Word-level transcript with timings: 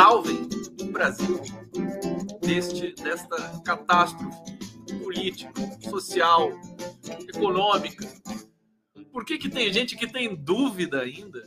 Salvem 0.00 0.48
o 0.80 0.84
Brasil 0.86 1.42
deste, 2.40 2.94
desta 2.94 3.60
catástrofe 3.62 4.56
política, 4.98 5.52
social, 5.90 6.52
econômica. 7.28 8.08
Por 9.12 9.26
que, 9.26 9.36
que 9.36 9.50
tem 9.50 9.70
gente 9.70 9.98
que 9.98 10.10
tem 10.10 10.34
dúvida 10.34 11.02
ainda? 11.02 11.46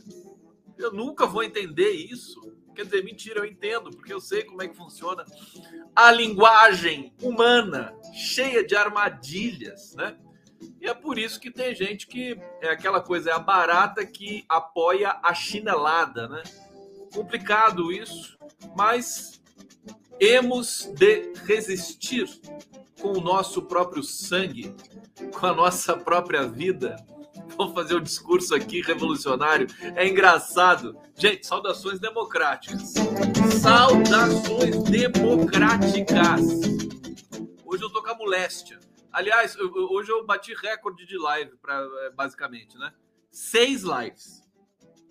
Eu 0.78 0.92
nunca 0.92 1.26
vou 1.26 1.42
entender 1.42 1.90
isso. 1.90 2.40
Quer 2.76 2.84
dizer, 2.84 3.02
mentira, 3.02 3.40
eu 3.40 3.44
entendo, 3.44 3.90
porque 3.90 4.12
eu 4.12 4.20
sei 4.20 4.44
como 4.44 4.62
é 4.62 4.68
que 4.68 4.76
funciona 4.76 5.24
a 5.92 6.12
linguagem 6.12 7.12
humana, 7.20 7.92
cheia 8.12 8.64
de 8.64 8.76
armadilhas, 8.76 9.96
né? 9.96 10.16
E 10.80 10.86
é 10.86 10.94
por 10.94 11.18
isso 11.18 11.40
que 11.40 11.50
tem 11.50 11.74
gente 11.74 12.06
que 12.06 12.38
é 12.60 12.68
aquela 12.68 13.00
coisa, 13.00 13.30
é 13.30 13.32
a 13.32 13.38
barata 13.40 14.06
que 14.06 14.44
apoia 14.48 15.18
a 15.24 15.34
chinelada, 15.34 16.28
né? 16.28 16.44
Complicado 17.14 17.92
isso, 17.92 18.36
mas 18.76 19.40
hemos 20.18 20.90
de 20.94 21.32
resistir 21.46 22.28
com 23.00 23.12
o 23.12 23.20
nosso 23.20 23.62
próprio 23.62 24.02
sangue, 24.02 24.74
com 25.38 25.46
a 25.46 25.54
nossa 25.54 25.96
própria 25.96 26.46
vida. 26.46 26.96
Vamos 27.56 27.74
fazer 27.74 27.94
um 27.94 28.02
discurso 28.02 28.54
aqui 28.54 28.82
revolucionário. 28.82 29.66
É 29.94 30.08
engraçado. 30.08 30.98
Gente, 31.14 31.46
saudações 31.46 32.00
democráticas. 32.00 32.94
Saudações 33.60 34.82
democráticas. 34.82 36.42
Hoje 37.64 37.82
eu 37.82 37.90
tô 37.90 38.02
com 38.02 38.10
a 38.10 38.14
moléstia 38.14 38.84
Aliás, 39.14 39.54
eu, 39.54 39.72
hoje 39.92 40.10
eu 40.10 40.26
bati 40.26 40.52
recorde 40.54 41.06
de 41.06 41.16
live, 41.16 41.56
pra, 41.58 41.86
é, 42.00 42.10
basicamente, 42.10 42.76
né? 42.76 42.92
Seis 43.30 43.82
lives. 43.82 44.42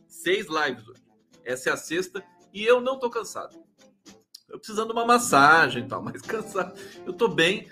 Seis 0.10 0.48
lives 0.48 0.86
hoje. 0.86 1.03
Essa 1.46 1.70
é 1.70 1.74
a 1.74 1.78
sexta 1.78 2.24
e 2.54 2.64
eu 2.64 2.82
não 2.82 3.00
tô 3.00 3.10
cansado. 3.10 3.62
Eu 4.50 4.60
precisando 4.60 4.88
de 4.88 4.94
uma 4.94 5.06
massagem 5.06 5.84
e 5.84 5.88
tal, 5.88 6.02
mas 6.04 6.22
cansado. 6.22 6.80
Eu 7.06 7.14
tô 7.14 7.28
bem. 7.28 7.68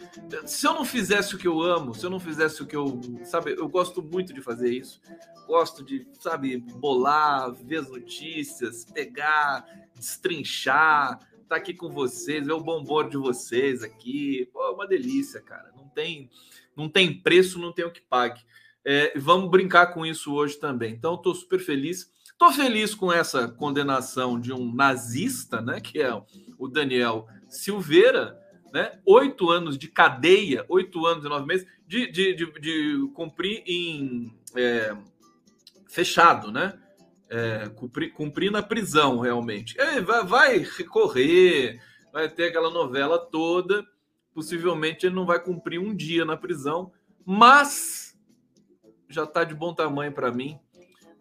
Se 0.45 0.65
eu 0.65 0.73
não 0.73 0.85
fizesse 0.85 1.35
o 1.35 1.37
que 1.37 1.47
eu 1.47 1.61
amo, 1.61 1.93
se 1.93 2.05
eu 2.05 2.09
não 2.09 2.19
fizesse 2.19 2.61
o 2.61 2.65
que 2.65 2.75
eu. 2.75 2.99
Sabe, 3.23 3.51
eu 3.51 3.67
gosto 3.67 4.01
muito 4.01 4.33
de 4.33 4.41
fazer 4.41 4.71
isso. 4.71 5.01
Gosto 5.47 5.83
de, 5.83 6.07
sabe, 6.19 6.57
bolar, 6.57 7.51
ver 7.53 7.77
as 7.77 7.89
notícias, 7.89 8.85
pegar, 8.85 9.65
destrinchar, 9.93 11.19
tá 11.47 11.57
aqui 11.57 11.73
com 11.73 11.89
vocês, 11.89 12.45
ver 12.45 12.53
o 12.53 12.63
bombom 12.63 13.07
de 13.07 13.17
vocês 13.17 13.83
aqui. 13.83 14.49
Pô, 14.53 14.71
uma 14.73 14.87
delícia, 14.87 15.41
cara 15.41 15.71
tem, 15.93 16.29
não 16.75 16.89
tem 16.89 17.13
preço, 17.13 17.59
não 17.59 17.71
tem 17.71 17.85
o 17.85 17.91
que 17.91 18.01
pague. 18.01 18.41
É, 18.83 19.17
vamos 19.17 19.49
brincar 19.49 19.87
com 19.87 20.05
isso 20.05 20.33
hoje 20.33 20.57
também. 20.57 20.93
Então, 20.93 21.15
estou 21.15 21.35
super 21.35 21.59
feliz. 21.59 22.11
Estou 22.41 22.51
feliz 22.51 22.95
com 22.95 23.13
essa 23.13 23.47
condenação 23.47 24.39
de 24.39 24.51
um 24.51 24.73
nazista, 24.73 25.61
né? 25.61 25.79
Que 25.79 26.01
é 26.01 26.11
o 26.57 26.67
Daniel 26.67 27.27
Silveira, 27.47 28.35
né? 28.73 28.99
Oito 29.05 29.51
anos 29.51 29.77
de 29.77 29.87
cadeia, 29.87 30.65
oito 30.67 31.05
anos 31.05 31.23
e 31.23 31.29
nove 31.29 31.45
meses, 31.45 31.67
de, 31.85 32.11
de, 32.11 32.33
de, 32.33 32.51
de 32.59 33.11
cumprir 33.13 33.61
em 33.67 34.35
é, 34.55 34.97
fechado, 35.87 36.51
né? 36.51 36.73
É, 37.29 37.69
cumprir, 37.75 38.11
cumprir 38.11 38.51
na 38.51 38.63
prisão, 38.63 39.19
realmente. 39.19 39.79
Ele 39.79 40.01
vai, 40.01 40.25
vai 40.25 40.57
recorrer, 40.57 41.79
vai 42.11 42.27
ter 42.27 42.45
aquela 42.45 42.71
novela 42.71 43.19
toda 43.19 43.85
possivelmente 44.33 45.05
ele 45.05 45.13
não 45.13 45.25
vai 45.25 45.39
cumprir 45.39 45.77
um 45.77 45.93
dia 45.93 46.25
na 46.25 46.37
prisão, 46.37 46.91
mas 47.23 48.17
já 49.07 49.25
está 49.25 49.43
de 49.43 49.53
bom 49.53 49.75
tamanho 49.75 50.11
para 50.13 50.31
mim, 50.31 50.57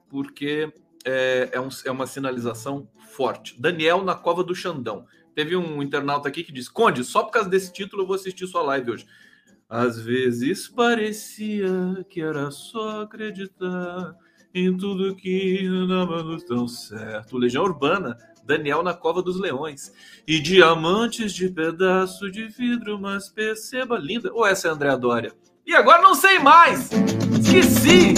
porque 0.09 0.72
é, 1.05 1.50
é, 1.53 1.61
um, 1.61 1.69
é, 1.84 1.91
uma 1.91 2.06
sinalização 2.06 2.88
forte. 3.15 3.61
Daniel 3.61 4.03
na 4.05 4.15
cova 4.15 4.44
do 4.44 4.55
Xandão. 4.55 5.06
Teve 5.34 5.56
um 5.56 5.83
internauta 5.83 6.28
aqui 6.28 6.43
que 6.43 6.53
disse: 6.53 6.71
Conde, 6.71 7.05
só 7.05 7.22
por 7.22 7.33
causa 7.33 7.49
desse 7.49 7.72
título 7.72 8.03
eu 8.03 8.06
vou 8.06 8.16
assistir 8.16 8.47
sua 8.47 8.62
live 8.62 8.93
hoje. 8.93 9.06
Às 9.69 10.00
vezes 10.00 10.69
parecia 10.69 12.05
que 12.09 12.21
era 12.21 12.50
só 12.50 13.03
acreditar 13.03 14.15
em 14.53 14.77
tudo 14.77 15.15
que 15.15 15.69
dava 15.89 16.37
tão 16.47 16.66
certo. 16.66 17.39
Legião 17.39 17.62
Urbana 17.62 18.19
Daniel 18.50 18.83
na 18.83 18.94
Cova 18.94 19.22
dos 19.22 19.39
Leões. 19.39 19.93
E 20.27 20.41
diamantes 20.41 21.33
de 21.33 21.49
pedaço 21.49 22.31
de 22.31 22.49
vidro, 22.49 22.99
mas 22.99 23.28
perceba 23.28 23.97
linda. 23.97 24.33
Ou 24.33 24.47
essa 24.47 24.69
é 24.69 24.71
a 24.71 24.75
Andréa 24.75 24.97
Dória? 24.97 25.33
E 25.65 25.75
agora 25.75 26.03
não 26.03 26.15
sei 26.15 26.39
mais! 26.41 26.91
Esqueci! 27.41 28.15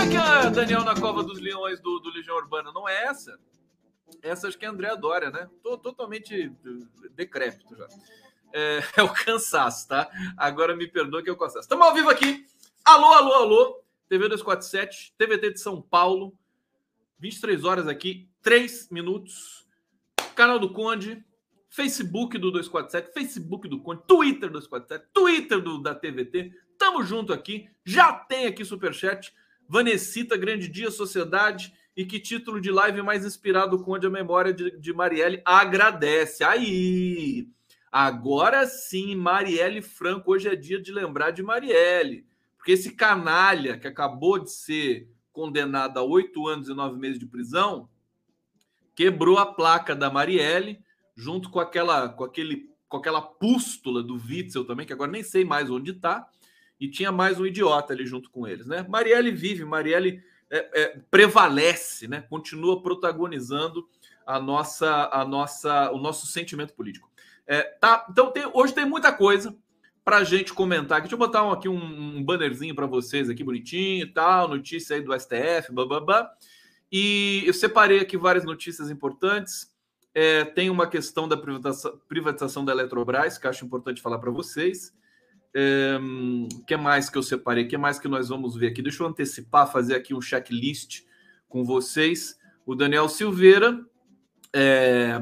É 0.00 0.08
que 0.08 0.16
é 0.16 0.18
a 0.18 0.48
Daniel 0.48 0.82
na 0.82 0.98
Cova 0.98 1.22
dos 1.22 1.38
Leões 1.38 1.78
do, 1.78 1.98
do 1.98 2.08
Legião 2.08 2.34
Urbana? 2.34 2.72
Não 2.72 2.88
é 2.88 3.04
essa? 3.04 3.38
Essa 4.22 4.48
acho 4.48 4.56
que 4.56 4.64
é 4.64 4.68
a 4.68 4.70
Andréa 4.70 4.96
Dória, 4.96 5.30
né? 5.30 5.46
Tô 5.62 5.76
totalmente 5.76 6.50
decrépito 7.14 7.76
já. 7.76 7.86
É, 8.50 8.82
é, 8.96 9.02
o 9.02 9.12
cansaço, 9.12 9.86
tá? 9.88 10.10
Agora 10.38 10.74
me 10.74 10.88
perdoa 10.88 11.22
que 11.22 11.28
é 11.28 11.32
o 11.32 11.36
cansaço. 11.36 11.64
Estamos 11.64 11.86
ao 11.86 11.92
vivo 11.92 12.08
aqui. 12.08 12.46
Alô, 12.82 13.12
alô, 13.12 13.34
alô. 13.34 13.84
TV 14.08 14.26
247, 14.28 15.12
TVT 15.18 15.52
de 15.52 15.60
São 15.60 15.82
Paulo. 15.82 16.34
23 17.18 17.62
horas 17.64 17.86
aqui, 17.86 18.26
3 18.40 18.88
minutos. 18.90 19.68
Canal 20.34 20.58
do 20.58 20.72
Conde, 20.72 21.22
Facebook 21.68 22.38
do 22.38 22.50
247, 22.50 23.12
Facebook 23.12 23.68
do 23.68 23.82
Conde, 23.82 24.02
Twitter 24.06 24.48
do 24.48 24.60
247, 24.60 25.10
Twitter 25.12 25.60
do, 25.60 25.76
da 25.76 25.94
TVT. 25.94 26.52
Tamo 26.78 27.02
junto 27.02 27.34
aqui. 27.34 27.68
Já 27.84 28.14
tem 28.14 28.46
aqui 28.46 28.64
superchat. 28.64 29.38
Vanessita, 29.70 30.36
grande 30.36 30.66
dia, 30.66 30.90
sociedade. 30.90 31.72
E 31.96 32.04
que 32.04 32.18
título 32.18 32.60
de 32.60 32.72
live 32.72 33.02
mais 33.02 33.24
inspirado 33.24 33.80
Conde 33.84 34.04
a 34.04 34.10
memória 34.10 34.52
de, 34.52 34.76
de 34.76 34.92
Marielle 34.92 35.40
agradece. 35.44 36.42
Aí! 36.42 37.48
Agora 37.92 38.66
sim, 38.66 39.14
Marielle 39.14 39.80
Franco. 39.80 40.32
Hoje 40.32 40.48
é 40.48 40.56
dia 40.56 40.82
de 40.82 40.90
lembrar 40.90 41.30
de 41.30 41.40
Marielle. 41.40 42.26
Porque 42.56 42.72
esse 42.72 42.96
canalha 42.96 43.78
que 43.78 43.86
acabou 43.86 44.40
de 44.40 44.50
ser 44.50 45.08
condenado 45.32 45.98
a 45.98 46.02
oito 46.02 46.48
anos 46.48 46.68
e 46.68 46.74
nove 46.74 46.98
meses 46.98 47.20
de 47.20 47.26
prisão, 47.26 47.88
quebrou 48.96 49.38
a 49.38 49.46
placa 49.46 49.94
da 49.94 50.10
Marielle, 50.10 50.80
junto 51.14 51.48
com 51.48 51.60
aquela, 51.60 52.08
com 52.08 52.24
aquele, 52.24 52.68
com 52.88 52.96
aquela 52.96 53.22
pústula 53.22 54.02
do 54.02 54.14
Witzel 54.14 54.64
também, 54.64 54.84
que 54.84 54.92
agora 54.92 55.12
nem 55.12 55.22
sei 55.22 55.44
mais 55.44 55.70
onde 55.70 55.92
está, 55.92 56.28
e 56.80 56.88
tinha 56.88 57.12
mais 57.12 57.38
um 57.38 57.44
idiota 57.44 57.92
ali 57.92 58.06
junto 58.06 58.30
com 58.30 58.48
eles, 58.48 58.66
né? 58.66 58.84
Marielle 58.88 59.30
vive, 59.30 59.64
Marielle 59.64 60.22
é, 60.50 60.82
é, 60.82 61.00
prevalece, 61.10 62.08
né? 62.08 62.22
Continua 62.22 62.82
protagonizando 62.82 63.86
a 64.26 64.40
nossa, 64.40 65.10
a 65.12 65.24
nossa, 65.24 65.90
o 65.92 65.98
nosso 65.98 66.26
sentimento 66.26 66.72
político. 66.72 67.10
É, 67.46 67.62
tá, 67.62 68.06
então 68.08 68.32
tem, 68.32 68.48
hoje 68.54 68.72
tem 68.72 68.86
muita 68.86 69.12
coisa 69.12 69.54
para 70.04 70.18
a 70.18 70.24
gente 70.24 70.54
comentar. 70.54 71.00
Deixa 71.00 71.14
eu 71.14 71.18
botar 71.18 71.44
um, 71.44 71.50
aqui 71.50 71.68
um, 71.68 72.16
um 72.16 72.24
bannerzinho 72.24 72.74
para 72.74 72.86
vocês 72.86 73.28
aqui 73.28 73.44
bonitinho 73.44 74.10
tal, 74.12 74.48
notícia 74.48 74.96
aí 74.96 75.02
do 75.02 75.12
STF, 75.18 75.72
babá. 75.72 76.32
E 76.90 77.42
eu 77.46 77.52
separei 77.52 78.00
aqui 78.00 78.16
várias 78.16 78.44
notícias 78.44 78.90
importantes. 78.90 79.70
É, 80.12 80.44
tem 80.44 80.70
uma 80.70 80.88
questão 80.88 81.28
da 81.28 81.36
privatização, 81.36 82.00
privatização 82.08 82.64
da 82.64 82.72
Eletrobras, 82.72 83.38
que 83.38 83.46
acho 83.46 83.64
importante 83.64 84.00
falar 84.00 84.18
para 84.18 84.30
vocês. 84.30 84.92
O 85.52 85.58
é, 85.58 85.98
que 86.66 86.76
mais 86.76 87.10
que 87.10 87.18
eu 87.18 87.22
separei? 87.22 87.64
O 87.64 87.68
que 87.68 87.76
mais 87.76 87.98
que 87.98 88.08
nós 88.08 88.28
vamos 88.28 88.56
ver 88.56 88.68
aqui? 88.68 88.82
Deixa 88.82 89.02
eu 89.02 89.08
antecipar, 89.08 89.70
fazer 89.70 89.94
aqui 89.96 90.14
um 90.14 90.20
checklist 90.20 91.02
com 91.48 91.64
vocês. 91.64 92.38
O 92.64 92.74
Daniel 92.74 93.08
Silveira 93.08 93.84
é, 94.52 95.20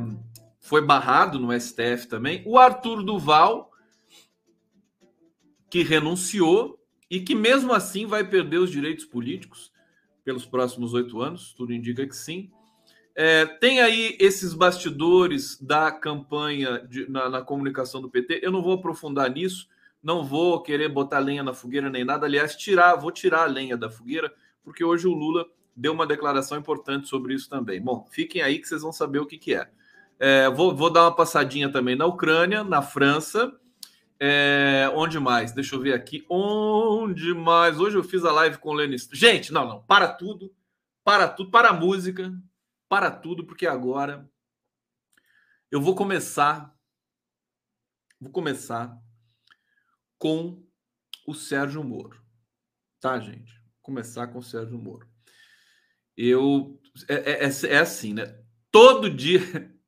foi 0.60 0.84
barrado 0.84 1.38
no 1.38 1.58
STF 1.58 2.06
também. 2.08 2.42
O 2.44 2.58
Arthur 2.58 3.02
Duval, 3.02 3.70
que 5.70 5.82
renunciou 5.82 6.78
e 7.10 7.20
que 7.20 7.34
mesmo 7.34 7.72
assim 7.72 8.06
vai 8.06 8.22
perder 8.22 8.58
os 8.58 8.70
direitos 8.70 9.04
políticos 9.04 9.72
pelos 10.24 10.44
próximos 10.44 10.92
oito 10.92 11.22
anos, 11.22 11.54
tudo 11.54 11.72
indica 11.72 12.06
que 12.06 12.14
sim. 12.14 12.50
É, 13.14 13.46
tem 13.46 13.80
aí 13.80 14.16
esses 14.20 14.54
bastidores 14.54 15.58
da 15.60 15.90
campanha 15.90 16.86
de, 16.86 17.10
na, 17.10 17.28
na, 17.28 17.42
comunicação 17.42 18.00
do 18.00 18.10
PT. 18.10 18.40
Eu 18.42 18.52
não 18.52 18.62
vou 18.62 18.74
aprofundar 18.74 19.28
nisso, 19.30 19.68
não 20.02 20.24
vou 20.24 20.62
querer 20.62 20.88
botar 20.88 21.18
lenha 21.18 21.42
na 21.42 21.52
fogueira 21.52 21.90
nem 21.90 22.04
nada. 22.04 22.26
Aliás, 22.26 22.56
tirar, 22.56 22.94
vou 22.96 23.10
tirar 23.10 23.42
a 23.42 23.46
lenha 23.46 23.76
da 23.76 23.90
fogueira, 23.90 24.32
porque 24.62 24.84
hoje 24.84 25.06
o 25.06 25.12
Lula 25.12 25.46
deu 25.74 25.92
uma 25.92 26.06
declaração 26.06 26.58
importante 26.58 27.08
sobre 27.08 27.34
isso 27.34 27.48
também. 27.48 27.80
Bom, 27.80 28.06
fiquem 28.10 28.42
aí 28.42 28.58
que 28.58 28.68
vocês 28.68 28.82
vão 28.82 28.92
saber 28.92 29.20
o 29.20 29.26
que, 29.26 29.38
que 29.38 29.54
é. 29.54 29.70
é 30.18 30.50
vou, 30.50 30.74
vou 30.74 30.90
dar 30.90 31.04
uma 31.04 31.14
passadinha 31.14 31.70
também 31.70 31.96
na 31.96 32.06
Ucrânia, 32.06 32.64
na 32.64 32.82
França. 32.82 33.52
É, 34.20 34.90
onde 34.94 35.20
mais? 35.20 35.52
Deixa 35.52 35.76
eu 35.76 35.80
ver 35.80 35.94
aqui. 35.94 36.24
Onde 36.28 37.32
mais? 37.34 37.78
Hoje 37.78 37.96
eu 37.96 38.02
fiz 38.02 38.24
a 38.24 38.32
live 38.32 38.58
com 38.58 38.70
o 38.70 38.74
Lenny. 38.74 38.96
Gente, 39.12 39.52
não, 39.52 39.68
não. 39.68 39.82
Para 39.82 40.08
tudo. 40.08 40.52
Para 41.04 41.28
tudo. 41.28 41.50
Para 41.50 41.68
a 41.68 41.72
música. 41.72 42.32
Para 42.88 43.10
tudo, 43.10 43.44
porque 43.44 43.66
agora 43.66 44.28
eu 45.70 45.80
vou 45.80 45.94
começar. 45.94 46.74
Vou 48.20 48.32
começar 48.32 48.98
com 50.18 50.62
o 51.26 51.34
Sérgio 51.34 51.82
Moro. 51.84 52.20
Tá, 53.00 53.18
gente? 53.20 53.52
Vou 53.52 53.82
começar 53.82 54.26
com 54.28 54.38
o 54.38 54.42
Sérgio 54.42 54.78
Moro. 54.78 55.08
Eu. 56.16 56.80
É, 57.08 57.14
é, 57.14 57.44
é, 57.44 57.74
é 57.74 57.78
assim, 57.78 58.12
né? 58.12 58.38
Todo 58.70 59.08
dia. 59.08 59.40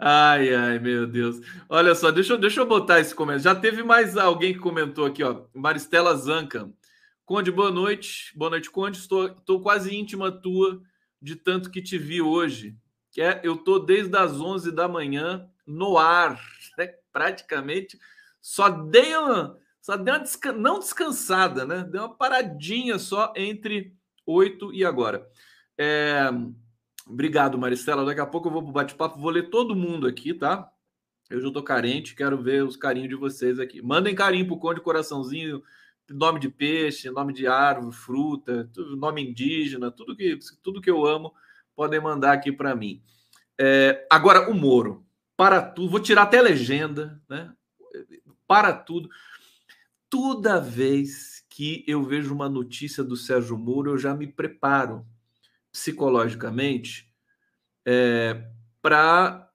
Ai, 0.00 0.52
ai, 0.52 0.78
meu 0.80 1.06
Deus. 1.06 1.40
Olha 1.68 1.94
só, 1.94 2.10
deixa 2.10 2.32
eu, 2.32 2.38
deixa 2.38 2.60
eu 2.60 2.66
botar 2.66 2.98
esse 2.98 3.14
comentário. 3.14 3.44
Já 3.44 3.54
teve 3.54 3.84
mais 3.84 4.16
alguém 4.16 4.52
que 4.52 4.58
comentou 4.58 5.06
aqui, 5.06 5.22
ó. 5.22 5.46
Maristela 5.54 6.16
Zanca. 6.16 6.68
Conde, 7.24 7.52
boa 7.52 7.70
noite. 7.70 8.36
Boa 8.36 8.50
noite, 8.50 8.68
Conde. 8.68 8.98
Estou, 8.98 9.28
estou 9.28 9.60
quase 9.60 9.94
íntima 9.94 10.32
tua 10.32 10.82
de 11.22 11.36
tanto 11.36 11.70
que 11.70 11.80
te 11.80 11.96
vi 11.96 12.20
hoje. 12.20 12.76
Que 13.12 13.22
é, 13.22 13.40
eu 13.44 13.56
tô 13.56 13.78
desde 13.78 14.16
as 14.16 14.40
11 14.40 14.72
da 14.72 14.88
manhã 14.88 15.48
no 15.64 15.96
ar, 15.96 16.40
né? 16.76 16.88
praticamente. 17.12 17.98
Só 18.46 18.68
dei 18.68 19.16
uma, 19.16 19.58
só 19.80 19.96
dei 19.96 20.14
uma 20.14 20.20
desca 20.20 20.52
não 20.52 20.78
descansada, 20.78 21.66
né? 21.66 21.82
Deu 21.82 22.02
uma 22.02 22.14
paradinha 22.14 22.96
só 22.96 23.32
entre 23.34 23.92
8 24.24 24.72
e 24.72 24.84
agora. 24.84 25.28
É... 25.76 26.30
Obrigado, 27.04 27.58
Maristela. 27.58 28.04
Daqui 28.04 28.20
a 28.20 28.26
pouco 28.26 28.46
eu 28.46 28.52
vou 28.52 28.62
para 28.62 28.70
o 28.70 28.72
bate-papo, 28.72 29.18
vou 29.18 29.30
ler 29.30 29.50
todo 29.50 29.74
mundo 29.74 30.06
aqui, 30.06 30.32
tá? 30.32 30.70
Eu 31.28 31.40
já 31.40 31.48
estou 31.48 31.60
carente, 31.60 32.14
quero 32.14 32.40
ver 32.40 32.62
os 32.62 32.76
carinhos 32.76 33.08
de 33.08 33.16
vocês 33.16 33.58
aqui. 33.58 33.82
Mandem 33.82 34.14
carinho 34.14 34.46
pro 34.46 34.60
Conde 34.60 34.80
Coraçãozinho, 34.80 35.60
nome 36.08 36.38
de 36.38 36.48
peixe, 36.48 37.10
nome 37.10 37.32
de 37.32 37.48
árvore, 37.48 37.96
fruta, 37.96 38.70
nome 38.96 39.28
indígena, 39.28 39.90
tudo 39.90 40.14
que, 40.14 40.38
tudo 40.62 40.80
que 40.80 40.88
eu 40.88 41.04
amo, 41.04 41.34
podem 41.74 42.00
mandar 42.00 42.32
aqui 42.32 42.52
para 42.52 42.76
mim. 42.76 43.02
É, 43.58 44.06
agora, 44.08 44.48
o 44.48 44.54
Moro. 44.54 45.04
Para 45.36 45.60
tudo, 45.60 45.90
vou 45.90 46.00
tirar 46.00 46.22
até 46.22 46.40
legenda, 46.40 47.20
né? 47.28 47.52
Para 48.46 48.72
tudo. 48.72 49.08
Toda 50.08 50.60
vez 50.60 51.44
que 51.48 51.84
eu 51.86 52.02
vejo 52.02 52.34
uma 52.34 52.48
notícia 52.48 53.02
do 53.02 53.16
Sérgio 53.16 53.58
Moro, 53.58 53.92
eu 53.92 53.98
já 53.98 54.14
me 54.14 54.26
preparo 54.26 55.06
psicologicamente 55.72 57.12
é, 57.84 58.48
para 58.80 59.50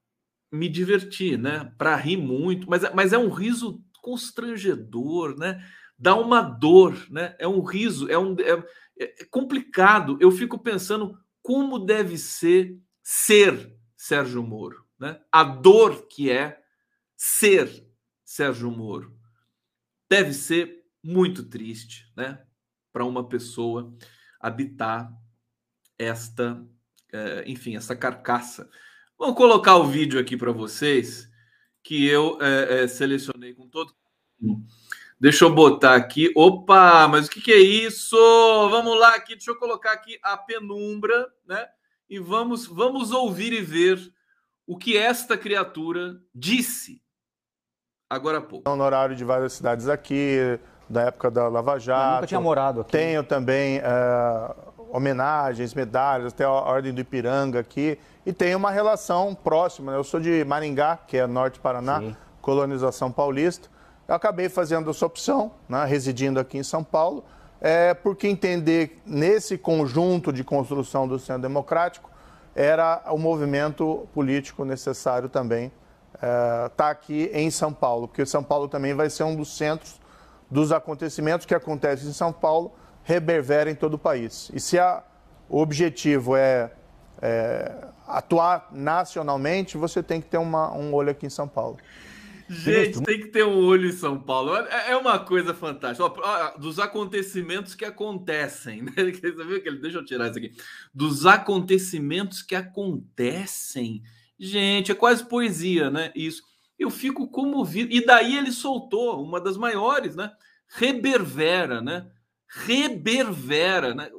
me 0.51 0.67
divertir, 0.67 1.37
né? 1.37 1.73
Para 1.77 1.95
rir 1.95 2.17
muito, 2.17 2.69
mas, 2.69 2.83
é, 2.83 2.93
mas 2.93 3.13
é 3.13 3.17
um 3.17 3.29
riso 3.29 3.83
constrangedor, 4.01 5.37
né? 5.37 5.63
Dá 5.97 6.15
uma 6.15 6.41
dor, 6.41 7.07
né? 7.09 7.35
É 7.39 7.47
um 7.47 7.61
riso, 7.61 8.09
é 8.09 8.17
um 8.17 8.35
é, 8.39 8.63
é 8.99 9.25
complicado. 9.25 10.17
Eu 10.19 10.31
fico 10.31 10.57
pensando 10.57 11.17
como 11.41 11.79
deve 11.79 12.17
ser 12.17 12.77
ser 13.03 13.73
Sérgio 13.95 14.43
Moro, 14.43 14.85
né? 14.99 15.19
A 15.31 15.43
dor 15.43 16.07
que 16.07 16.29
é 16.29 16.59
ser 17.15 17.87
Sérgio 18.31 18.71
Moro 18.71 19.13
deve 20.09 20.33
ser 20.33 20.85
muito 21.03 21.43
triste, 21.43 22.09
né? 22.15 22.41
Para 22.93 23.03
uma 23.03 23.27
pessoa 23.27 23.93
habitar 24.39 25.11
esta, 25.99 26.65
é, 27.11 27.43
enfim, 27.45 27.75
essa 27.75 27.93
carcaça. 27.93 28.69
Vou 29.17 29.35
colocar 29.35 29.75
o 29.75 29.87
vídeo 29.87 30.17
aqui 30.17 30.37
para 30.37 30.53
vocês 30.53 31.29
que 31.83 32.05
eu 32.05 32.41
é, 32.41 32.83
é, 32.83 32.87
selecionei 32.87 33.53
com 33.53 33.67
todo. 33.67 33.93
Deixa 35.19 35.43
eu 35.43 35.53
botar 35.53 35.95
aqui. 35.95 36.31
Opa, 36.33 37.09
mas 37.09 37.27
o 37.27 37.29
que, 37.29 37.41
que, 37.41 37.51
é 37.51 37.59
isso? 37.59 38.15
Vamos 38.69 38.97
lá 38.97 39.13
aqui. 39.13 39.35
Deixa 39.35 39.51
eu 39.51 39.59
colocar 39.59 39.91
aqui 39.91 40.17
a 40.23 40.37
penumbra, 40.37 41.27
né? 41.45 41.67
E 42.09 42.17
vamos, 42.17 42.65
vamos 42.65 43.11
ouvir 43.11 43.51
e 43.51 43.61
ver 43.61 43.99
o 44.65 44.77
que 44.77 44.95
esta 44.95 45.37
criatura 45.37 46.17
disse 46.33 47.00
agora 48.11 48.39
há 48.39 48.41
pouco. 48.41 48.75
No 48.75 48.83
horário 48.83 49.15
de 49.15 49.23
várias 49.23 49.53
cidades 49.53 49.87
aqui, 49.87 50.59
da 50.89 51.03
época 51.03 51.31
da 51.31 51.47
Lava 51.47 51.79
Jato. 51.79 52.01
Eu 52.01 52.15
nunca 52.15 52.27
tinha 52.27 52.41
morado 52.41 52.81
aqui. 52.81 52.91
Tenho 52.91 53.23
também 53.23 53.79
uh, 53.79 54.53
homenagens, 54.91 55.73
medalhas, 55.73 56.33
até 56.33 56.43
a 56.43 56.51
Ordem 56.51 56.93
do 56.93 56.99
Ipiranga 56.99 57.61
aqui. 57.61 57.97
E 58.25 58.33
tem 58.33 58.53
uma 58.53 58.69
relação 58.69 59.33
próxima. 59.33 59.93
Né? 59.93 59.97
Eu 59.97 60.03
sou 60.03 60.19
de 60.19 60.43
Maringá, 60.43 60.99
que 61.07 61.17
é 61.17 61.25
norte 61.25 61.59
Paraná, 61.59 61.99
Sim. 61.99 62.15
colonização 62.41 63.09
paulista. 63.11 63.69
Eu 64.07 64.15
acabei 64.15 64.49
fazendo 64.49 64.89
essa 64.89 65.05
opção, 65.05 65.51
né? 65.69 65.85
residindo 65.85 66.39
aqui 66.39 66.57
em 66.57 66.63
São 66.63 66.83
Paulo, 66.83 67.23
é, 67.61 67.93
porque 67.93 68.27
entender 68.27 68.99
nesse 69.05 69.57
conjunto 69.57 70.33
de 70.33 70.43
construção 70.43 71.07
do 71.07 71.17
centro 71.17 71.43
democrático 71.43 72.09
era 72.53 73.01
o 73.09 73.17
movimento 73.17 74.05
político 74.13 74.65
necessário 74.65 75.29
também 75.29 75.71
estar 76.13 76.65
é, 76.65 76.69
tá 76.69 76.89
aqui 76.89 77.29
em 77.33 77.49
São 77.49 77.73
Paulo, 77.73 78.07
porque 78.07 78.25
São 78.25 78.43
Paulo 78.43 78.67
também 78.67 78.93
vai 78.93 79.09
ser 79.09 79.23
um 79.23 79.35
dos 79.35 79.55
centros 79.57 79.99
dos 80.49 80.71
acontecimentos 80.71 81.45
que 81.45 81.55
acontecem 81.55 82.09
em 82.09 82.13
São 82.13 82.33
Paulo 82.33 82.73
reverbera 83.03 83.69
em 83.69 83.75
todo 83.75 83.95
o 83.95 83.99
país. 83.99 84.51
E 84.53 84.59
se 84.59 84.77
a, 84.77 85.03
o 85.49 85.59
objetivo 85.59 86.35
é, 86.35 86.71
é, 87.21 87.87
atuar 88.07 88.69
nacionalmente, 88.71 89.77
você 89.77 90.03
tem 90.03 90.21
que 90.21 90.27
ter 90.27 90.37
uma, 90.37 90.73
um 90.75 90.93
olho 90.93 91.11
aqui 91.11 91.25
em 91.25 91.29
São 91.29 91.47
Paulo. 91.47 91.77
Gente, 92.49 93.01
tem 93.03 93.17
que 93.17 93.27
ter 93.27 93.45
um 93.45 93.65
olho 93.65 93.87
em 93.87 93.93
São 93.93 94.19
Paulo. 94.19 94.53
É, 94.55 94.91
é 94.91 94.97
uma 94.97 95.17
coisa 95.19 95.53
fantástica. 95.53 96.09
dos 96.59 96.79
acontecimentos 96.79 97.73
que 97.73 97.85
acontecem. 97.85 98.81
Né? 98.81 98.91
Deixa 99.81 99.97
eu 99.97 100.05
tirar 100.05 100.29
isso 100.29 100.37
aqui. 100.37 100.51
Dos 100.93 101.25
acontecimentos 101.25 102.41
que 102.41 102.53
acontecem. 102.53 104.03
Gente, 104.43 104.91
é 104.91 104.95
quase 104.95 105.23
poesia, 105.23 105.91
né? 105.91 106.11
Isso. 106.15 106.43
Eu 106.77 106.89
fico 106.89 107.27
comovido. 107.29 107.93
E 107.93 108.05
daí 108.05 108.35
ele 108.35 108.51
soltou 108.51 109.23
uma 109.23 109.39
das 109.39 109.55
maiores, 109.55 110.15
né? 110.15 110.31
Reverbera, 110.67 111.81
né? 111.81 112.09
reverbera, 112.51 113.93
né? 113.93 114.11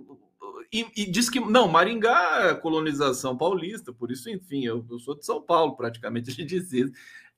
E, 0.73 0.87
e, 0.97 1.11
diz 1.11 1.29
que 1.29 1.39
não, 1.39 1.69
Maringá 1.69 2.49
é 2.49 2.55
colonização 2.55 3.37
paulista, 3.37 3.93
por 3.93 4.11
isso, 4.11 4.31
enfim, 4.31 4.65
eu, 4.65 4.85
eu 4.91 4.99
sou 4.99 5.15
de 5.15 5.25
São 5.25 5.41
Paulo, 5.43 5.77
praticamente 5.77 6.31
a 6.33 6.33
gente 6.33 6.49
diz 6.49 6.73
isso. 6.73 6.93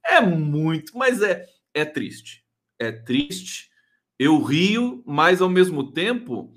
É 0.04 0.20
muito, 0.20 0.96
mas 0.96 1.20
é, 1.20 1.46
é 1.72 1.84
triste. 1.84 2.44
É 2.78 2.92
triste. 2.92 3.70
Eu 4.18 4.40
rio, 4.40 5.02
mas 5.04 5.42
ao 5.42 5.48
mesmo 5.48 5.92
tempo 5.92 6.56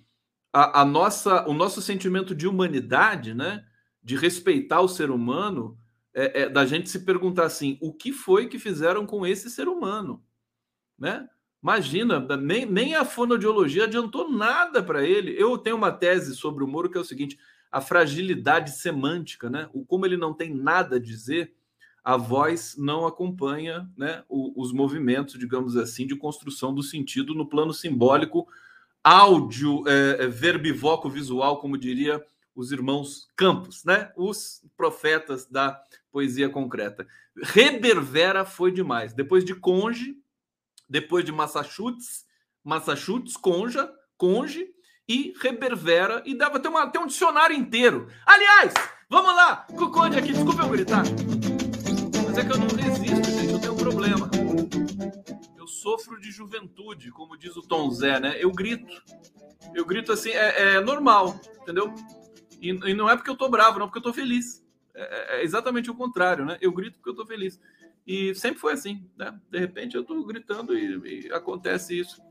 a, 0.53 0.81
a 0.81 0.85
nossa, 0.85 1.47
o 1.47 1.53
nosso 1.53 1.81
sentimento 1.81 2.35
de 2.35 2.47
humanidade, 2.47 3.33
né? 3.33 3.65
De 4.03 4.15
respeitar 4.15 4.81
o 4.81 4.87
ser 4.87 5.09
humano, 5.09 5.77
é, 6.17 6.41
é, 6.41 6.49
da 6.49 6.65
gente 6.65 6.89
se 6.89 7.05
perguntar 7.05 7.45
assim: 7.45 7.77
o 7.79 7.93
que 7.93 8.11
foi 8.11 8.47
que 8.47 8.57
fizeram 8.57 9.05
com 9.05 9.23
esse 9.23 9.51
ser 9.51 9.67
humano, 9.67 10.23
né? 10.97 11.29
Imagina, 11.61 12.19
nem, 12.37 12.65
nem 12.65 12.95
a 12.95 13.05
fonoaudiologia 13.05 13.83
adiantou 13.83 14.31
nada 14.31 14.81
para 14.81 15.03
ele. 15.03 15.35
Eu 15.37 15.57
tenho 15.57 15.75
uma 15.75 15.91
tese 15.91 16.35
sobre 16.35 16.63
o 16.63 16.67
Moro 16.67 16.89
que 16.89 16.97
é 16.97 17.01
o 17.01 17.05
seguinte: 17.05 17.37
a 17.71 17.79
fragilidade 17.79 18.71
semântica, 18.71 19.47
né? 19.47 19.69
O 19.71 19.85
como 19.85 20.07
ele 20.07 20.17
não 20.17 20.33
tem 20.33 20.51
nada 20.55 20.95
a 20.95 20.99
dizer, 20.99 21.53
a 22.03 22.17
voz 22.17 22.75
não 22.79 23.05
acompanha, 23.05 23.87
né? 23.95 24.23
O, 24.27 24.59
os 24.59 24.73
movimentos, 24.73 25.37
digamos 25.37 25.77
assim, 25.77 26.07
de 26.07 26.15
construção 26.15 26.73
do 26.73 26.81
sentido 26.81 27.35
no 27.35 27.47
plano 27.47 27.73
simbólico, 27.73 28.47
áudio, 29.03 29.83
é, 29.87 30.23
é, 30.23 30.27
verbivoco 30.27 31.09
visual, 31.09 31.59
como 31.59 31.77
diria 31.77 32.23
os 32.57 32.71
irmãos 32.71 33.27
Campos, 33.35 33.85
né? 33.85 34.11
Os 34.17 34.65
profetas 34.75 35.45
da 35.45 35.79
poesia 36.11 36.49
concreta. 36.49 37.07
Reverbera 37.39 38.43
foi 38.43 38.71
demais. 38.71 39.13
Depois 39.13 39.45
de 39.45 39.53
Conge, 39.53 40.17
depois 40.89 41.23
de 41.23 41.31
Massachusetts, 41.31 42.25
Massachusetts, 42.63 43.37
Conja, 43.37 43.93
Conge 44.17 44.67
e 45.07 45.35
Reverbera, 45.39 46.23
e 46.25 46.33
dava 46.33 46.59
ter 46.59 46.97
um 46.97 47.05
dicionário 47.05 47.55
inteiro. 47.55 48.09
Aliás, 48.25 48.73
vamos 49.07 49.35
lá, 49.35 49.67
com 49.67 49.85
o 49.85 49.91
Conde 49.91 50.17
aqui, 50.17 50.33
desculpa 50.33 50.63
eu 50.63 50.69
gritar. 50.69 51.03
Mas 52.25 52.37
é 52.39 52.43
que 52.43 52.51
eu 52.51 52.57
não 52.57 52.67
resisto, 52.67 53.31
gente, 53.31 53.53
eu 53.53 53.59
tenho 53.59 53.73
um 53.73 53.77
problema. 53.77 54.31
Eu 55.55 55.67
sofro 55.67 56.19
de 56.19 56.31
juventude, 56.31 57.11
como 57.11 57.37
diz 57.37 57.55
o 57.55 57.61
Tom 57.61 57.91
Zé, 57.91 58.19
né? 58.19 58.35
Eu 58.39 58.51
grito. 58.51 58.99
Eu 59.75 59.85
grito 59.85 60.11
assim, 60.11 60.31
é, 60.31 60.75
é 60.75 60.79
normal, 60.81 61.39
entendeu? 61.61 61.93
E, 62.61 62.69
e, 62.69 62.93
não 62.93 63.09
é 63.09 63.15
porque 63.15 63.29
eu 63.29 63.35
tô 63.35 63.49
bravo, 63.49 63.79
não, 63.79 63.87
porque 63.87 63.99
eu 63.99 64.03
tô 64.03 64.13
feliz. 64.13 64.65
É, 64.93 65.01
é, 65.01 65.39
é 65.39 65.43
exatamente 65.43 65.91
o 65.91 65.95
contrário, 65.95 66.45
né? 66.45 66.57
Eu 66.61 66.71
grito 66.71 66.97
porque 66.97 67.09
eu 67.09 67.15
tô 67.15 67.25
feliz. 67.25 67.59
E 68.05 68.33
sempre 68.35 68.59
foi 68.59 68.73
assim, 68.73 69.05
né? 69.17 69.37
De 69.49 69.59
repente 69.59 69.95
eu 69.95 70.01
estou 70.01 70.25
gritando 70.25 70.77
e, 70.77 71.25
e, 71.27 71.33
acontece 71.33 71.99
isso. 71.99 72.21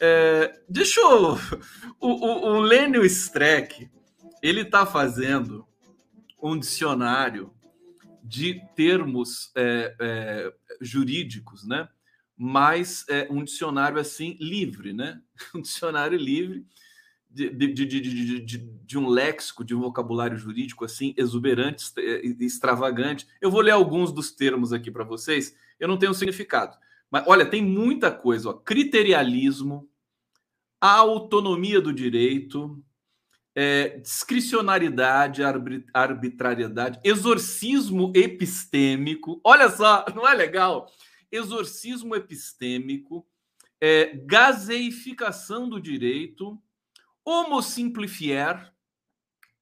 É, 0.00 0.60
deixa 0.68 1.00
eu. 1.00 1.38
O, 2.02 2.08
o, 2.08 2.46
o 2.54 2.60
Lênio 2.60 3.04
Streck, 3.04 3.90
ele 4.42 4.62
está 4.62 4.86
fazendo 4.86 5.68
um 6.42 6.58
dicionário 6.58 7.52
de 8.24 8.62
termos 8.74 9.52
é, 9.54 9.94
é, 10.00 10.52
jurídicos, 10.80 11.66
né? 11.66 11.88
Mas 12.34 13.04
é 13.10 13.28
um 13.30 13.44
dicionário 13.44 13.98
assim 13.98 14.38
livre, 14.40 14.94
né? 14.94 15.20
Um 15.54 15.60
dicionário 15.60 16.16
livre 16.16 16.64
de, 17.30 17.48
de, 17.50 17.84
de, 17.84 18.40
de, 18.40 18.58
de, 18.58 18.98
um 18.98 19.08
léxico, 19.08 19.64
de 19.64 19.74
um 19.74 19.80
vocabulário 19.80 20.36
jurídico 20.36 20.84
assim 20.84 21.14
exuberante, 21.16 21.92
extravagante. 22.40 23.26
Eu 23.40 23.50
vou 23.50 23.60
ler 23.60 23.70
alguns 23.70 24.12
dos 24.12 24.32
termos 24.32 24.72
aqui 24.72 24.90
para 24.90 25.04
vocês. 25.04 25.54
Eu 25.78 25.86
não 25.86 25.96
tenho 25.96 26.12
significado, 26.12 26.76
mas 27.10 27.24
olha, 27.26 27.46
tem 27.46 27.62
muita 27.62 28.10
coisa. 28.10 28.50
Ó. 28.50 28.52
Criterialismo, 28.52 29.88
autonomia 30.80 31.80
do 31.80 31.92
direito, 31.92 32.82
é, 33.54 33.98
discricionariedade, 33.98 35.42
arbitrariedade, 35.94 36.98
exorcismo 37.04 38.12
epistêmico. 38.14 39.40
Olha 39.44 39.70
só, 39.70 40.04
não 40.16 40.26
é 40.26 40.34
legal? 40.34 40.90
Exorcismo 41.30 42.16
epistêmico, 42.16 43.24
é, 43.80 44.16
gaseificação 44.26 45.68
do 45.68 45.80
direito 45.80 46.60
homo 47.24 47.62
simplifier, 47.62 48.72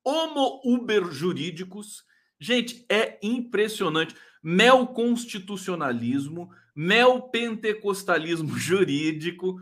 homo 0.04 0.60
uber 0.64 1.10
jurídicos. 1.10 2.04
Gente, 2.40 2.84
é 2.88 3.18
impressionante. 3.22 4.14
Mel 4.42 4.86
constitucionalismo, 4.86 6.50
mel 6.74 7.22
pentecostalismo 7.22 8.56
jurídico. 8.58 9.60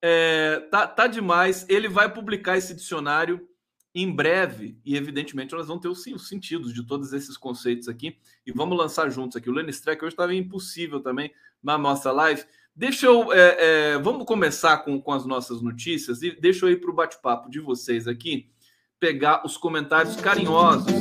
É, 0.00 0.60
tá, 0.70 0.86
tá 0.86 1.06
demais. 1.06 1.66
Ele 1.68 1.88
vai 1.88 2.12
publicar 2.12 2.56
esse 2.56 2.74
dicionário 2.74 3.48
em 3.94 4.10
breve, 4.10 4.76
e 4.84 4.96
evidentemente 4.96 5.54
nós 5.54 5.68
vamos 5.68 5.80
ter 5.80 5.88
os, 5.88 6.04
os 6.06 6.28
sentidos 6.28 6.74
de 6.74 6.84
todos 6.84 7.12
esses 7.12 7.36
conceitos 7.36 7.88
aqui, 7.88 8.18
e 8.44 8.50
vamos 8.50 8.76
lançar 8.76 9.08
juntos 9.08 9.36
aqui. 9.36 9.48
O 9.48 9.52
Lenny 9.52 9.70
Streck 9.70 10.04
hoje 10.04 10.14
estava 10.14 10.34
impossível 10.34 11.00
também 11.00 11.32
na 11.62 11.78
nossa 11.78 12.10
live. 12.10 12.44
Deixa 12.76 13.06
eu. 13.06 13.32
É, 13.32 13.92
é, 13.92 13.98
vamos 13.98 14.26
começar 14.26 14.78
com, 14.78 15.00
com 15.00 15.12
as 15.12 15.24
nossas 15.24 15.62
notícias 15.62 16.22
e 16.22 16.32
deixa 16.32 16.66
eu 16.66 16.70
ir 16.70 16.80
para 16.80 16.90
o 16.90 16.94
bate-papo 16.94 17.48
de 17.48 17.60
vocês 17.60 18.08
aqui, 18.08 18.50
pegar 18.98 19.46
os 19.46 19.56
comentários 19.56 20.16
carinhosos. 20.16 20.92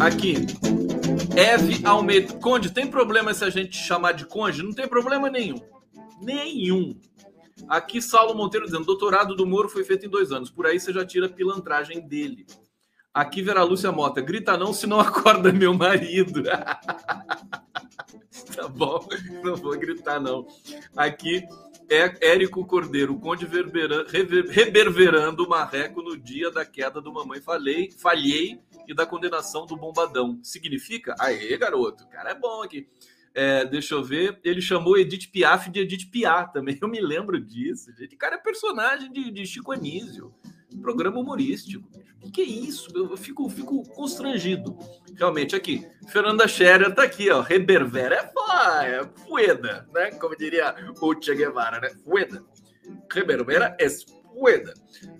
Aqui. 0.00 0.36
Eve 1.36 1.84
Almeida. 1.84 2.34
Conde, 2.34 2.70
tem 2.70 2.86
problema 2.86 3.34
se 3.34 3.44
a 3.44 3.50
gente 3.50 3.76
chamar 3.76 4.12
de 4.12 4.24
Conde? 4.24 4.62
Não 4.62 4.72
tem 4.72 4.88
problema 4.88 5.28
nenhum. 5.28 5.60
Nenhum. 6.22 6.98
Aqui, 7.68 8.00
Saulo 8.00 8.34
Monteiro 8.34 8.64
dizendo: 8.64 8.86
doutorado 8.86 9.36
do 9.36 9.46
Moro 9.46 9.68
foi 9.68 9.84
feito 9.84 10.06
em 10.06 10.08
dois 10.08 10.32
anos. 10.32 10.50
Por 10.50 10.66
aí 10.66 10.80
você 10.80 10.92
já 10.92 11.04
tira 11.04 11.26
a 11.26 11.30
pilantragem 11.30 12.00
dele. 12.00 12.46
Aqui, 13.12 13.42
Vera 13.42 13.62
Lúcia 13.62 13.92
Mota: 13.92 14.20
grita 14.20 14.56
não, 14.56 14.72
se 14.72 14.86
não 14.86 14.98
acorda 15.00 15.52
meu 15.52 15.74
marido. 15.74 16.42
tá 18.54 18.68
bom, 18.68 19.06
não 19.42 19.56
vou 19.56 19.78
gritar, 19.78 20.20
não. 20.20 20.46
Aqui 20.96 21.44
é 21.90 22.32
Érico 22.32 22.64
Cordeiro, 22.64 23.18
Conde 23.18 23.46
reverberando 23.46 25.44
o 25.44 25.48
marreco 25.48 26.00
no 26.00 26.16
dia 26.16 26.50
da 26.50 26.64
queda 26.64 27.02
do 27.02 27.12
Mamãe 27.12 27.40
Falei, 27.40 27.90
Falhei 27.90 28.58
e 28.88 28.94
da 28.94 29.04
condenação 29.04 29.66
do 29.66 29.76
Bombadão. 29.76 30.40
Significa? 30.42 31.14
Aê, 31.18 31.56
garoto, 31.58 32.04
o 32.04 32.08
cara 32.08 32.30
é 32.30 32.34
bom 32.34 32.62
aqui. 32.62 32.88
É, 33.34 33.64
deixa 33.64 33.94
eu 33.94 34.04
ver. 34.04 34.38
Ele 34.44 34.60
chamou 34.60 34.98
Edith 34.98 35.30
Piaf 35.30 35.70
de 35.70 35.80
Edith 35.80 36.10
Piaf 36.10 36.52
também. 36.52 36.76
Eu 36.80 36.88
me 36.88 37.00
lembro 37.00 37.40
disso. 37.40 37.92
Gente. 37.96 38.14
O 38.14 38.18
cara 38.18 38.36
é 38.36 38.38
personagem 38.38 39.10
de, 39.10 39.30
de 39.30 39.46
Chico 39.46 39.72
Anísio. 39.72 40.34
Programa 40.80 41.18
humorístico. 41.18 41.88
O 42.22 42.30
que, 42.30 42.40
é 42.40 42.44
isso? 42.44 42.90
Eu 42.94 43.16
fico, 43.16 43.48
fico 43.48 43.82
constrangido. 43.90 44.78
Realmente, 45.16 45.56
aqui. 45.56 45.86
Fernanda 46.08 46.46
Scherer 46.46 46.94
tá 46.94 47.02
aqui, 47.02 47.30
ó. 47.30 47.40
Reberbera 47.40 48.14
é, 48.14 48.26
foda, 48.28 48.86
é 48.86 49.04
fueda, 49.26 49.88
né? 49.92 50.12
Como 50.12 50.36
diria 50.36 50.74
o 51.00 51.20
Che 51.20 51.34
Guevara, 51.34 51.80
né? 51.80 51.90
Fueda. 52.04 52.44
Reberbera 53.12 53.76
é 53.78 53.88
fueda. 53.88 54.72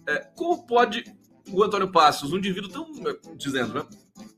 É, 0.06 0.18
como 0.37 0.64
pode 0.64 1.04
o 1.50 1.62
Antônio 1.62 1.90
Passos, 1.90 2.32
um 2.32 2.38
indivíduo 2.38 2.71
tão. 2.71 3.37
dizendo, 3.37 3.75
né? 3.75 3.87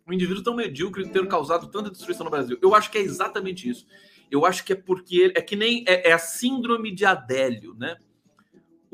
Um 0.06 0.12
indivíduo 0.12 0.42
tão 0.42 0.54
medíocre 0.54 1.08
ter 1.08 1.26
causado 1.28 1.68
tanta 1.68 1.90
destruição 1.90 2.24
no 2.24 2.30
Brasil? 2.30 2.58
Eu 2.62 2.74
acho 2.74 2.90
que 2.90 2.98
é 2.98 3.02
exatamente 3.02 3.68
isso. 3.68 3.86
Eu 4.30 4.46
acho 4.46 4.64
que 4.64 4.72
é 4.72 4.76
porque 4.76 5.16
ele. 5.16 5.34
É 5.36 5.42
que 5.42 5.54
nem. 5.54 5.84
É, 5.86 6.10
é 6.10 6.12
a 6.12 6.18
síndrome 6.18 6.94
de 6.94 7.04
Adélio, 7.04 7.74
né? 7.74 7.96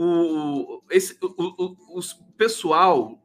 O, 0.02 0.83
esse, 0.90 1.19
o, 1.21 1.26
o, 1.37 1.99
o 1.99 2.33
pessoal, 2.38 3.21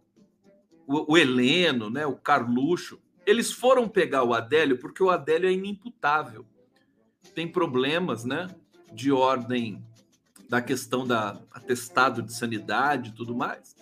o, 0.85 1.13
o 1.13 1.17
Heleno, 1.17 1.89
né, 1.89 2.05
o 2.05 2.17
Carluxo, 2.17 2.99
eles 3.25 3.49
foram 3.49 3.87
pegar 3.87 4.23
o 4.23 4.33
Adélio 4.33 4.77
porque 4.77 5.01
o 5.01 5.09
Adélio 5.09 5.47
é 5.47 5.53
inimputável. 5.53 6.45
Tem 7.33 7.49
problemas, 7.49 8.25
né, 8.25 8.47
de 8.91 9.09
ordem 9.09 9.81
da 10.49 10.61
questão 10.61 11.07
da 11.07 11.41
atestado 11.53 12.21
de 12.21 12.33
sanidade 12.33 13.11
e 13.11 13.13
tudo 13.13 13.33
mais. 13.33 13.73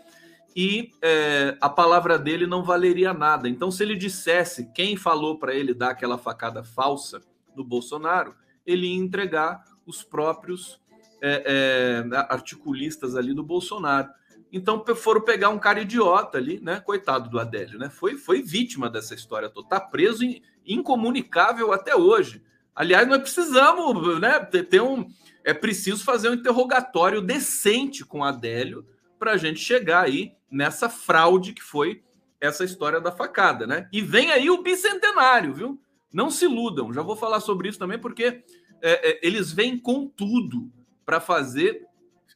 E 0.55 0.91
é, 1.01 1.57
a 1.59 1.69
palavra 1.69 2.19
dele 2.19 2.45
não 2.45 2.63
valeria 2.63 3.11
nada. 3.11 3.49
Então, 3.49 3.71
se 3.71 3.81
ele 3.81 3.95
dissesse 3.95 4.71
quem 4.71 4.95
falou 4.95 5.39
para 5.39 5.55
ele 5.55 5.73
dar 5.73 5.89
aquela 5.89 6.19
facada 6.19 6.63
falsa 6.63 7.21
no 7.55 7.63
Bolsonaro, 7.63 8.35
ele 8.63 8.85
ia 8.85 8.95
entregar 8.95 9.63
os 9.83 10.03
próprios 10.03 10.79
é, 11.25 12.03
é, 12.11 12.17
articulistas 12.29 13.15
ali 13.15 13.33
do 13.33 13.41
Bolsonaro. 13.41 14.09
Então 14.51 14.83
foram 14.93 15.21
pegar 15.21 15.49
um 15.49 15.57
cara 15.57 15.81
idiota 15.81 16.37
ali, 16.37 16.59
né? 16.59 16.81
Coitado 16.81 17.29
do 17.29 17.39
Adélio, 17.39 17.79
né? 17.79 17.89
Foi, 17.89 18.17
foi 18.17 18.43
vítima 18.43 18.89
dessa 18.89 19.15
história 19.15 19.49
toda. 19.49 19.69
Tá 19.69 19.79
preso, 19.79 20.23
incomunicável 20.65 21.71
até 21.71 21.95
hoje. 21.95 22.43
Aliás, 22.75 23.07
nós 23.07 23.21
precisamos, 23.21 24.19
né? 24.19 24.37
Ter 24.41 24.81
um, 24.81 25.07
é 25.45 25.53
preciso 25.53 26.03
fazer 26.03 26.29
um 26.29 26.33
interrogatório 26.33 27.21
decente 27.21 28.03
com 28.03 28.19
o 28.19 28.23
Adélio 28.23 28.85
para 29.17 29.31
a 29.31 29.37
gente 29.37 29.59
chegar 29.59 30.03
aí 30.03 30.33
nessa 30.51 30.89
fraude 30.89 31.53
que 31.53 31.63
foi 31.63 32.03
essa 32.39 32.65
história 32.65 32.99
da 32.99 33.11
facada, 33.11 33.65
né? 33.65 33.87
E 33.93 34.01
vem 34.01 34.31
aí 34.31 34.49
o 34.49 34.61
bicentenário, 34.61 35.53
viu? 35.53 35.79
Não 36.11 36.29
se 36.29 36.45
iludam. 36.45 36.93
Já 36.93 37.01
vou 37.01 37.15
falar 37.15 37.39
sobre 37.39 37.69
isso 37.69 37.79
também, 37.79 37.97
porque 37.97 38.43
é, 38.81 39.09
é, 39.11 39.19
eles 39.23 39.51
vêm 39.51 39.77
com 39.79 40.07
tudo 40.07 40.69
para 41.05 41.19
fazer, 41.19 41.85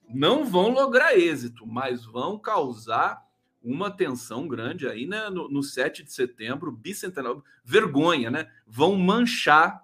não 0.09 0.45
vão 0.45 0.69
lograr 0.69 1.17
êxito, 1.17 1.65
mas 1.65 2.05
vão 2.05 2.37
causar 2.39 3.25
uma 3.63 3.91
tensão 3.91 4.47
grande 4.47 4.87
aí 4.87 5.05
né, 5.05 5.29
no, 5.29 5.49
no 5.49 5.61
7 5.61 6.03
de 6.03 6.13
setembro, 6.13 6.71
bicentenário, 6.71 7.43
vergonha, 7.63 8.31
né? 8.31 8.49
Vão 8.65 8.95
manchar 8.95 9.83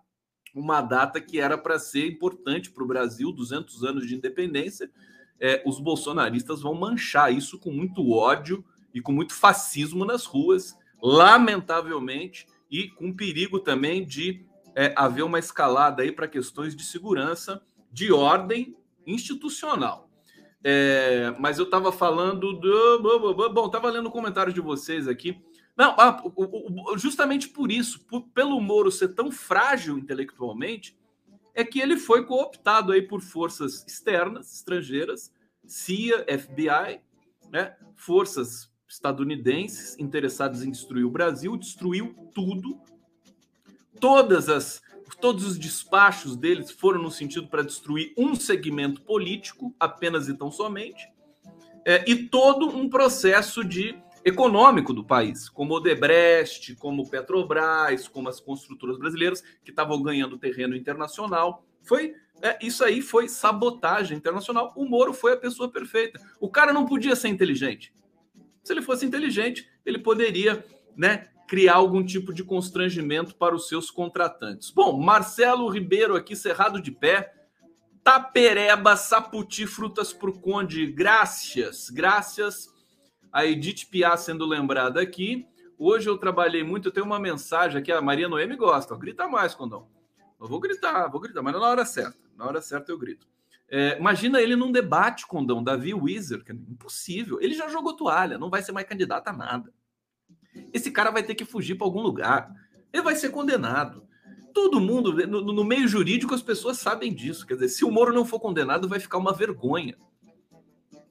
uma 0.54 0.82
data 0.82 1.20
que 1.20 1.40
era 1.40 1.58
para 1.58 1.80
ser 1.80 2.08
importante 2.08 2.72
para 2.72 2.84
o 2.84 2.88
Brasil, 2.88 3.32
200 3.32 3.84
anos 3.84 4.08
de 4.08 4.16
independência. 4.16 4.90
É, 5.40 5.62
os 5.66 5.80
bolsonaristas 5.80 6.62
vão 6.62 6.76
manchar 6.76 7.34
isso 7.34 7.60
com 7.60 7.72
muito 7.72 8.12
ódio 8.12 8.64
e 8.94 9.02
com 9.02 9.12
muito 9.12 9.34
fascismo 9.34 10.06
nas 10.06 10.26
ruas, 10.26 10.78
lamentavelmente, 11.02 12.48
e 12.70 12.88
com 12.90 13.14
perigo 13.14 13.60
também 13.60 14.06
de 14.06 14.46
é, 14.76 14.94
haver 14.96 15.24
uma 15.24 15.40
escalada 15.40 16.04
aí 16.04 16.12
para 16.12 16.28
questões 16.28 16.76
de 16.76 16.84
segurança 16.84 17.62
de 17.94 18.12
ordem 18.12 18.76
institucional. 19.06 20.10
É, 20.64 21.34
mas 21.40 21.60
eu 21.60 21.66
estava 21.66 21.92
falando 21.92 22.54
do. 22.54 23.50
Bom, 23.50 23.68
estava 23.68 23.90
lendo 23.90 24.10
comentários 24.10 24.54
de 24.54 24.62
vocês 24.62 25.08
aqui. 25.08 25.40
Não, 25.76 25.96
ah, 25.98 26.22
justamente 26.96 27.50
por 27.50 27.72
isso, 27.72 28.06
por, 28.06 28.22
pelo 28.30 28.60
Moro 28.60 28.92
ser 28.92 29.10
tão 29.10 29.32
frágil 29.32 29.98
intelectualmente, 29.98 30.98
é 31.54 31.64
que 31.64 31.80
ele 31.80 31.98
foi 31.98 32.26
cooptado 32.26 32.92
aí 32.92 33.02
por 33.02 33.22
forças 33.22 33.84
externas, 33.88 34.54
estrangeiras, 34.54 35.34
CIA, 35.66 36.26
FBI, 36.38 37.02
né, 37.52 37.76
forças 37.96 38.72
estadunidenses 38.88 39.98
interessadas 39.98 40.64
em 40.64 40.70
destruir 40.70 41.06
o 41.06 41.12
Brasil, 41.12 41.58
destruiu 41.58 42.14
tudo. 42.34 42.80
Todas 44.00 44.50
as 44.50 44.82
todos 45.24 45.46
os 45.46 45.58
despachos 45.58 46.36
deles 46.36 46.70
foram 46.70 47.02
no 47.02 47.10
sentido 47.10 47.48
para 47.48 47.64
destruir 47.64 48.14
um 48.18 48.36
segmento 48.36 49.02
político, 49.04 49.74
apenas 49.80 50.28
e 50.28 50.34
tão 50.34 50.52
somente, 50.52 51.10
é, 51.86 52.04
e 52.06 52.28
todo 52.28 52.68
um 52.68 52.90
processo 52.90 53.64
de 53.64 53.98
econômico 54.26 54.94
do 54.94 55.02
país, 55.02 55.48
como 55.48 55.76
Odebrecht, 55.76 56.76
como 56.76 57.10
Petrobras, 57.10 58.06
como 58.10 58.28
as 58.28 58.42
construtoras 58.42 58.98
brasileiras 58.98 59.42
que 59.64 59.70
estavam 59.70 60.04
ganhando 60.04 60.38
terreno 60.38 60.76
internacional. 60.76 61.64
Foi 61.84 62.14
é, 62.42 62.58
isso 62.62 62.84
aí 62.84 63.02
foi 63.02 63.30
sabotagem 63.30 64.18
internacional. 64.18 64.74
O 64.76 64.84
Moro 64.84 65.14
foi 65.14 65.32
a 65.32 65.38
pessoa 65.38 65.72
perfeita. 65.72 66.20
O 66.38 66.50
cara 66.50 66.74
não 66.74 66.86
podia 66.86 67.16
ser 67.16 67.30
inteligente. 67.30 67.94
Se 68.62 68.74
ele 68.74 68.82
fosse 68.82 69.06
inteligente, 69.06 69.70
ele 69.86 70.00
poderia, 70.00 70.66
né, 70.98 71.30
criar 71.54 71.76
algum 71.76 72.04
tipo 72.04 72.34
de 72.34 72.44
constrangimento 72.44 73.36
para 73.36 73.54
os 73.54 73.68
seus 73.68 73.92
contratantes. 73.92 74.72
Bom, 74.72 75.00
Marcelo 75.00 75.70
Ribeiro 75.70 76.16
aqui, 76.16 76.36
cerrado 76.36 76.82
de 76.82 76.90
pé. 76.90 77.32
Tapereba, 78.04 78.98
Saputi, 78.98 79.68
frutas 79.68 80.12
pro 80.12 80.34
Conde. 80.34 80.88
Graças, 80.88 81.92
graças. 81.92 82.74
A 83.32 83.46
Edith 83.46 83.86
Piá 83.86 84.18
sendo 84.18 84.48
lembrada 84.48 85.00
aqui. 85.00 85.48
Hoje 85.78 86.10
eu 86.10 86.18
trabalhei 86.18 86.64
muito, 86.64 86.88
eu 86.88 86.92
tenho 86.92 87.06
uma 87.06 87.20
mensagem 87.20 87.80
aqui, 87.80 87.92
a 87.92 88.02
Maria 88.02 88.28
Noemi 88.28 88.56
gosta. 88.56 88.98
Grita 88.98 89.28
mais, 89.28 89.54
Condão. 89.54 89.88
Eu 90.42 90.48
vou 90.48 90.60
gritar, 90.60 91.08
vou 91.08 91.22
gritar, 91.22 91.44
mas 91.44 91.54
na 91.54 91.60
hora 91.60 91.86
certa. 91.86 92.18
Na 92.36 92.48
hora 92.48 92.64
certa 92.64 92.92
eu 92.92 92.98
grito. 92.98 93.28
É, 93.70 94.00
imagina 94.00 94.42
ele 94.42 94.56
num 94.56 94.72
debate, 94.72 95.28
Condão, 95.28 95.64
Davi 95.64 95.94
Wizard, 95.94 96.44
que 96.44 96.52
é 96.52 96.56
impossível. 96.56 97.40
Ele 97.40 97.54
já 97.54 97.70
jogou 97.70 97.96
toalha, 97.96 98.40
não 98.40 98.50
vai 98.50 98.64
ser 98.64 98.72
mais 98.72 98.88
candidato 98.88 99.28
a 99.28 99.34
nada. 99.34 99.72
Esse 100.74 100.92
cara 100.92 101.12
vai 101.12 101.24
ter 101.24 101.36
que 101.36 101.46
fugir 101.46 101.76
para 101.76 101.88
algum 101.88 102.02
lugar. 102.02 102.54
Ele 102.92 103.04
vai 103.04 103.16
ser 103.16 103.30
condenado. 103.30 104.04
Todo 104.54 104.80
mundo, 104.80 105.14
no, 105.28 105.42
no, 105.42 105.64
meio 105.64 105.88
jurídico, 105.88 106.34
as 106.34 106.42
pessoas 106.42 106.78
sabem 106.78 107.14
disso. 107.14 107.46
Quer 107.46 107.56
dizer, 107.56 107.70
se 107.70 107.84
o 107.84 107.92
Moro 107.92 108.14
não 108.14 108.24
for 108.24 108.40
condenado, 108.40 108.88
vai 108.88 109.00
ficar 109.00 109.18
uma 109.18 109.34
vergonha 109.34 109.98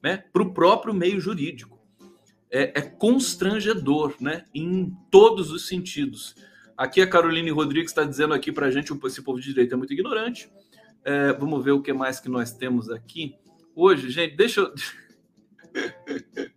né, 0.01 0.23
para 0.31 0.43
o 0.43 0.53
próprio 0.53 0.93
meio 0.93 1.19
jurídico. 1.19 1.79
É, 2.49 2.79
é, 2.79 2.81
constrangedor, 2.81 4.15
né, 4.19 4.45
em 4.53 4.95
todos 5.09 5.51
os 5.51 5.67
sentidos. 5.67 6.35
Aqui 6.77 7.01
a 7.01 7.07
Caroline 7.07 7.49
Rodrigues 7.49 7.91
está 7.91 8.03
dizendo 8.03 8.33
aqui 8.33 8.51
para 8.51 8.67
a 8.67 8.71
gente, 8.71 8.93
esse 9.05 9.21
povo 9.23 9.39
de 9.39 9.47
direito 9.47 9.73
é 9.73 9.77
muito 9.77 9.93
ignorante. 9.93 10.49
É, 11.03 11.33
vamos 11.33 11.63
ver 11.63 11.71
o 11.71 11.81
que 11.81 11.91
mais 11.91 12.19
que 12.19 12.29
nós 12.29 12.53
temos 12.53 12.89
aqui. 12.89 13.35
Hoje, 13.75 14.09
gente, 14.09 14.35
deixa 14.35 14.61
eu... 14.61 14.73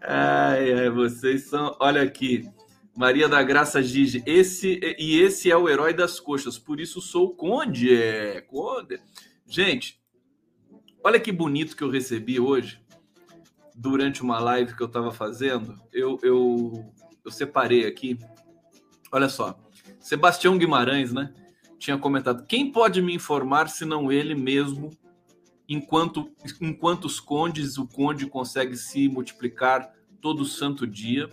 ai, 0.00 0.72
ai, 0.72 0.90
vocês 0.90 1.44
são... 1.44 1.76
Olha 1.80 2.02
aqui. 2.02 2.48
Maria 2.96 3.28
da 3.28 3.40
Graça 3.44 3.80
Gigi, 3.80 4.24
esse 4.26 4.80
e 4.98 5.20
esse 5.20 5.48
é 5.48 5.56
o 5.56 5.68
herói 5.68 5.94
das 5.94 6.18
coxas, 6.18 6.58
por 6.58 6.80
isso 6.80 7.00
sou 7.00 7.32
conde, 7.32 7.94
é, 7.94 8.40
conde. 8.40 9.00
Gente, 9.46 10.02
olha 11.04 11.20
que 11.20 11.30
bonito 11.30 11.76
que 11.76 11.84
eu 11.84 11.90
recebi 11.90 12.40
hoje 12.40 12.82
durante 13.72 14.20
uma 14.20 14.40
live 14.40 14.74
que 14.74 14.82
eu 14.82 14.88
estava 14.88 15.12
fazendo. 15.12 15.80
Eu, 15.92 16.18
eu, 16.24 16.92
eu 17.24 17.30
separei 17.30 17.86
aqui. 17.86 18.18
Olha 19.12 19.28
só, 19.28 19.56
Sebastião 20.00 20.58
Guimarães, 20.58 21.12
né? 21.12 21.32
Tinha 21.78 21.96
comentado: 21.96 22.44
quem 22.46 22.72
pode 22.72 23.00
me 23.00 23.14
informar 23.14 23.68
se 23.68 23.84
não 23.84 24.10
ele 24.10 24.34
mesmo? 24.34 24.90
Enquanto, 25.68 26.30
enquanto 26.60 27.04
os 27.04 27.20
condes, 27.20 27.76
o 27.76 27.86
conde 27.86 28.26
consegue 28.26 28.76
se 28.76 29.08
multiplicar 29.08 29.92
todo 30.20 30.44
santo 30.44 30.86
dia 30.86 31.28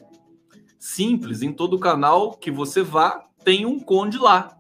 Simples, 0.85 1.41
em 1.41 1.51
todo 1.51 1.79
canal 1.79 2.37
que 2.37 2.51
você 2.51 2.83
vá, 2.83 3.27
tem 3.43 3.65
um 3.65 3.79
conde 3.79 4.19
lá. 4.19 4.55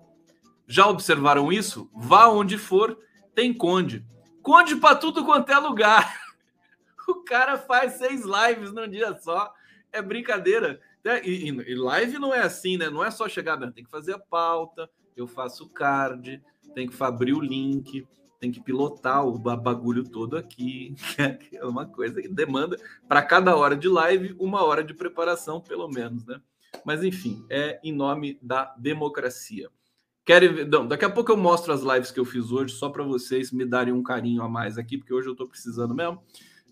Já 0.67 0.87
observaram 0.87 1.53
isso? 1.53 1.87
Vá 1.93 2.27
onde 2.27 2.57
for, 2.57 2.97
tem 3.35 3.53
conde. 3.53 4.03
Conde 4.41 4.75
para 4.75 4.95
tudo 4.95 5.23
quanto 5.23 5.51
é 5.51 5.57
lugar. 5.59 6.25
O 7.07 7.23
cara 7.23 7.55
faz 7.55 7.99
seis 7.99 8.23
lives 8.25 8.73
num 8.73 8.87
dia 8.87 9.15
só. 9.21 9.53
É 9.91 10.01
brincadeira. 10.01 10.81
É, 11.03 11.23
e, 11.23 11.49
e, 11.49 11.75
live 11.75 12.17
não 12.17 12.33
é 12.33 12.39
assim, 12.39 12.77
né? 12.77 12.89
Não 12.89 13.05
é 13.05 13.11
só 13.11 13.29
chegar, 13.29 13.59
tem 13.71 13.83
que 13.83 13.91
fazer 13.91 14.15
a 14.15 14.19
pauta, 14.19 14.89
eu 15.15 15.27
faço 15.27 15.65
o 15.65 15.69
card, 15.69 16.41
tem 16.73 16.87
que 16.87 17.03
abrir 17.03 17.33
o 17.33 17.39
link, 17.39 18.07
tem 18.39 18.51
que 18.51 18.61
pilotar 18.61 19.25
o 19.25 19.37
bagulho 19.37 20.03
todo 20.03 20.37
aqui, 20.37 20.95
que 21.39 21.57
é 21.57 21.65
uma 21.65 21.85
coisa 21.85 22.21
que 22.21 22.27
demanda 22.27 22.77
para 23.07 23.21
cada 23.21 23.55
hora 23.55 23.75
de 23.75 23.87
live 23.87 24.35
uma 24.39 24.63
hora 24.63 24.83
de 24.83 24.93
preparação, 24.93 25.61
pelo 25.61 25.87
menos, 25.87 26.25
né? 26.25 26.39
Mas 26.83 27.03
enfim, 27.03 27.45
é 27.49 27.79
em 27.83 27.93
nome 27.93 28.37
da 28.41 28.75
democracia. 28.77 29.69
Querem 30.25 30.53
ver? 30.53 30.67
Não, 30.67 30.87
daqui 30.87 31.05
a 31.05 31.09
pouco 31.09 31.31
eu 31.31 31.37
mostro 31.37 31.71
as 31.71 31.81
lives 31.81 32.11
que 32.11 32.19
eu 32.19 32.25
fiz 32.25 32.51
hoje, 32.51 32.73
só 32.73 32.89
para 32.89 33.03
vocês 33.03 33.51
me 33.51 33.65
darem 33.65 33.93
um 33.93 34.03
carinho 34.03 34.41
a 34.41 34.49
mais 34.49 34.77
aqui, 34.77 34.97
porque 34.97 35.13
hoje 35.13 35.27
eu 35.27 35.33
estou 35.33 35.47
precisando 35.47 35.93
mesmo. 35.93 36.21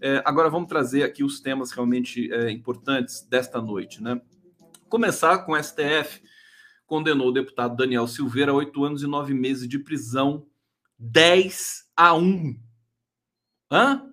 É, 0.01 0.21
agora 0.25 0.49
vamos 0.49 0.67
trazer 0.67 1.03
aqui 1.03 1.23
os 1.23 1.39
temas 1.39 1.71
realmente 1.71 2.31
é, 2.33 2.51
importantes 2.51 3.21
desta 3.21 3.61
noite, 3.61 4.01
né? 4.01 4.19
Começar 4.89 5.39
com 5.39 5.53
o 5.53 5.63
STF 5.63 6.21
condenou 6.85 7.29
o 7.29 7.31
deputado 7.31 7.75
Daniel 7.75 8.07
Silveira 8.07 8.51
a 8.51 8.55
oito 8.55 8.83
anos 8.83 9.01
e 9.01 9.07
nove 9.07 9.33
meses 9.33 9.67
de 9.67 9.79
prisão 9.79 10.45
10 11.05 11.91
a 11.97 12.13
1. 12.13 12.55
Hã? 13.69 14.09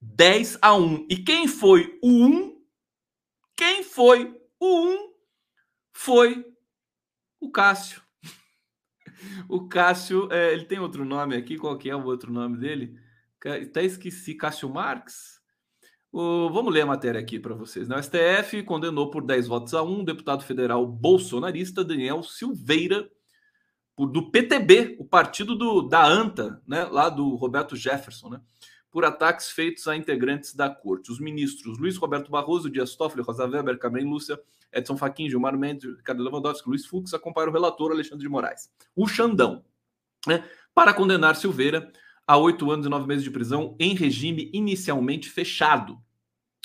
10 0.00 0.58
a 0.62 0.74
1. 0.74 1.06
E 1.10 1.16
quem 1.16 1.48
foi 1.48 1.98
o 2.00 2.08
1? 2.08 2.62
Quem 3.56 3.82
foi 3.82 4.32
o 4.60 4.86
1? 4.86 5.12
Foi 5.92 6.46
o 7.40 7.50
Cássio. 7.50 8.00
O 9.48 9.68
Cássio, 9.68 10.28
é, 10.32 10.52
ele 10.52 10.64
tem 10.64 10.80
outro 10.80 11.04
nome 11.04 11.36
aqui, 11.36 11.56
qual 11.56 11.78
que 11.78 11.88
é 11.88 11.94
o 11.94 12.04
outro 12.04 12.32
nome 12.32 12.58
dele? 12.58 12.98
Até 13.40 13.84
esqueci, 13.84 14.34
Cássio 14.34 14.68
Marques. 14.68 15.40
O, 16.10 16.50
vamos 16.50 16.74
ler 16.74 16.80
a 16.80 16.86
matéria 16.86 17.20
aqui 17.20 17.38
para 17.38 17.54
vocês. 17.54 17.88
Né? 17.88 17.96
O 17.96 18.02
STF 18.02 18.64
condenou 18.64 19.10
por 19.10 19.24
10 19.24 19.46
votos 19.46 19.74
a 19.74 19.82
1 19.82 20.00
o 20.00 20.04
deputado 20.04 20.42
federal 20.42 20.84
bolsonarista 20.84 21.84
Daniel 21.84 22.22
Silveira 22.24 23.08
do 23.98 24.30
PTB, 24.30 24.96
o 24.98 25.04
partido 25.04 25.54
do, 25.54 25.82
da 25.82 26.04
ANTA, 26.04 26.60
né, 26.66 26.84
lá 26.84 27.08
do 27.08 27.34
Roberto 27.34 27.76
Jefferson, 27.76 28.30
né, 28.30 28.40
por 28.90 29.04
ataques 29.04 29.50
feitos 29.50 29.86
a 29.88 29.96
integrantes 29.96 30.54
da 30.54 30.68
corte. 30.68 31.10
Os 31.10 31.20
ministros 31.20 31.78
Luiz 31.78 31.96
Roberto 31.96 32.30
Barroso, 32.30 32.70
Dias 32.70 32.94
Toffoli, 32.94 33.22
Rosa 33.22 33.46
Weber, 33.46 33.78
Carmen 33.78 34.04
Lúcia, 34.04 34.40
Edson 34.72 34.96
Fachin, 34.96 35.28
Gilmar 35.28 35.56
Mendes, 35.56 35.96
Ricardo 35.96 36.22
Lewandowski, 36.22 36.68
Luiz 36.68 36.86
Fux 36.86 37.12
acompanham 37.12 37.50
o 37.50 37.52
relator 37.52 37.90
Alexandre 37.90 38.22
de 38.22 38.28
Moraes. 38.28 38.70
O 38.96 39.06
Xandão, 39.06 39.64
né, 40.26 40.44
para 40.74 40.94
condenar 40.94 41.36
Silveira 41.36 41.92
a 42.26 42.36
oito 42.36 42.70
anos 42.70 42.86
e 42.86 42.88
nove 42.88 43.06
meses 43.06 43.24
de 43.24 43.30
prisão 43.30 43.76
em 43.78 43.94
regime 43.94 44.50
inicialmente 44.54 45.28
fechado. 45.28 45.98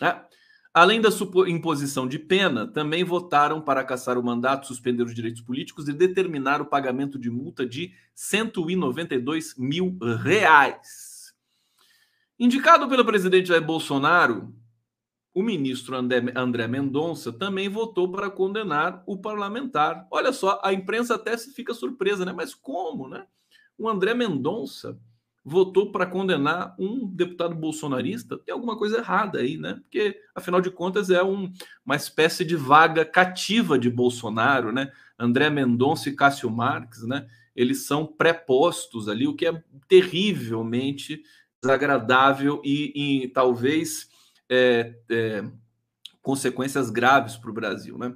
Né? 0.01 0.23
Além 0.73 1.01
da 1.01 1.09
imposição 1.47 2.07
de 2.07 2.19
pena, 2.19 2.67
também 2.67 3.03
votaram 3.03 3.59
para 3.59 3.83
caçar 3.83 4.17
o 4.17 4.23
mandato, 4.23 4.67
suspender 4.67 5.03
os 5.03 5.15
direitos 5.15 5.41
políticos 5.41 5.87
e 5.87 5.93
determinar 5.93 6.61
o 6.61 6.65
pagamento 6.65 7.17
de 7.17 7.31
multa 7.31 7.65
de 7.65 7.93
192 8.13 9.55
mil 9.57 9.97
reais. 10.23 11.33
Indicado 12.39 12.87
pelo 12.87 13.03
presidente 13.03 13.47
Jair 13.47 13.65
Bolsonaro, 13.65 14.53
o 15.33 15.41
ministro 15.41 15.95
André 15.95 16.67
Mendonça 16.67 17.31
também 17.31 17.69
votou 17.69 18.11
para 18.11 18.29
condenar 18.29 19.03
o 19.07 19.17
parlamentar. 19.17 20.07
Olha 20.11 20.31
só, 20.31 20.59
a 20.63 20.73
imprensa 20.73 21.15
até 21.15 21.37
fica 21.37 21.73
surpresa, 21.73 22.25
né? 22.25 22.31
Mas 22.31 22.53
como, 22.53 23.07
né? 23.07 23.25
O 23.77 23.87
André 23.89 24.13
Mendonça 24.13 24.99
votou 25.49 25.93
para 25.93 26.05
condenar 26.05 26.75
um 26.77 27.07
deputado 27.07 27.55
bolsonarista, 27.55 28.37
tem 28.37 28.53
alguma 28.53 28.77
coisa 28.77 28.97
errada 28.97 29.39
aí, 29.39 29.57
né? 29.57 29.75
Porque, 29.75 30.19
afinal 30.35 30.59
de 30.59 30.69
contas, 30.69 31.09
é 31.09 31.23
um, 31.23 31.49
uma 31.85 31.95
espécie 31.95 32.43
de 32.43 32.57
vaga 32.57 33.05
cativa 33.05 33.79
de 33.79 33.89
Bolsonaro, 33.89 34.73
né? 34.73 34.91
André 35.17 35.49
Mendonça 35.49 36.09
e 36.09 36.15
Cássio 36.15 36.51
Marques, 36.51 37.03
né? 37.03 37.25
Eles 37.55 37.85
são 37.85 38.05
pré-postos 38.05 39.07
ali, 39.07 39.25
o 39.25 39.33
que 39.33 39.47
é 39.47 39.63
terrivelmente 39.87 41.23
desagradável 41.61 42.61
e, 42.65 43.23
e 43.23 43.27
talvez 43.29 44.09
é, 44.49 44.95
é, 45.09 45.45
consequências 46.21 46.89
graves 46.89 47.37
para 47.37 47.49
o 47.49 47.53
Brasil, 47.53 47.97
né? 47.97 48.13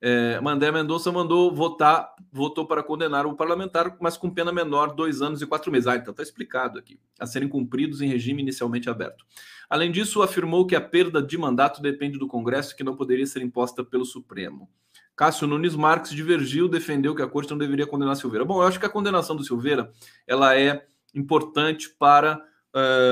É, 0.00 0.40
Mandé 0.40 0.70
Mendonça 0.70 1.10
mandou 1.10 1.52
votar, 1.52 2.14
votou 2.32 2.66
para 2.66 2.82
condenar 2.82 3.26
o 3.26 3.34
parlamentar, 3.34 3.96
mas 4.00 4.16
com 4.16 4.30
pena 4.30 4.52
menor, 4.52 4.94
dois 4.94 5.20
anos 5.20 5.42
e 5.42 5.46
quatro 5.46 5.72
meses. 5.72 5.88
Ah, 5.88 5.96
então 5.96 6.12
está 6.12 6.22
explicado 6.22 6.78
aqui, 6.78 7.00
a 7.18 7.26
serem 7.26 7.48
cumpridos 7.48 8.00
em 8.00 8.08
regime 8.08 8.42
inicialmente 8.42 8.88
aberto. 8.88 9.24
Além 9.68 9.90
disso, 9.90 10.22
afirmou 10.22 10.66
que 10.66 10.76
a 10.76 10.80
perda 10.80 11.20
de 11.20 11.36
mandato 11.36 11.82
depende 11.82 12.18
do 12.18 12.28
Congresso, 12.28 12.76
que 12.76 12.84
não 12.84 12.96
poderia 12.96 13.26
ser 13.26 13.42
imposta 13.42 13.84
pelo 13.84 14.04
Supremo. 14.04 14.70
Cássio 15.16 15.48
Nunes 15.48 15.74
Marques 15.74 16.12
divergiu, 16.12 16.68
defendeu 16.68 17.14
que 17.14 17.22
a 17.22 17.26
corte 17.26 17.50
não 17.50 17.58
deveria 17.58 17.86
condenar 17.86 18.14
Silveira. 18.14 18.44
Bom, 18.44 18.62
eu 18.62 18.68
acho 18.68 18.78
que 18.78 18.86
a 18.86 18.90
condenação 18.90 19.34
do 19.34 19.42
Silveira 19.42 19.90
ela 20.26 20.56
é 20.56 20.86
importante 21.12 21.90
para. 21.90 22.40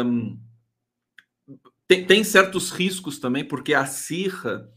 Um, 0.05 0.39
tem, 1.89 2.07
tem 2.07 2.23
certos 2.23 2.71
riscos 2.71 3.19
também, 3.19 3.45
porque 3.45 3.75
acirra 3.75 4.71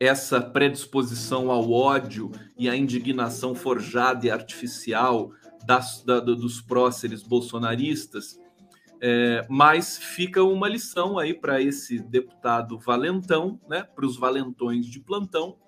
essa 0.00 0.40
predisposição 0.40 1.50
ao 1.50 1.70
ódio 1.70 2.32
e 2.56 2.70
à 2.70 2.74
indignação 2.74 3.54
forjada 3.54 4.26
e 4.26 4.30
artificial 4.30 5.30
das, 5.66 6.02
da, 6.02 6.20
dos 6.20 6.62
próceres 6.62 7.22
bolsonaristas, 7.22 8.40
é, 9.02 9.46
mas 9.48 9.98
fica 9.98 10.42
uma 10.42 10.68
lição 10.68 11.18
aí 11.18 11.34
para 11.34 11.60
esse 11.60 11.98
deputado 11.98 12.78
valentão, 12.78 13.60
né, 13.68 13.82
para 13.82 14.06
os 14.06 14.16
valentões 14.16 14.86
de 14.86 15.00
plantão, 15.00 15.58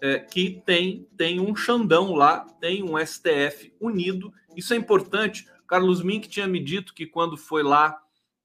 é, 0.00 0.18
que 0.18 0.60
tem, 0.66 1.06
tem 1.16 1.38
um 1.38 1.54
Xandão 1.54 2.14
lá, 2.14 2.40
tem 2.60 2.82
um 2.82 2.98
STF 2.98 3.72
unido. 3.80 4.32
Isso 4.56 4.74
é 4.74 4.76
importante. 4.76 5.46
Carlos 5.66 6.02
Mink 6.02 6.28
tinha 6.28 6.46
me 6.46 6.60
dito 6.60 6.94
que 6.94 7.06
quando 7.06 7.36
foi 7.36 7.62
lá 7.62 7.96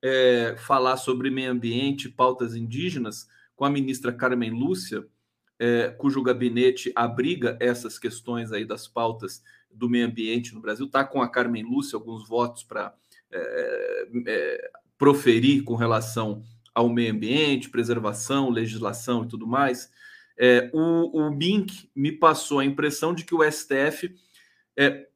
é, 0.01 0.55
falar 0.57 0.97
sobre 0.97 1.29
meio 1.29 1.51
ambiente 1.51 2.05
e 2.05 2.11
pautas 2.11 2.55
indígenas 2.55 3.27
com 3.55 3.65
a 3.65 3.69
ministra 3.69 4.11
Carmen 4.11 4.49
Lúcia, 4.49 5.05
é, 5.59 5.89
cujo 5.89 6.21
gabinete 6.21 6.91
abriga 6.95 7.57
essas 7.59 7.97
questões 7.99 8.51
aí 8.51 8.65
das 8.65 8.87
pautas 8.87 9.43
do 9.71 9.89
meio 9.89 10.05
ambiente 10.05 10.53
no 10.53 10.61
Brasil, 10.61 10.85
está 10.85 11.03
com 11.03 11.21
a 11.21 11.29
Carmen 11.29 11.63
Lúcia 11.63 11.95
alguns 11.95 12.27
votos 12.27 12.63
para 12.63 12.93
é, 13.31 14.07
é, 14.27 14.71
proferir 14.97 15.63
com 15.63 15.75
relação 15.75 16.43
ao 16.73 16.89
meio 16.89 17.11
ambiente, 17.11 17.69
preservação, 17.69 18.49
legislação 18.49 19.23
e 19.23 19.27
tudo 19.27 19.47
mais, 19.47 19.91
é, 20.37 20.69
o, 20.73 21.27
o 21.27 21.37
me 21.95 22.11
passou 22.11 22.59
a 22.59 22.65
impressão 22.65 23.13
de 23.13 23.23
que 23.23 23.35
o 23.35 23.43
STF 23.43 24.15
é, 24.77 25.07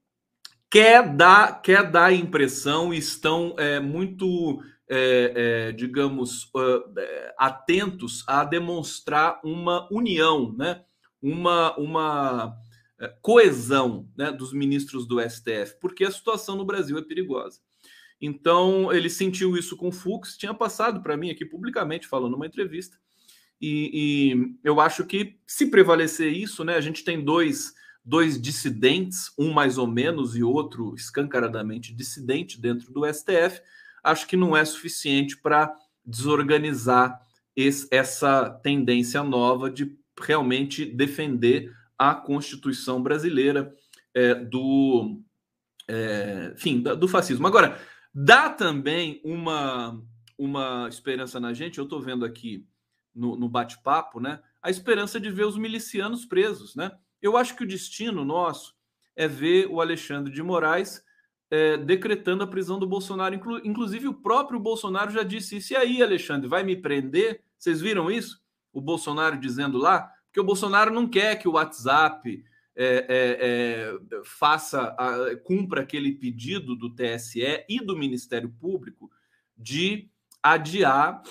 quer, 0.70 1.16
dar, 1.16 1.62
quer 1.62 1.90
dar 1.90 2.06
a 2.06 2.14
impressão 2.14 2.94
estão 2.94 3.56
é, 3.58 3.80
muito, 3.80 4.62
é, 4.90 5.34
é, 5.36 5.72
digamos, 5.72 6.46
uh, 6.56 6.84
atentos 7.38 8.24
a 8.28 8.44
demonstrar 8.44 9.40
uma 9.44 9.88
união, 9.92 10.54
né? 10.58 10.84
uma, 11.22 11.76
uma 11.78 12.58
é, 13.00 13.14
coesão 13.22 14.10
né, 14.16 14.32
dos 14.32 14.54
ministros 14.54 15.06
do 15.08 15.20
STF, 15.22 15.80
porque 15.80 16.04
a 16.04 16.12
situação 16.12 16.56
no 16.56 16.66
Brasil 16.66 16.98
é 16.98 17.02
perigosa. 17.02 17.60
Então, 18.20 18.92
ele 18.92 19.10
sentiu 19.10 19.56
isso 19.56 19.78
com 19.78 19.90
o 19.90 19.92
Fux, 19.92 20.36
tinha 20.38 20.54
passado 20.54 21.02
para 21.02 21.18
mim 21.18 21.30
aqui 21.30 21.46
publicamente, 21.46 22.08
falando 22.08 22.32
numa 22.32 22.48
entrevista. 22.48 22.98
E, 23.62 23.92
e, 24.34 24.58
eu 24.64 24.80
acho 24.80 25.06
que, 25.06 25.38
se 25.46 25.68
prevalecer 25.68 26.32
isso, 26.32 26.64
né, 26.64 26.76
a 26.76 26.82
gente 26.82 27.04
tem 27.04 27.24
dois, 27.24 27.74
dois 28.04 28.42
dissidentes, 28.42 29.32
um 29.38 29.52
mais 29.52 29.78
ou 29.78 29.88
menos 29.88 30.36
e 30.36 30.44
outro 30.44 30.96
escancaradamente 30.96 31.94
dissidente 31.94 32.60
dentro 32.60 32.92
do 32.92 33.06
STF. 33.06 33.62
Acho 34.12 34.28
que 34.28 34.38
não 34.38 34.56
é 34.56 34.64
suficiente 34.66 35.38
para 35.38 35.74
desorganizar 36.06 37.20
esse, 37.56 37.88
essa 37.92 38.50
tendência 38.64 39.24
nova 39.24 39.70
de 39.70 39.98
realmente 40.20 40.86
defender 40.86 41.74
a 41.98 42.14
Constituição 42.14 43.02
brasileira 43.02 43.74
é, 44.14 44.36
do, 44.36 45.20
é, 45.88 46.54
enfim, 46.56 46.82
do 46.82 47.08
fascismo. 47.08 47.46
Agora, 47.48 47.80
Dá 48.20 48.50
também 48.50 49.22
uma, 49.24 50.04
uma 50.40 50.88
esperança 50.90 51.40
na 51.40 51.54
gente, 51.54 51.78
eu 51.78 51.84
estou 51.84 52.02
vendo 52.02 52.26
aqui 52.26 52.66
no, 53.14 53.36
no 53.36 53.48
bate-papo, 53.48 54.20
né? 54.20 54.42
A 54.60 54.72
esperança 54.72 55.20
de 55.20 55.30
ver 55.30 55.46
os 55.46 55.56
milicianos 55.56 56.26
presos, 56.26 56.76
né? 56.76 56.92
Eu 57.22 57.38
acho 57.38 57.56
que 57.56 57.64
o 57.64 57.68
destino 57.68 58.26
nosso 58.26 58.74
é 59.16 59.28
ver 59.28 59.68
o 59.68 59.80
Alexandre 59.80 60.34
de 60.34 60.42
Moraes 60.42 61.04
é, 61.50 61.78
decretando 61.78 62.44
a 62.44 62.48
prisão 62.48 62.80
do 62.80 62.88
Bolsonaro. 62.88 63.36
Inclu 63.36 63.60
inclusive, 63.64 64.08
o 64.08 64.14
próprio 64.14 64.60
Bolsonaro 64.60 65.12
já 65.12 65.24
disse 65.24 65.58
isso. 65.58 65.74
E 65.74 65.76
aí, 65.76 66.02
Alexandre, 66.02 66.48
vai 66.48 66.64
me 66.64 66.76
prender? 66.76 67.42
Vocês 67.58 67.82
viram 67.82 68.12
isso? 68.12 68.42
O 68.72 68.82
Bolsonaro 68.82 69.40
dizendo 69.40 69.78
lá? 69.78 70.12
Porque 70.26 70.40
o 70.40 70.44
Bolsonaro 70.44 70.92
não 70.94 71.08
quer 71.08 71.38
que 71.38 71.48
o 71.48 71.54
WhatsApp, 71.54 72.44
é, 72.76 72.86
é, 72.86 73.38
é, 73.40 74.22
faça, 74.24 74.96
a, 75.00 75.36
cumpra 75.44 75.82
aquele 75.82 76.12
pedido 76.12 76.76
do 76.76 76.94
TSE 76.94 77.66
e 77.68 77.80
do 77.80 77.98
Ministério 77.98 78.50
Público 78.60 79.10
de 79.58 80.10
adiar 80.44 81.24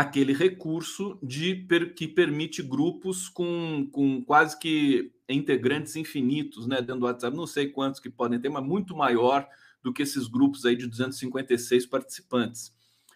aquele 0.00 0.32
recurso 0.32 1.18
de 1.22 1.54
per, 1.54 1.94
que 1.94 2.06
permite 2.06 2.62
grupos 2.62 3.28
com, 3.28 3.88
com 3.90 4.22
quase 4.22 4.58
que 4.58 5.12
integrantes 5.28 5.96
infinitos, 5.96 6.66
né, 6.66 6.76
dentro 6.76 7.00
do 7.00 7.06
WhatsApp, 7.06 7.36
não 7.36 7.46
sei 7.46 7.68
quantos 7.68 8.00
que 8.00 8.08
podem 8.08 8.38
ter, 8.38 8.48
mas 8.48 8.64
muito 8.64 8.96
maior 8.96 9.46
do 9.82 9.92
que 9.92 10.02
esses 10.02 10.26
grupos 10.28 10.64
aí 10.64 10.76
de 10.76 10.86
256 10.86 11.86
participantes 11.86 12.72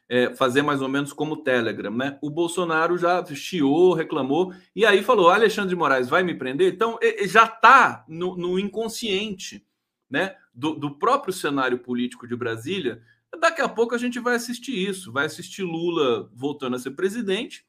é, 0.09 0.35
fazer 0.35 0.61
mais 0.61 0.83
ou 0.83 0.88
menos 0.88 1.12
como 1.12 1.35
o 1.35 1.42
Telegram, 1.42 1.90
né? 1.90 2.18
O 2.21 2.29
Bolsonaro 2.29 2.99
já 2.99 3.25
chiou, 3.27 3.95
reclamou, 3.95 4.53
e 4.77 4.85
aí 4.85 5.03
falou: 5.03 5.31
Alexandre 5.31 5.71
de 5.71 5.77
Moraes 5.77 6.09
vai 6.09 6.23
me 6.23 6.35
prender? 6.35 6.71
Então 6.71 6.99
já 7.27 7.45
está 7.45 8.05
no, 8.07 8.37
no, 8.37 8.59
inconsciente 8.59 9.64
né, 10.11 10.37
do, 10.53 10.75
do 10.75 10.99
próprio 10.99 11.33
cenário 11.33 11.79
político 11.79 12.29
de 12.29 12.37
Brasília. 12.37 13.01
Daqui 13.38 13.61
a 13.61 13.68
pouco 13.68 13.95
a 13.95 13.99
gente 13.99 14.18
vai 14.18 14.37
assistir 14.37 14.77
isso, 14.77 15.11
vai 15.11 15.27
assistir 15.27 15.62
Lula 15.62 16.31
voltando 16.35 16.77
a 16.77 16.79
ser 16.79 16.92
presidente, 16.92 17.66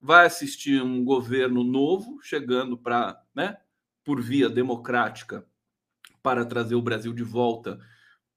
vai 0.00 0.26
assistir 0.26 0.82
um 0.82 1.04
governo 1.04 1.62
novo 1.62 2.18
chegando 2.22 2.76
para, 2.76 3.20
né, 3.34 3.58
por 4.04 4.20
via 4.20 4.48
democrática, 4.48 5.46
para 6.22 6.44
trazer 6.44 6.74
o 6.74 6.82
Brasil 6.82 7.12
de 7.12 7.22
volta 7.22 7.78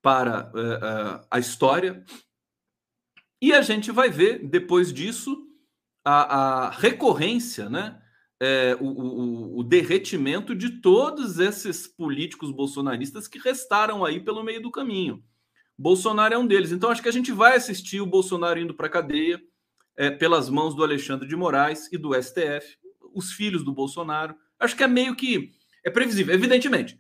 para 0.02 0.52
uh, 0.54 1.22
uh, 1.22 1.28
a 1.32 1.40
história, 1.40 2.06
e 3.42 3.54
a 3.54 3.62
gente 3.62 3.92
vai 3.92 4.10
ver, 4.10 4.48
depois 4.48 4.94
disso, 4.94 5.48
a, 6.04 6.66
a 6.66 6.70
recorrência, 6.72 7.70
né? 7.70 8.02
É, 8.42 8.76
o, 8.82 8.86
o, 8.86 9.60
o, 9.60 9.64
derretimento 9.64 10.54
de 10.54 10.82
todos 10.82 11.40
esses 11.40 11.88
políticos 11.88 12.52
bolsonaristas 12.52 13.30
que 13.30 13.40
restaram 13.40 14.04
aí 14.04 14.20
pelo 14.20 14.44
meio 14.44 14.62
do 14.62 14.70
caminho. 14.70 15.24
Bolsonaro 15.78 16.34
é 16.34 16.38
um 16.38 16.48
deles. 16.48 16.72
Então, 16.72 16.90
acho 16.90 17.02
que 17.02 17.10
a 17.10 17.14
gente 17.14 17.32
vai 17.32 17.56
assistir 17.56 18.02
o 18.02 18.06
Bolsonaro 18.06 18.60
indo 18.60 18.74
para 18.74 18.88
a 18.88 18.90
cadeia 18.90 19.42
é, 19.96 20.10
pelas 20.10 20.50
mãos 20.50 20.74
do 20.74 20.84
Alexandre 20.84 21.28
de 21.28 21.36
Moraes 21.36 21.92
e 21.92 21.98
do 21.98 22.14
STF, 22.14 22.78
os 23.14 23.32
filhos 23.32 23.64
do 23.64 23.74
Bolsonaro. 23.74 24.36
Acho 24.60 24.76
que 24.76 24.84
é 24.84 24.88
meio 24.88 25.16
que. 25.16 25.52
É 25.84 25.90
previsível, 25.90 26.34
evidentemente. 26.34 27.00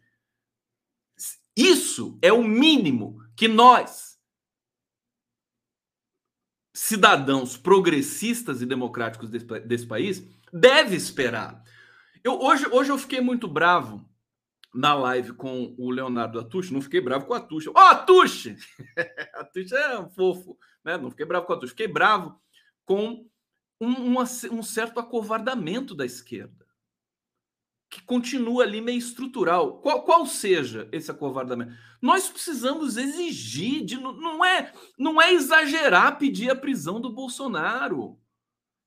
Isso 1.55 2.19
é 2.21 2.33
o 2.33 2.43
mínimo 2.43 3.17
que 3.35 3.47
nós, 3.47 4.19
cidadãos 6.73 7.55
progressistas 7.55 8.61
e 8.61 8.65
democráticos 8.65 9.29
desse, 9.29 9.45
desse 9.61 9.87
país 9.87 10.23
deve 10.51 10.95
esperar. 10.95 11.63
Eu, 12.23 12.39
hoje, 12.39 12.67
hoje 12.69 12.91
eu 12.91 12.97
fiquei 12.97 13.21
muito 13.21 13.47
bravo 13.47 14.05
na 14.75 14.93
live 14.93 15.33
com 15.33 15.73
o 15.77 15.89
Leonardo 15.89 16.39
Atush, 16.39 16.71
não 16.71 16.81
fiquei 16.81 16.99
bravo 16.99 17.25
com 17.25 17.33
a 17.33 17.37
Atush. 17.37 17.67
Ó, 17.67 17.71
oh, 17.73 17.79
Atush! 17.79 18.55
Atush 19.33 19.71
é 19.71 19.99
um 19.99 20.09
fofo, 20.09 20.57
né? 20.83 20.97
Não 20.97 21.09
fiquei 21.09 21.25
bravo 21.25 21.45
com 21.45 21.53
a 21.53 21.55
Atush, 21.55 21.69
fiquei 21.69 21.87
bravo 21.87 22.39
com 22.83 23.25
um, 23.79 23.91
uma, 23.91 24.23
um 24.51 24.63
certo 24.63 24.99
acovardamento 24.99 25.95
da 25.95 26.05
esquerda 26.05 26.65
que 27.89 28.01
continua 28.01 28.63
ali 28.63 28.81
meio 28.81 28.97
estrutural. 28.97 29.79
Qual, 29.79 30.03
qual 30.03 30.25
seja 30.25 30.89
esse 30.91 31.09
acovardamento? 31.09 31.73
Nós 32.01 32.27
precisamos 32.27 32.97
exigir, 32.97 33.85
de, 33.85 33.95
não, 33.95 34.43
é, 34.43 34.73
não 34.97 35.21
é 35.21 35.33
exagerar 35.33 36.17
pedir 36.17 36.51
a 36.51 36.55
prisão 36.55 36.99
do 36.99 37.09
Bolsonaro. 37.09 38.19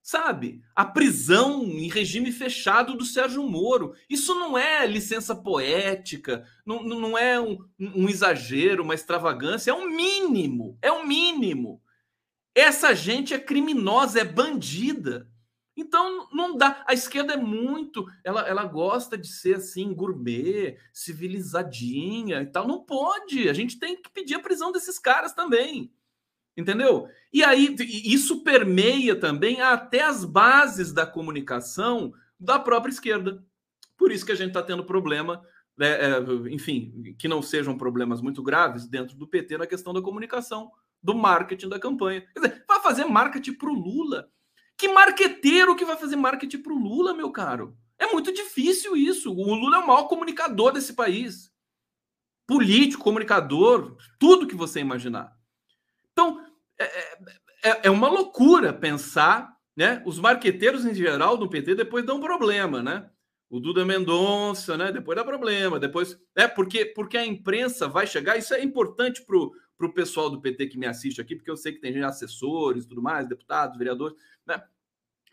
Sabe? 0.08 0.62
A 0.74 0.86
prisão 0.86 1.64
em 1.64 1.86
regime 1.86 2.32
fechado 2.32 2.96
do 2.96 3.04
Sérgio 3.04 3.42
Moro. 3.46 3.94
Isso 4.08 4.34
não 4.34 4.56
é 4.56 4.86
licença 4.86 5.36
poética, 5.36 6.48
não, 6.64 6.82
não 6.82 7.18
é 7.18 7.38
um, 7.38 7.58
um 7.78 8.08
exagero, 8.08 8.82
uma 8.82 8.94
extravagância, 8.94 9.70
é 9.70 9.74
o 9.74 9.82
um 9.82 9.90
mínimo. 9.90 10.78
É 10.80 10.90
o 10.90 11.00
um 11.00 11.06
mínimo. 11.06 11.82
Essa 12.54 12.94
gente 12.94 13.34
é 13.34 13.38
criminosa, 13.38 14.18
é 14.18 14.24
bandida. 14.24 15.28
Então 15.76 16.26
não 16.32 16.56
dá. 16.56 16.82
A 16.88 16.94
esquerda 16.94 17.34
é 17.34 17.36
muito, 17.36 18.06
ela, 18.24 18.48
ela 18.48 18.64
gosta 18.64 19.18
de 19.18 19.28
ser 19.28 19.56
assim 19.56 19.92
gourmet, 19.92 20.78
civilizadinha 20.90 22.40
e 22.40 22.46
tal. 22.46 22.66
Não 22.66 22.82
pode. 22.82 23.46
A 23.46 23.52
gente 23.52 23.78
tem 23.78 24.00
que 24.00 24.08
pedir 24.08 24.36
a 24.36 24.40
prisão 24.40 24.72
desses 24.72 24.98
caras 24.98 25.34
também. 25.34 25.92
Entendeu? 26.58 27.08
E 27.32 27.44
aí 27.44 27.74
isso 28.04 28.42
permeia 28.42 29.14
também 29.14 29.60
até 29.60 30.02
as 30.02 30.24
bases 30.24 30.92
da 30.92 31.06
comunicação 31.06 32.12
da 32.38 32.58
própria 32.58 32.90
esquerda. 32.90 33.44
Por 33.96 34.10
isso 34.10 34.26
que 34.26 34.32
a 34.32 34.34
gente 34.34 34.48
está 34.48 34.62
tendo 34.62 34.84
problema, 34.84 35.40
né, 35.76 35.88
é, 35.88 36.20
enfim, 36.50 37.14
que 37.16 37.28
não 37.28 37.40
sejam 37.40 37.78
problemas 37.78 38.20
muito 38.20 38.42
graves 38.42 38.86
dentro 38.88 39.16
do 39.16 39.28
PT 39.28 39.56
na 39.56 39.66
questão 39.66 39.94
da 39.94 40.02
comunicação, 40.02 40.70
do 41.00 41.14
marketing 41.14 41.68
da 41.68 41.78
campanha. 41.78 42.22
Quer 42.34 42.40
dizer, 42.40 42.64
vai 42.66 42.80
fazer 42.80 43.04
marketing 43.04 43.54
para 43.54 43.70
o 43.70 43.74
Lula 43.74 44.28
que 44.78 44.86
marqueteiro 44.86 45.74
que 45.74 45.84
vai 45.84 45.96
fazer 45.96 46.14
marketing 46.14 46.58
para 46.58 46.72
o 46.72 46.78
Lula, 46.78 47.12
meu 47.12 47.32
caro? 47.32 47.76
É 47.98 48.06
muito 48.06 48.32
difícil 48.32 48.96
isso. 48.96 49.34
O 49.34 49.52
Lula 49.52 49.78
é 49.78 49.80
o 49.80 49.86
maior 49.86 50.04
comunicador 50.04 50.72
desse 50.72 50.94
país. 50.94 51.52
Político, 52.46 53.02
comunicador, 53.02 53.96
tudo 54.20 54.46
que 54.46 54.54
você 54.54 54.78
imaginar. 54.78 55.36
Então, 56.12 56.47
é, 56.78 56.84
é, 56.84 57.18
é, 57.64 57.80
é 57.84 57.90
uma 57.90 58.08
loucura 58.08 58.72
pensar, 58.72 59.52
né? 59.76 60.02
Os 60.06 60.18
marqueteiros 60.18 60.84
em 60.84 60.94
geral 60.94 61.36
do 61.36 61.48
PT 61.48 61.74
depois 61.74 62.04
dão 62.04 62.20
problema, 62.20 62.82
né? 62.82 63.10
O 63.50 63.58
Duda 63.58 63.84
Mendonça, 63.84 64.76
né? 64.76 64.92
Depois 64.92 65.16
dá 65.16 65.24
problema. 65.24 65.78
Depois, 65.78 66.18
é 66.36 66.46
porque 66.46 66.84
porque 66.84 67.16
a 67.16 67.26
imprensa 67.26 67.88
vai 67.88 68.06
chegar. 68.06 68.36
Isso 68.36 68.54
é 68.54 68.62
importante 68.62 69.24
para 69.24 69.36
o 69.86 69.92
pessoal 69.92 70.30
do 70.30 70.40
PT 70.40 70.66
que 70.68 70.78
me 70.78 70.86
assiste 70.86 71.20
aqui, 71.20 71.34
porque 71.34 71.50
eu 71.50 71.56
sei 71.56 71.72
que 71.72 71.80
tem 71.80 71.92
gente, 71.92 72.04
assessores, 72.04 72.86
tudo 72.86 73.02
mais, 73.02 73.28
deputados, 73.28 73.78
vereadores 73.78 74.16
né? 74.46 74.62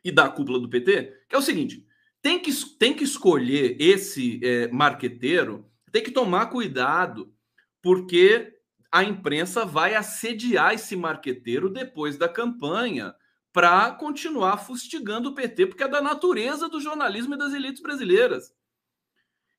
e 0.03 0.11
da 0.11 0.29
cúpula 0.29 0.59
do 0.59 0.69
PT, 0.69 1.25
que 1.27 1.35
é 1.35 1.37
o 1.37 1.41
seguinte: 1.41 1.85
tem 2.21 2.39
que, 2.39 2.51
tem 2.77 2.93
que 2.93 3.03
escolher 3.03 3.75
esse 3.79 4.39
é, 4.43 4.67
marqueteiro, 4.69 5.69
tem 5.91 6.01
que 6.01 6.11
tomar 6.11 6.47
cuidado, 6.47 7.33
porque 7.81 8.54
a 8.91 9.03
imprensa 9.03 9.65
vai 9.65 9.95
assediar 9.95 10.73
esse 10.73 10.95
marqueteiro 10.95 11.69
depois 11.69 12.17
da 12.17 12.29
campanha 12.29 13.15
para 13.51 13.91
continuar 13.91 14.57
fustigando 14.57 15.29
o 15.29 15.35
PT, 15.35 15.67
porque 15.67 15.83
é 15.83 15.87
da 15.87 16.01
natureza 16.01 16.67
do 16.67 16.81
jornalismo 16.81 17.35
e 17.35 17.37
das 17.37 17.53
elites 17.53 17.81
brasileiras. 17.81 18.53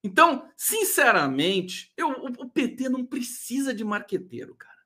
Então, 0.05 0.49
sinceramente, 0.57 1.93
eu, 1.97 2.11
o, 2.11 2.49
PT 2.49 2.89
não 2.89 3.05
precisa 3.05 3.75
de 3.75 3.83
marqueteiro, 3.83 4.55
cara. 4.55 4.77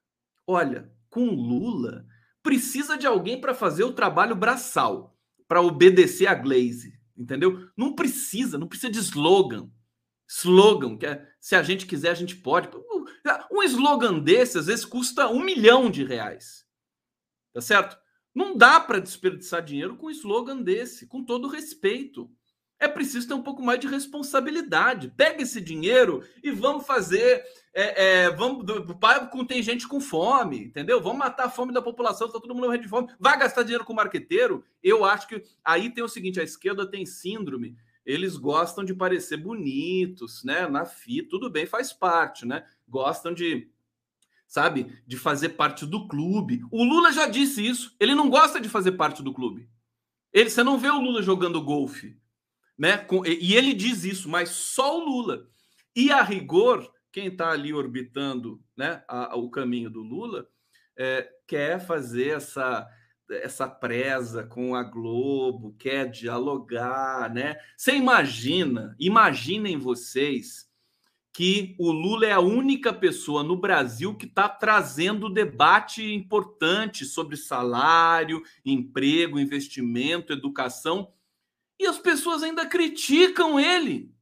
Olha, 0.47 0.91
com 1.09 1.25
Lula, 1.25 2.05
precisa 2.41 2.97
de 2.97 3.05
alguém 3.05 3.39
para 3.39 3.53
fazer 3.53 3.83
o 3.83 3.93
trabalho 3.93 4.35
braçal, 4.35 5.15
para 5.47 5.61
obedecer 5.61 6.27
a 6.27 6.33
Glaze, 6.33 6.99
entendeu? 7.15 7.67
Não 7.77 7.93
precisa, 7.93 8.57
não 8.57 8.67
precisa 8.67 8.91
de 8.91 8.99
slogan. 8.99 9.69
Slogan, 10.37 10.97
que 10.97 11.05
é, 11.05 11.27
se 11.39 11.55
a 11.55 11.63
gente 11.63 11.85
quiser, 11.85 12.11
a 12.11 12.15
gente 12.15 12.35
pode. 12.35 12.69
Um 13.51 13.63
slogan 13.63 14.19
desse, 14.19 14.57
às 14.57 14.67
vezes, 14.67 14.85
custa 14.85 15.27
um 15.27 15.43
milhão 15.43 15.89
de 15.89 16.03
reais. 16.03 16.65
Tá 17.53 17.61
certo? 17.61 17.97
Não 18.33 18.55
dá 18.55 18.79
para 18.79 18.99
desperdiçar 18.99 19.61
dinheiro 19.61 19.97
com 19.97 20.07
um 20.07 20.11
slogan 20.11 20.61
desse, 20.61 21.05
com 21.05 21.23
todo 21.23 21.49
respeito 21.49 22.31
é 22.81 22.87
preciso 22.87 23.27
ter 23.27 23.35
um 23.35 23.43
pouco 23.43 23.61
mais 23.61 23.79
de 23.79 23.87
responsabilidade. 23.87 25.13
Pega 25.15 25.43
esse 25.43 25.61
dinheiro 25.61 26.23
e 26.43 26.49
vamos 26.49 26.85
fazer. 26.87 27.43
É, 27.73 28.23
é, 28.23 28.29
vamos 28.31 28.65
para 28.99 29.27
tem 29.47 29.61
gente 29.61 29.87
com 29.87 30.01
fome, 30.01 30.65
entendeu? 30.65 30.99
Vamos 30.99 31.19
matar 31.19 31.45
a 31.45 31.49
fome 31.49 31.71
da 31.71 31.81
população, 31.81 32.25
está 32.25 32.39
todo 32.39 32.53
mundo 32.55 32.65
morrendo 32.65 32.81
de 32.83 32.89
fome. 32.89 33.07
Vai 33.19 33.37
gastar 33.37 33.61
dinheiro 33.61 33.85
com 33.85 33.93
marqueteiro? 33.93 34.65
Eu 34.81 35.05
acho 35.05 35.27
que 35.27 35.43
aí 35.63 35.91
tem 35.91 36.03
o 36.03 36.09
seguinte: 36.09 36.39
a 36.39 36.43
esquerda 36.43 36.89
tem 36.89 37.05
síndrome. 37.05 37.77
Eles 38.05 38.37
gostam 38.37 38.83
de 38.83 38.93
parecer 38.93 39.37
bonitos, 39.37 40.43
né? 40.43 40.67
Na 40.67 40.85
FI, 40.85 41.23
tudo 41.23 41.49
bem, 41.49 41.65
faz 41.65 41.93
parte, 41.93 42.45
né? 42.45 42.65
Gostam 42.87 43.33
de, 43.33 43.69
sabe, 44.47 44.99
de 45.05 45.17
fazer 45.17 45.49
parte 45.49 45.85
do 45.85 46.07
clube. 46.07 46.63
O 46.71 46.83
Lula 46.83 47.11
já 47.11 47.27
disse 47.27 47.65
isso. 47.65 47.95
Ele 47.99 48.15
não 48.15 48.29
gosta 48.29 48.59
de 48.59 48.69
fazer 48.69 48.93
parte 48.93 49.21
do 49.21 49.33
clube. 49.33 49.69
Ele, 50.33 50.49
você 50.49 50.63
não 50.63 50.79
vê 50.79 50.89
o 50.89 51.01
Lula 51.01 51.21
jogando 51.21 51.61
golfe 51.61 52.19
né? 52.81 53.05
E 53.39 53.55
ele 53.55 53.75
diz 53.75 54.03
isso, 54.03 54.27
mas 54.27 54.49
só 54.49 54.99
o 54.99 55.05
Lula. 55.05 55.47
E 55.95 56.11
a 56.11 56.23
rigor, 56.23 56.91
quem 57.11 57.27
está 57.27 57.51
ali 57.51 57.71
orbitando 57.71 58.59
né, 58.75 59.03
a, 59.07 59.33
a, 59.33 59.35
o 59.35 59.51
caminho 59.51 59.87
do 59.87 60.01
Lula 60.01 60.47
é, 60.97 61.29
quer 61.45 61.79
fazer 61.79 62.29
essa 62.29 62.89
essa 63.31 63.67
presa 63.67 64.43
com 64.43 64.75
a 64.75 64.83
Globo, 64.83 65.75
quer 65.77 66.09
dialogar, 66.09 67.33
né? 67.33 67.55
Você 67.77 67.95
imagina, 67.95 68.95
imaginem 68.99 69.77
vocês 69.77 70.69
que 71.33 71.75
o 71.79 71.91
Lula 71.91 72.25
é 72.25 72.33
a 72.33 72.41
única 72.41 72.93
pessoa 72.93 73.41
no 73.41 73.55
Brasil 73.55 74.15
que 74.15 74.25
está 74.25 74.49
trazendo 74.49 75.29
debate 75.29 76.13
importante 76.13 77.05
sobre 77.05 77.37
salário, 77.37 78.43
emprego, 78.65 79.39
investimento, 79.39 80.33
educação 80.33 81.13
e 81.79 81.85
as 81.85 81.97
pessoas 81.97 82.43
ainda 82.43 82.65
criticam 82.65 83.59
ele 83.59 84.13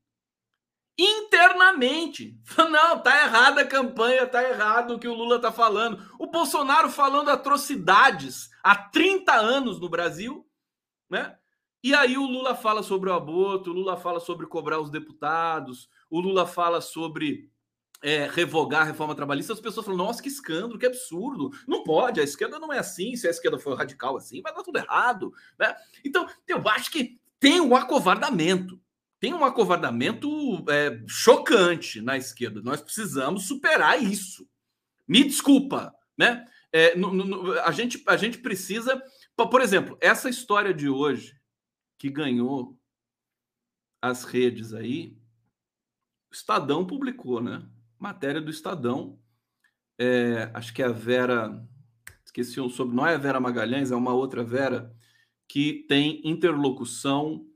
internamente. 1.00 2.38
Não, 2.58 3.00
tá 3.00 3.24
errada 3.24 3.62
a 3.62 3.68
campanha, 3.68 4.28
tá 4.28 4.44
errado 4.44 4.96
o 4.96 5.00
que 5.00 5.08
o 5.08 5.14
Lula 5.14 5.40
tá 5.40 5.52
falando. 5.52 6.04
O 6.20 6.28
Bolsonaro 6.28 6.90
falando 6.90 7.30
atrocidades 7.30 8.50
há 8.62 8.76
30 8.76 9.34
anos 9.34 9.80
no 9.80 9.88
Brasil, 9.88 10.46
né? 11.10 11.38
E 11.82 11.96
aí 11.96 12.18
o 12.18 12.26
Lula 12.26 12.54
fala 12.54 12.84
sobre 12.84 13.10
o 13.10 13.14
aborto, 13.14 13.72
o 13.72 13.74
Lula 13.74 13.96
fala 13.96 14.20
sobre 14.20 14.46
cobrar 14.46 14.82
os 14.82 14.90
deputados, 14.90 15.90
o 16.10 16.20
Lula 16.20 16.46
fala 16.46 16.82
sobre 16.82 17.50
é, 18.02 18.28
revogar 18.28 18.82
a 18.82 18.86
reforma 18.86 19.16
trabalhista, 19.16 19.54
as 19.54 19.62
pessoas 19.62 19.86
falam, 19.86 20.06
nossa, 20.06 20.22
que 20.22 20.28
escândalo, 20.28 20.78
que 20.78 20.86
absurdo. 20.86 21.52
Não 21.66 21.84
pode, 21.84 22.20
a 22.20 22.24
esquerda 22.24 22.60
não 22.60 22.74
é 22.74 22.80
assim, 22.80 23.16
se 23.16 23.28
a 23.28 23.32
esquerda 23.32 23.58
for 23.58 23.78
radical 23.78 24.18
assim, 24.18 24.42
vai 24.42 24.54
dar 24.54 24.64
tudo 24.64 24.78
errado. 24.78 25.34
Né? 25.58 25.74
Então, 26.04 26.28
eu 26.46 26.68
acho 26.68 26.92
que 26.92 27.18
tem 27.40 27.62
um 27.62 27.74
acovardamento. 27.74 28.82
Tem 29.20 29.34
um 29.34 29.44
acovardamento 29.44 30.30
é, 30.70 31.04
chocante 31.08 32.02
na 32.02 32.18
esquerda. 32.18 32.62
Nós 32.62 32.82
precisamos 32.82 33.48
superar 33.48 34.02
isso. 34.02 34.48
Me 35.08 35.24
desculpa, 35.24 35.94
né? 36.18 36.46
É, 36.72 36.96
no, 36.96 37.12
no, 37.14 37.60
a, 37.62 37.72
gente, 37.72 38.02
a 38.08 38.16
gente 38.16 38.38
precisa. 38.38 39.02
Por 39.36 39.62
exemplo, 39.62 39.98
essa 40.00 40.30
história 40.30 40.74
de 40.74 40.88
hoje 40.88 41.38
que 41.98 42.10
ganhou 42.10 42.80
as 44.02 44.24
redes 44.24 44.74
aí, 44.74 45.18
o 46.32 46.34
Estadão 46.34 46.86
publicou, 46.86 47.42
né? 47.42 47.68
Matéria 47.98 48.40
do 48.40 48.52
Estadão. 48.52 49.20
É, 49.98 50.50
acho 50.54 50.74
que 50.74 50.82
é 50.82 50.86
a 50.86 50.92
Vera. 50.92 51.62
Esqueci 52.24 52.62
o 52.62 52.70
sobre. 52.70 52.96
Não 52.96 53.06
é 53.06 53.16
a 53.16 53.18
Vera 53.18 53.40
Magalhães, 53.40 53.92
é 53.92 53.96
uma 53.96 54.14
outra 54.14 54.44
Vera 54.44 54.96
que 55.48 55.86
tem 55.90 56.22
interlocução 56.24 57.49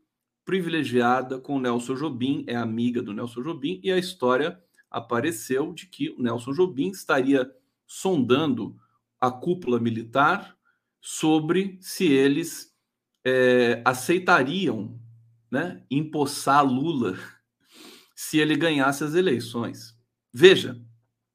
privilegiada 0.45 1.39
com 1.39 1.55
o 1.55 1.59
Nelson 1.59 1.95
Jobim, 1.95 2.43
é 2.47 2.55
amiga 2.55 3.01
do 3.01 3.13
Nelson 3.13 3.41
Jobim, 3.41 3.79
e 3.83 3.91
a 3.91 3.97
história 3.97 4.61
apareceu 4.89 5.73
de 5.73 5.87
que 5.87 6.09
o 6.09 6.21
Nelson 6.21 6.51
Jobim 6.51 6.89
estaria 6.89 7.49
sondando 7.87 8.75
a 9.19 9.31
cúpula 9.31 9.79
militar 9.79 10.57
sobre 10.99 11.77
se 11.81 12.05
eles 12.05 12.73
é, 13.25 13.81
aceitariam 13.85 14.99
né, 15.49 15.83
empossar 15.89 16.63
Lula 16.65 17.17
se 18.15 18.37
ele 18.37 18.55
ganhasse 18.55 19.03
as 19.03 19.13
eleições. 19.13 19.97
Veja, 20.31 20.79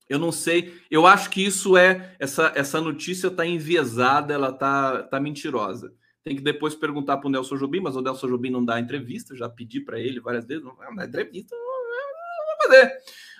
eu 0.08 0.18
não 0.18 0.32
sei, 0.32 0.74
eu 0.90 1.06
acho 1.06 1.30
que 1.30 1.44
isso 1.44 1.76
é 1.76 2.16
essa, 2.18 2.52
essa 2.56 2.80
notícia 2.80 3.28
está 3.28 3.46
enviesada, 3.46 4.32
ela 4.32 4.50
está 4.50 5.02
tá 5.02 5.20
mentirosa. 5.20 5.94
Tem 6.24 6.36
que 6.36 6.42
depois 6.42 6.74
perguntar 6.74 7.16
para 7.18 7.28
o 7.28 7.30
Nelson 7.30 7.56
Jobim, 7.56 7.80
mas 7.80 7.96
o 7.96 8.02
Nelson 8.02 8.28
Jobim 8.28 8.50
não 8.50 8.64
dá 8.64 8.78
entrevista, 8.78 9.36
já 9.36 9.48
pedi 9.48 9.80
para 9.80 9.98
ele 9.98 10.20
várias 10.20 10.44
vezes, 10.44 10.64
não 10.64 10.76
dá 10.94 11.04
entrevista, 11.04 11.54
não 11.56 12.68
fazer. 12.68 12.92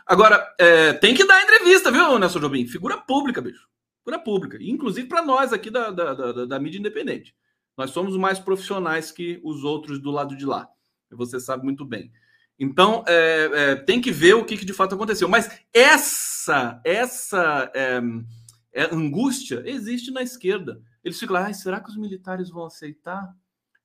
Agora, 0.07 0.55
é, 0.59 0.95
tem 0.95 1.15
que 1.15 1.27
dar 1.27 1.43
entrevista, 1.43 1.91
viu, 1.91 2.19
Nelson 2.19 2.41
Jobim? 2.41 2.67
Figura 2.67 2.97
pública, 2.97 3.43
bicho. 3.43 3.69
Figura 3.99 4.19
pública. 4.19 4.59
Inclusive 4.61 5.07
para 5.07 5.23
nós 5.23 5.53
aqui 5.53 5.71
da, 5.71 5.91
da, 5.91 6.15
da, 6.15 6.45
da 6.47 6.59
mídia 6.59 6.79
independente. 6.79 7.35
Nós 7.77 7.91
somos 7.91 8.17
mais 8.17 8.39
profissionais 8.39 9.13
que 9.13 9.39
os 9.45 9.65
outros 9.65 10.01
do 10.01 10.11
lado 10.11 10.35
de 10.35 10.47
lá. 10.47 10.69
Você 11.11 11.39
sabe 11.39 11.65
muito 11.65 11.85
bem. 11.85 12.11
Então, 12.59 13.05
é, 13.07 13.51
é, 13.53 13.77
tem 13.77 14.01
que 14.01 14.11
ver 14.11 14.35
o 14.35 14.45
que, 14.45 14.57
que, 14.57 14.65
de 14.65 14.73
fato 14.73 14.95
aconteceu. 14.95 15.29
Mas 15.29 15.61
essa, 15.73 16.81
essa 16.85 17.71
é, 17.75 18.01
é 18.73 18.95
angústia 18.95 19.63
existe 19.65 20.11
na 20.11 20.23
esquerda. 20.23 20.83
Eles 21.05 21.19
ficam 21.19 21.35
lá, 21.35 21.47
ah, 21.47 21.53
será 21.53 21.81
que 21.81 21.91
os 21.91 21.97
militares 21.97 22.51
vão 22.51 22.67
aceitar 22.67 23.35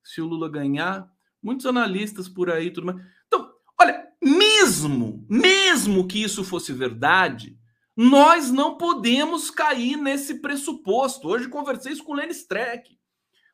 se 0.04 0.21
o 0.21 0.26
Lula 0.26 0.49
ganhar? 0.49 1.10
Muitos 1.41 1.65
analistas 1.65 2.30
por 2.30 2.49
aí, 2.49 2.71
tudo 2.71 2.88
mais. 2.88 3.06
Então, 3.28 3.52
olha, 3.80 4.08
mesmo, 4.21 5.26
mesmo 5.30 6.08
que 6.08 6.23
isso 6.23 6.43
fosse 6.43 6.71
verdade, 6.71 7.58
nós 7.95 8.49
não 8.49 8.78
podemos 8.78 9.52
cair 9.52 9.97
nesse 9.97 10.36
pressuposto. 10.41 11.28
Hoje 11.28 11.47
conversei 11.47 11.91
isso 11.91 12.04
com 12.04 12.13
o 12.13 12.15
Lenny 12.15 12.32
Streck. 12.32 12.97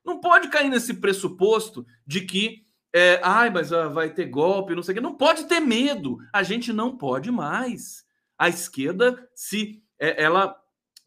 Não 0.06 0.20
pode 0.20 0.48
cair 0.50 0.70
nesse 0.70 0.94
pressuposto 0.96 1.86
de 2.06 2.22
que, 2.22 2.66
é, 2.94 3.20
ai, 3.24 3.50
mas 3.50 3.74
ah, 3.74 3.88
vai 3.88 4.14
ter 4.14 4.26
golpe, 4.26 4.76
não 4.76 4.82
sei 4.82 4.94
o 4.94 4.96
quê. 4.96 5.02
Não 5.02 5.16
pode 5.16 5.46
ter 5.46 5.60
medo. 5.60 6.18
A 6.34 6.42
gente 6.42 6.72
não 6.72 6.98
pode 6.98 7.32
mais. 7.32 8.06
A 8.38 8.48
esquerda, 8.48 9.28
se 9.36 9.84
é, 10.00 10.24
ela 10.24 10.56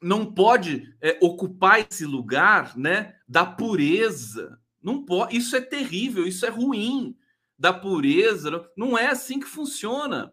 não 0.03 0.27
pode 0.27 0.95
é, 1.01 1.17
ocupar 1.23 1.81
esse 1.81 2.05
lugar 2.05 2.77
né, 2.77 3.15
da 3.29 3.47
pureza. 3.47 4.59
Não 4.83 5.05
pode, 5.05 5.37
isso 5.37 5.55
é 5.55 5.61
terrível, 5.61 6.27
isso 6.27 6.45
é 6.45 6.49
ruim. 6.49 7.17
Da 7.59 7.73
pureza, 7.73 8.69
não 8.77 8.99
é 8.99 9.07
assim 9.07 9.39
que 9.39 9.47
funciona. 9.47 10.33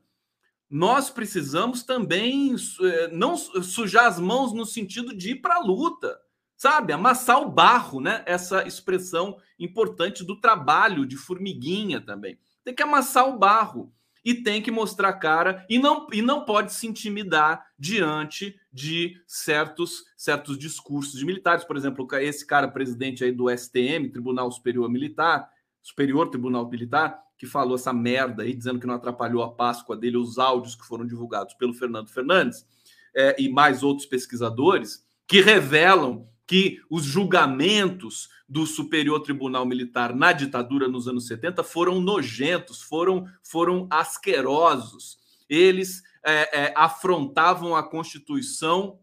Nós 0.67 1.09
precisamos 1.11 1.83
também 1.83 2.55
é, 2.81 3.07
não 3.09 3.37
sujar 3.37 4.07
as 4.07 4.19
mãos 4.19 4.51
no 4.51 4.65
sentido 4.65 5.15
de 5.15 5.31
ir 5.31 5.35
para 5.35 5.55
a 5.55 5.63
luta, 5.63 6.19
sabe? 6.57 6.91
Amassar 6.91 7.41
o 7.41 7.51
barro, 7.51 8.01
né? 8.01 8.23
Essa 8.25 8.67
expressão 8.67 9.37
importante 9.59 10.23
do 10.23 10.39
trabalho 10.39 11.05
de 11.05 11.15
formiguinha 11.15 12.01
também. 12.01 12.39
Tem 12.63 12.73
que 12.73 12.83
amassar 12.83 13.27
o 13.29 13.37
barro 13.37 13.93
e 14.23 14.33
tem 14.35 14.61
que 14.61 14.71
mostrar 14.71 15.13
cara 15.13 15.65
e 15.69 15.79
não, 15.79 16.07
e 16.11 16.21
não 16.21 16.45
pode 16.45 16.73
se 16.73 16.87
intimidar 16.87 17.65
diante 17.77 18.59
de 18.71 19.15
certos, 19.25 20.03
certos 20.15 20.57
discursos 20.57 21.19
de 21.19 21.25
militares. 21.25 21.63
Por 21.63 21.77
exemplo, 21.77 22.07
esse 22.15 22.45
cara 22.45 22.67
presidente 22.67 23.23
aí 23.23 23.31
do 23.31 23.49
STM, 23.49 24.09
Tribunal 24.09 24.51
Superior 24.51 24.89
Militar, 24.89 25.49
Superior 25.81 26.29
Tribunal 26.29 26.69
Militar, 26.69 27.19
que 27.37 27.45
falou 27.45 27.75
essa 27.75 27.93
merda 27.93 28.43
aí, 28.43 28.53
dizendo 28.53 28.79
que 28.79 28.87
não 28.87 28.95
atrapalhou 28.95 29.41
a 29.41 29.51
Páscoa 29.51 29.95
dele, 29.95 30.17
os 30.17 30.37
áudios 30.37 30.75
que 30.75 30.85
foram 30.85 31.07
divulgados 31.07 31.53
pelo 31.53 31.73
Fernando 31.73 32.09
Fernandes 32.09 32.67
é, 33.15 33.41
e 33.41 33.49
mais 33.49 33.81
outros 33.81 34.05
pesquisadores, 34.05 35.05
que 35.25 35.41
revelam 35.41 36.27
que 36.49 36.81
os 36.89 37.03
julgamentos 37.03 38.27
do 38.47 38.65
Superior 38.65 39.19
Tribunal 39.19 39.67
Militar 39.67 40.15
na 40.15 40.31
ditadura 40.31 40.87
nos 40.87 41.07
anos 41.07 41.27
70 41.27 41.63
foram 41.63 42.01
nojentos, 42.01 42.81
foram, 42.81 43.27
foram 43.43 43.87
asquerosos. 43.87 45.19
Eles 45.47 46.01
é, 46.25 46.61
é, 46.61 46.73
afrontavam 46.75 47.75
a 47.75 47.87
Constituição 47.87 48.99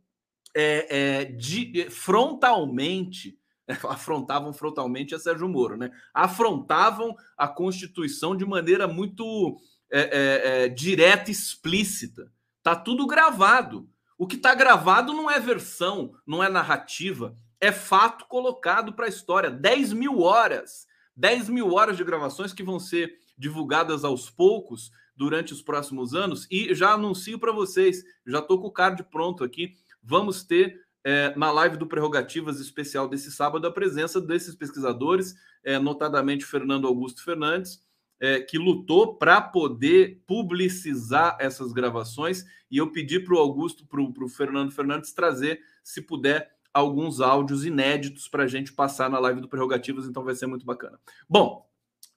é, 0.57 1.21
é 1.21 1.25
de, 1.27 1.89
frontalmente, 1.89 3.39
afrontavam 3.89 4.53
frontalmente 4.53 5.15
a 5.15 5.19
Sérgio 5.21 5.49
Moro, 5.49 5.77
né? 5.77 5.93
Afrontavam 6.13 7.15
a 7.39 7.47
Constituição 7.47 8.37
de 8.37 8.45
maneira 8.45 8.89
muito 8.89 9.57
é, 9.89 10.65
é, 10.65 10.69
direta 10.69 11.31
e 11.31 11.33
explícita. 11.33 12.29
Tá 12.61 12.75
tudo 12.75 13.07
gravado. 13.07 13.89
O 14.19 14.27
que 14.27 14.37
está 14.37 14.55
gravado 14.55 15.13
não 15.13 15.31
é 15.31 15.39
versão, 15.39 16.15
não 16.27 16.43
é 16.43 16.49
narrativa. 16.49 17.37
É 17.61 17.71
fato 17.71 18.27
colocado 18.27 18.93
para 18.93 19.07
a 19.07 19.09
história. 19.09 19.51
10 19.51 19.93
mil 19.93 20.21
horas. 20.21 20.87
10 21.15 21.49
mil 21.49 21.73
horas 21.73 21.97
de 21.97 22.05
gravações 22.05 22.53
que 22.53 22.63
vão 22.63 22.79
ser 22.79 23.15
divulgadas 23.37 24.05
aos 24.05 24.31
poucos 24.31 24.91
durante 25.17 25.53
os 25.53 25.63
próximos 25.63 26.15
anos. 26.15 26.47
E 26.51 26.75
já 26.75 26.93
anuncio 26.93 27.39
para 27.39 27.53
vocês, 27.53 28.03
já 28.27 28.39
estou 28.39 28.61
com 28.61 28.69
o 28.69 28.73
card 28.73 29.03
pronto 29.05 29.45
aqui. 29.45 29.75
Vamos 30.03 30.45
ter 30.45 30.81
é, 31.05 31.33
na 31.37 31.51
live 31.53 31.77
do 31.77 31.87
Prerrogativas 31.87 32.59
especial 32.59 33.09
desse 33.09 33.31
sábado 33.31 33.67
a 33.67 33.73
presença 33.73 34.21
desses 34.21 34.55
pesquisadores, 34.55 35.35
é, 35.63 35.79
notadamente 35.79 36.45
Fernando 36.45 36.87
Augusto 36.87 37.23
Fernandes, 37.23 37.81
é, 38.21 38.41
que 38.41 38.59
lutou 38.59 39.17
para 39.17 39.41
poder 39.41 40.23
publicizar 40.27 41.37
essas 41.41 41.73
gravações. 41.73 42.45
E 42.71 42.79
eu 42.79 42.91
pedi 42.91 43.21
para 43.21 43.35
o 43.35 43.39
Augusto, 43.39 43.87
para 43.87 44.01
o 44.01 44.29
Fernando 44.29 44.73
Fernandes, 44.73 45.13
trazer, 45.13 45.61
se 45.83 46.03
puder, 46.03 46.57
alguns 46.73 47.21
áudios 47.21 47.65
inéditos 47.65 48.29
para 48.29 48.45
a 48.45 48.47
gente 48.47 48.73
passar 48.73 49.09
na 49.09 49.19
live 49.19 49.41
do 49.41 49.49
Prerrogativas, 49.49 50.07
então 50.07 50.23
vai 50.23 50.35
ser 50.35 50.47
muito 50.47 50.67
bacana. 50.67 51.01
Bom, 51.29 51.67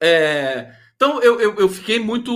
é, 0.02 0.76
então 0.96 1.22
eu, 1.22 1.40
eu, 1.40 1.56
eu, 1.56 1.70
fiquei 1.70 2.00
muito. 2.00 2.32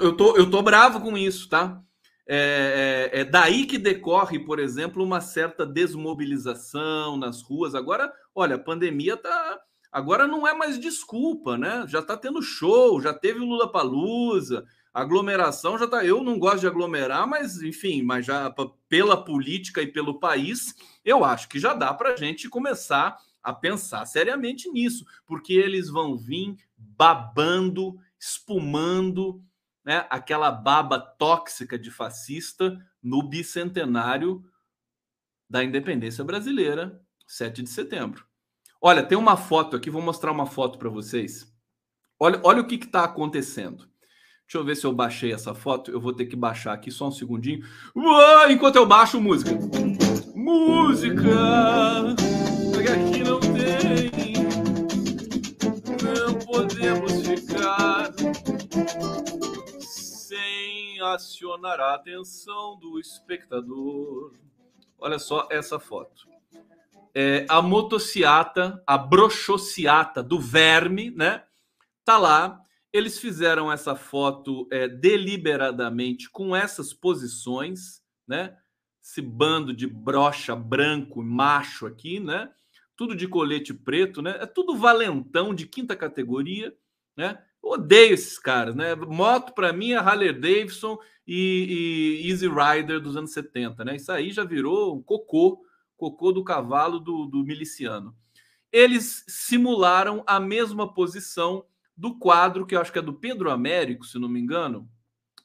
Eu 0.00 0.16
tô, 0.16 0.36
eu 0.36 0.50
tô 0.50 0.62
bravo 0.62 1.00
com 1.00 1.16
isso, 1.18 1.48
tá? 1.48 1.82
É, 2.28 3.10
é, 3.12 3.20
é, 3.20 3.24
daí 3.24 3.66
que 3.66 3.78
decorre, 3.78 4.38
por 4.38 4.58
exemplo, 4.58 5.04
uma 5.04 5.20
certa 5.20 5.64
desmobilização 5.64 7.16
nas 7.16 7.42
ruas. 7.42 7.74
Agora, 7.74 8.12
olha, 8.34 8.56
a 8.56 8.58
pandemia 8.58 9.16
tá. 9.16 9.60
Agora 9.90 10.26
não 10.26 10.46
é 10.46 10.54
mais 10.54 10.78
desculpa, 10.78 11.56
né? 11.56 11.84
Já 11.88 12.02
tá 12.02 12.16
tendo 12.16 12.42
show, 12.42 13.00
já 13.00 13.14
teve 13.14 13.38
Lula 13.38 13.70
Palusa, 13.70 14.66
aglomeração 14.92 15.78
já 15.78 15.86
tá. 15.86 16.04
Eu 16.04 16.22
não 16.22 16.38
gosto 16.38 16.60
de 16.60 16.66
aglomerar, 16.66 17.26
mas 17.26 17.62
enfim, 17.62 18.02
mas 18.02 18.26
já 18.26 18.52
pela 18.88 19.22
política 19.22 19.82
e 19.82 19.86
pelo 19.86 20.18
país, 20.18 20.74
eu 21.04 21.24
acho 21.24 21.48
que 21.48 21.58
já 21.58 21.74
dá 21.74 21.92
para 21.92 22.14
a 22.14 22.16
gente 22.16 22.48
começar 22.48 23.18
a 23.42 23.52
pensar 23.52 24.04
seriamente 24.06 24.68
nisso, 24.70 25.04
porque 25.24 25.52
eles 25.52 25.88
vão 25.88 26.16
vir 26.16 26.56
babando, 26.76 27.96
espumando, 28.18 29.40
né, 29.84 30.04
aquela 30.10 30.50
baba 30.50 30.98
tóxica 30.98 31.78
de 31.78 31.92
fascista 31.92 32.76
no 33.00 33.22
bicentenário 33.22 34.44
da 35.48 35.62
independência 35.62 36.24
brasileira, 36.24 37.00
7 37.26 37.62
de 37.62 37.70
setembro. 37.70 38.26
Olha, 38.80 39.02
tem 39.02 39.16
uma 39.16 39.36
foto 39.36 39.76
aqui, 39.76 39.90
vou 39.90 40.02
mostrar 40.02 40.32
uma 40.32 40.46
foto 40.46 40.78
para 40.78 40.88
vocês. 40.88 41.52
Olha, 42.18 42.40
olha 42.44 42.62
o 42.62 42.66
que 42.66 42.76
está 42.76 43.04
acontecendo. 43.04 43.88
Deixa 44.46 44.58
eu 44.58 44.64
ver 44.64 44.76
se 44.76 44.86
eu 44.86 44.92
baixei 44.92 45.32
essa 45.32 45.54
foto. 45.54 45.90
Eu 45.90 46.00
vou 46.00 46.12
ter 46.12 46.26
que 46.26 46.36
baixar 46.36 46.72
aqui 46.72 46.90
só 46.90 47.08
um 47.08 47.10
segundinho. 47.10 47.66
Uou, 47.94 48.48
enquanto 48.48 48.76
eu 48.76 48.86
baixo 48.86 49.20
música. 49.20 49.50
Música! 50.34 52.14
Aqui 52.86 53.24
não 53.24 53.40
tem. 53.40 54.36
Não 56.00 56.38
podemos 56.46 57.26
ficar 57.26 58.12
sem 59.80 61.00
acionar 61.00 61.80
a 61.80 61.96
atenção 61.96 62.78
do 62.78 63.00
espectador. 63.00 64.32
Olha 64.98 65.18
só 65.18 65.48
essa 65.50 65.80
foto. 65.80 66.35
É, 67.18 67.46
a 67.48 67.62
motociata, 67.62 68.82
a 68.86 68.98
brochociata 68.98 70.22
do 70.22 70.38
verme, 70.38 71.10
né? 71.10 71.42
Tá 72.04 72.18
lá 72.18 72.60
eles 72.96 73.18
fizeram 73.18 73.70
essa 73.70 73.94
foto 73.94 74.66
é, 74.70 74.88
deliberadamente 74.88 76.30
com 76.30 76.56
essas 76.56 76.94
posições, 76.94 78.02
né? 78.26 78.56
Esse 79.02 79.20
bando 79.20 79.72
de 79.74 79.86
brocha 79.86 80.56
branco, 80.56 81.22
macho 81.22 81.86
aqui, 81.86 82.18
né? 82.18 82.50
Tudo 82.96 83.14
de 83.14 83.28
colete 83.28 83.74
preto, 83.74 84.22
né? 84.22 84.38
É 84.40 84.46
tudo 84.46 84.76
valentão 84.76 85.54
de 85.54 85.66
quinta 85.66 85.94
categoria, 85.94 86.74
né? 87.16 87.38
odeio 87.62 88.14
esses 88.14 88.38
caras, 88.38 88.76
né? 88.76 88.94
Moto 88.94 89.52
para 89.52 89.72
mim 89.72 89.92
é 89.92 89.96
Harley 89.96 90.32
Davidson 90.32 90.98
e, 91.26 92.22
e, 92.22 92.30
Easy 92.30 92.48
Rider 92.48 93.00
dos 93.00 93.16
anos 93.16 93.32
70, 93.32 93.84
né? 93.84 93.96
Isso 93.96 94.12
aí 94.12 94.30
já 94.30 94.44
virou 94.44 94.96
um 94.96 95.02
cocô, 95.02 95.65
cocô 95.96 96.32
do 96.32 96.44
cavalo 96.44 96.98
do, 97.00 97.26
do 97.26 97.44
miliciano. 97.44 98.16
Eles 98.72 99.24
simularam 99.28 100.22
a 100.26 100.38
mesma 100.38 100.92
posição 100.92 101.64
do 101.96 102.18
quadro 102.18 102.66
que 102.66 102.74
eu 102.74 102.80
acho 102.80 102.92
que 102.92 102.98
é 102.98 103.02
do 103.02 103.14
Pedro 103.14 103.50
Américo, 103.50 104.04
se 104.04 104.18
não 104.18 104.28
me 104.28 104.38
engano, 104.38 104.88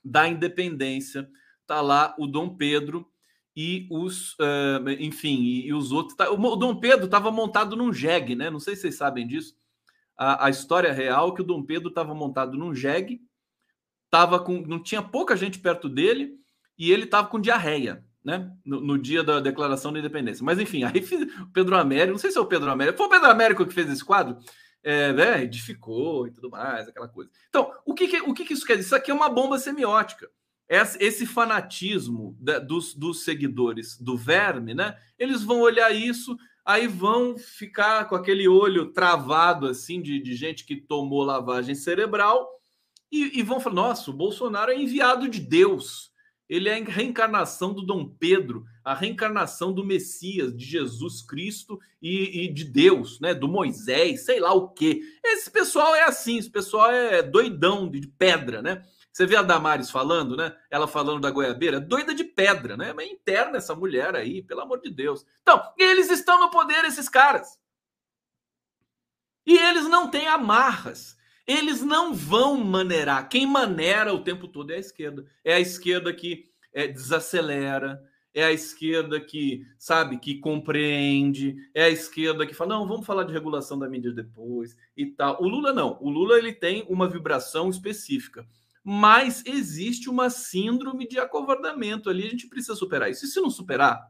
da 0.03 0.27
Independência. 0.27 1.29
Tá 1.65 1.79
lá 1.79 2.13
o 2.17 2.27
Dom 2.27 2.55
Pedro 2.55 3.07
e 3.55 3.87
os, 3.89 4.33
uh, 4.33 4.89
enfim, 4.99 5.41
e, 5.41 5.67
e, 5.67 5.73
os 5.73 5.91
outros. 5.91 6.15
Tá, 6.15 6.29
o 6.29 6.55
Dom 6.55 6.79
Pedro 6.79 7.05
estava 7.05 7.31
montado 7.31 7.75
num 7.75 7.93
jegue, 7.93 8.35
né? 8.35 8.49
Não 8.49 8.59
sei 8.59 8.75
se 8.75 8.81
vocês 8.81 8.95
sabem 8.95 9.27
disso. 9.27 9.55
A, 10.17 10.47
a 10.47 10.49
história 10.49 10.91
real 10.91 11.29
é 11.29 11.35
que 11.35 11.41
o 11.41 11.45
Dom 11.45 11.63
Pedro 11.63 11.89
estava 11.89 12.13
montado 12.13 12.57
num 12.57 12.75
jegue, 12.75 13.21
tava 14.09 14.39
com, 14.39 14.61
não 14.61 14.81
tinha 14.81 15.01
pouca 15.01 15.35
gente 15.35 15.59
perto 15.59 15.87
dele 15.87 16.37
e 16.77 16.91
ele 16.91 17.05
estava 17.05 17.27
com 17.27 17.39
diarreia. 17.39 18.05
Né? 18.23 18.51
No, 18.63 18.79
no, 18.79 18.97
dia 18.99 19.23
da 19.23 19.39
declaração 19.39 19.91
da 19.91 19.99
independência. 19.99 20.43
Mas 20.43 20.59
enfim, 20.59 20.83
aí 20.85 21.03
o 21.41 21.47
Pedro 21.51 21.75
Américo, 21.75 22.11
não 22.11 22.19
sei 22.19 22.31
se 22.31 22.37
é 22.37 22.41
o 22.41 22.45
Pedro 22.45 22.69
Américo, 22.69 22.97
foi 22.97 23.07
o 23.07 23.09
Pedro 23.09 23.29
Américo 23.29 23.65
que 23.65 23.73
fez 23.73 23.89
esse 23.89 24.05
quadro 24.05 24.37
é, 24.83 25.13
né, 25.13 25.43
edificou 25.43 26.27
e 26.27 26.31
tudo 26.31 26.49
mais, 26.49 26.87
aquela 26.87 27.07
coisa. 27.07 27.29
Então, 27.49 27.71
o 27.85 27.93
que, 27.93 28.07
que 28.07 28.21
o 28.21 28.33
que, 28.33 28.45
que, 28.45 28.53
isso 28.53 28.65
quer 28.65 28.75
dizer? 28.75 28.87
Isso 28.87 28.95
aqui 28.95 29.11
é 29.11 29.13
uma 29.13 29.29
bomba 29.29 29.57
semiótica. 29.59 30.29
Esse 30.99 31.25
fanatismo 31.25 32.35
da, 32.39 32.57
dos, 32.57 32.95
dos 32.95 33.25
seguidores 33.25 33.97
do 33.99 34.15
verme, 34.15 34.73
né? 34.73 34.97
Eles 35.19 35.43
vão 35.43 35.59
olhar 35.59 35.93
isso, 35.93 36.37
aí 36.63 36.87
vão 36.87 37.37
ficar 37.37 38.05
com 38.07 38.15
aquele 38.15 38.47
olho 38.47 38.93
travado, 38.93 39.67
assim, 39.67 40.01
de, 40.01 40.21
de 40.21 40.33
gente 40.33 40.65
que 40.65 40.77
tomou 40.77 41.23
lavagem 41.23 41.75
cerebral, 41.75 42.49
e, 43.11 43.39
e 43.39 43.43
vão 43.43 43.59
falar: 43.59 43.75
nossa, 43.75 44.09
o 44.09 44.13
Bolsonaro 44.13 44.71
é 44.71 44.81
enviado 44.81 45.27
de 45.27 45.41
Deus 45.41 46.10
ele 46.51 46.67
é 46.67 46.77
a 46.77 46.83
reencarnação 46.83 47.73
do 47.73 47.81
Dom 47.81 48.05
Pedro, 48.05 48.65
a 48.83 48.93
reencarnação 48.93 49.71
do 49.71 49.85
Messias, 49.85 50.53
de 50.53 50.65
Jesus 50.65 51.21
Cristo 51.21 51.79
e, 52.01 52.43
e, 52.43 52.53
de 52.53 52.65
Deus, 52.65 53.21
né? 53.21 53.33
Do 53.33 53.47
Moisés, 53.47 54.25
sei 54.25 54.41
lá 54.41 54.53
o 54.53 54.67
quê. 54.67 54.99
Esse 55.23 55.49
pessoal 55.49 55.95
é 55.95 56.03
assim, 56.03 56.37
esse 56.37 56.49
pessoal 56.49 56.91
é 56.91 57.23
doidão 57.23 57.89
de, 57.89 58.05
pedra, 58.05 58.61
né? 58.61 58.83
Você 59.13 59.25
vê 59.25 59.37
a 59.37 59.41
Damares 59.41 59.89
falando, 59.89 60.35
né? 60.35 60.53
Ela 60.69 60.89
falando 60.89 61.21
da 61.21 61.31
goiabeira, 61.31 61.79
doida 61.79 62.13
de 62.13 62.25
pedra, 62.25 62.75
né? 62.75 62.91
Mas 62.91 63.09
interna 63.09 63.57
essa 63.57 63.73
mulher 63.73 64.13
aí, 64.13 64.43
pelo 64.43 64.59
amor 64.59 64.81
de 64.81 64.89
Deus. 64.89 65.25
Então, 65.41 65.61
eles 65.77 66.11
estão 66.11 66.37
no 66.37 66.51
poder, 66.51 66.83
esses 66.83 67.07
caras. 67.07 67.57
E 69.45 69.57
eles 69.57 69.87
não 69.87 70.11
têm 70.11 70.27
amarras. 70.27 71.15
Eles 71.51 71.81
não 71.81 72.13
vão 72.13 72.63
maneirar. 72.63 73.27
Quem 73.27 73.45
maneira 73.45 74.13
o 74.13 74.23
tempo 74.23 74.47
todo 74.47 74.71
é 74.71 74.75
a 74.75 74.79
esquerda. 74.79 75.25
É 75.43 75.53
a 75.55 75.59
esquerda 75.59 76.13
que 76.13 76.45
é, 76.73 76.87
desacelera, 76.87 78.01
é 78.33 78.45
a 78.45 78.53
esquerda 78.53 79.19
que, 79.19 79.65
sabe, 79.77 80.17
que 80.17 80.39
compreende, 80.39 81.55
é 81.73 81.83
a 81.83 81.89
esquerda 81.89 82.47
que 82.47 82.53
fala, 82.53 82.75
não, 82.75 82.87
vamos 82.87 83.05
falar 83.05 83.25
de 83.25 83.33
regulação 83.33 83.77
da 83.77 83.89
mídia 83.89 84.13
depois 84.13 84.77
e 84.95 85.05
tal. 85.05 85.41
O 85.43 85.47
Lula 85.47 85.73
não. 85.73 85.97
O 85.99 86.09
Lula 86.09 86.37
ele 86.37 86.53
tem 86.53 86.85
uma 86.87 87.09
vibração 87.09 87.69
específica. 87.69 88.47
Mas 88.81 89.43
existe 89.45 90.09
uma 90.09 90.29
síndrome 90.29 91.07
de 91.07 91.19
acovardamento 91.19 92.09
ali, 92.09 92.25
a 92.25 92.29
gente 92.29 92.47
precisa 92.47 92.75
superar 92.75 93.11
isso. 93.11 93.25
E 93.25 93.27
se 93.27 93.41
não 93.41 93.49
superar, 93.49 94.09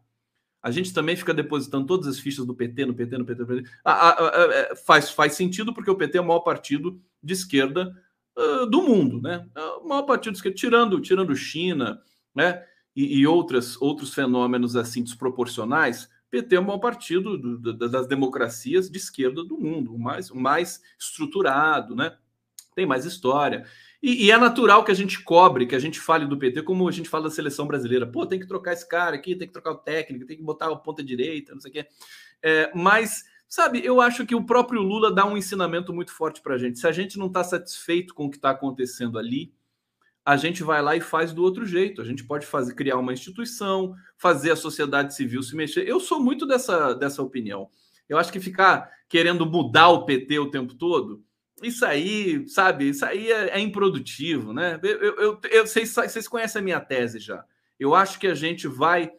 a 0.61 0.69
gente 0.69 0.93
também 0.93 1.15
fica 1.15 1.33
depositando 1.33 1.87
todas 1.87 2.07
as 2.07 2.19
fichas 2.19 2.45
do 2.45 2.53
PT, 2.53 2.85
no 2.85 2.93
PT, 2.93 3.17
no 3.17 3.25
PT, 3.25 3.41
no 3.41 3.47
PT. 3.47 3.69
É, 3.85 4.75
faz, 4.75 5.09
faz 5.09 5.33
sentido, 5.33 5.73
porque 5.73 5.89
o 5.89 5.95
PT 5.95 6.17
é 6.17 6.21
o 6.21 6.27
maior 6.27 6.41
partido 6.41 7.01
de 7.21 7.33
esquerda 7.33 7.95
uh, 8.37 8.65
do 8.67 8.81
mundo, 8.81 9.21
né? 9.21 9.47
É 9.55 9.61
o 9.61 9.87
maior 9.87 10.03
partido 10.03 10.33
de 10.33 10.37
esquerda, 10.37 10.57
tirando, 10.57 11.01
tirando 11.01 11.35
China, 11.35 12.01
né? 12.35 12.63
E, 12.95 13.19
e 13.19 13.25
outras, 13.25 13.81
outros 13.81 14.13
fenômenos 14.13 14.75
assim 14.75 15.03
desproporcionais, 15.03 16.09
PT 16.29 16.55
é 16.55 16.59
o 16.59 16.63
maior 16.63 16.79
partido 16.79 17.37
do, 17.37 17.73
das 17.73 18.07
democracias 18.07 18.89
de 18.89 18.97
esquerda 18.97 19.43
do 19.43 19.57
mundo, 19.57 19.93
o 19.93 19.99
mais, 19.99 20.29
mais 20.31 20.81
estruturado, 20.97 21.95
né? 21.95 22.15
Tem 22.73 22.85
mais 22.85 23.05
história. 23.05 23.65
E, 24.01 24.25
e, 24.25 24.31
é 24.31 24.37
natural 24.37 24.83
que 24.83 24.91
a 24.91 24.95
gente 24.95 25.21
cobre, 25.23 25.67
que 25.67 25.75
a 25.75 25.79
gente 25.79 25.99
fale 25.99 26.25
do 26.25 26.37
PT 26.37 26.63
como 26.63 26.87
a 26.87 26.91
gente 26.91 27.07
fala 27.07 27.25
da 27.25 27.29
seleção 27.29 27.67
brasileira. 27.67 28.07
Pô, 28.07 28.25
tem 28.25 28.39
que 28.39 28.47
trocar 28.47 28.73
esse 28.73 28.87
cara 28.87 29.15
aqui, 29.15 29.35
tem 29.35 29.47
que 29.47 29.53
trocar 29.53 29.71
o 29.71 29.77
técnico, 29.77 30.25
tem 30.25 30.37
que 30.37 30.43
botar 30.43 30.71
a 30.71 30.75
ponta 30.75 31.03
direita, 31.03 31.53
não 31.53 31.61
sei 31.61 31.69
o 31.69 31.73
quê. 31.73 31.87
É, 32.41 32.71
mas, 32.73 33.23
sabe, 33.47 33.85
eu 33.85 34.01
acho 34.01 34.25
que 34.25 34.33
o 34.33 34.43
próprio 34.43 34.81
Lula 34.81 35.13
dá 35.13 35.23
um 35.25 35.37
ensinamento 35.37 35.93
muito 35.93 36.11
forte 36.11 36.41
para 36.41 36.55
a 36.55 36.57
gente. 36.57 36.79
Se 36.79 36.87
a 36.87 36.91
gente 36.91 37.19
não 37.19 37.27
está 37.27 37.43
satisfeito 37.43 38.15
com 38.15 38.25
o 38.25 38.31
que 38.31 38.37
está 38.37 38.49
acontecendo 38.49 39.19
ali, 39.19 39.53
a 40.25 40.35
gente 40.35 40.63
vai 40.63 40.81
lá 40.81 40.95
e 40.95 41.01
faz 41.01 41.31
do 41.31 41.43
outro 41.43 41.63
jeito. 41.63 42.01
A 42.01 42.05
gente 42.05 42.23
pode 42.23 42.45
fazer, 42.45 42.73
criar 42.73 42.97
uma 42.97 43.13
instituição, 43.13 43.95
fazer 44.17 44.51
a 44.51 44.55
sociedade 44.55 45.13
civil 45.13 45.43
se 45.43 45.55
mexer. 45.55 45.87
Eu 45.87 45.99
sou 45.99 46.19
muito 46.19 46.47
dessa, 46.47 46.93
dessa 46.93 47.21
opinião. 47.21 47.69
Eu 48.09 48.17
acho 48.17 48.31
que 48.31 48.39
ficar 48.39 48.89
querendo 49.07 49.45
mudar 49.45 49.89
o 49.89 50.05
PT 50.05 50.39
o 50.39 50.49
tempo 50.49 50.73
todo 50.73 51.23
isso 51.61 51.85
aí, 51.85 52.47
sabe, 52.47 52.89
isso 52.89 53.05
aí 53.05 53.31
é, 53.31 53.57
é 53.57 53.59
improdutivo, 53.59 54.53
né? 54.53 54.79
Eu, 54.81 55.01
eu, 55.01 55.15
eu, 55.19 55.41
eu 55.49 55.67
vocês, 55.67 55.93
vocês 55.93 56.27
conhecem 56.27 56.59
a 56.59 56.63
minha 56.63 56.79
tese 56.79 57.19
já. 57.19 57.43
Eu 57.79 57.95
acho 57.95 58.19
que 58.19 58.27
a 58.27 58.35
gente 58.35 58.67
vai, 58.67 59.11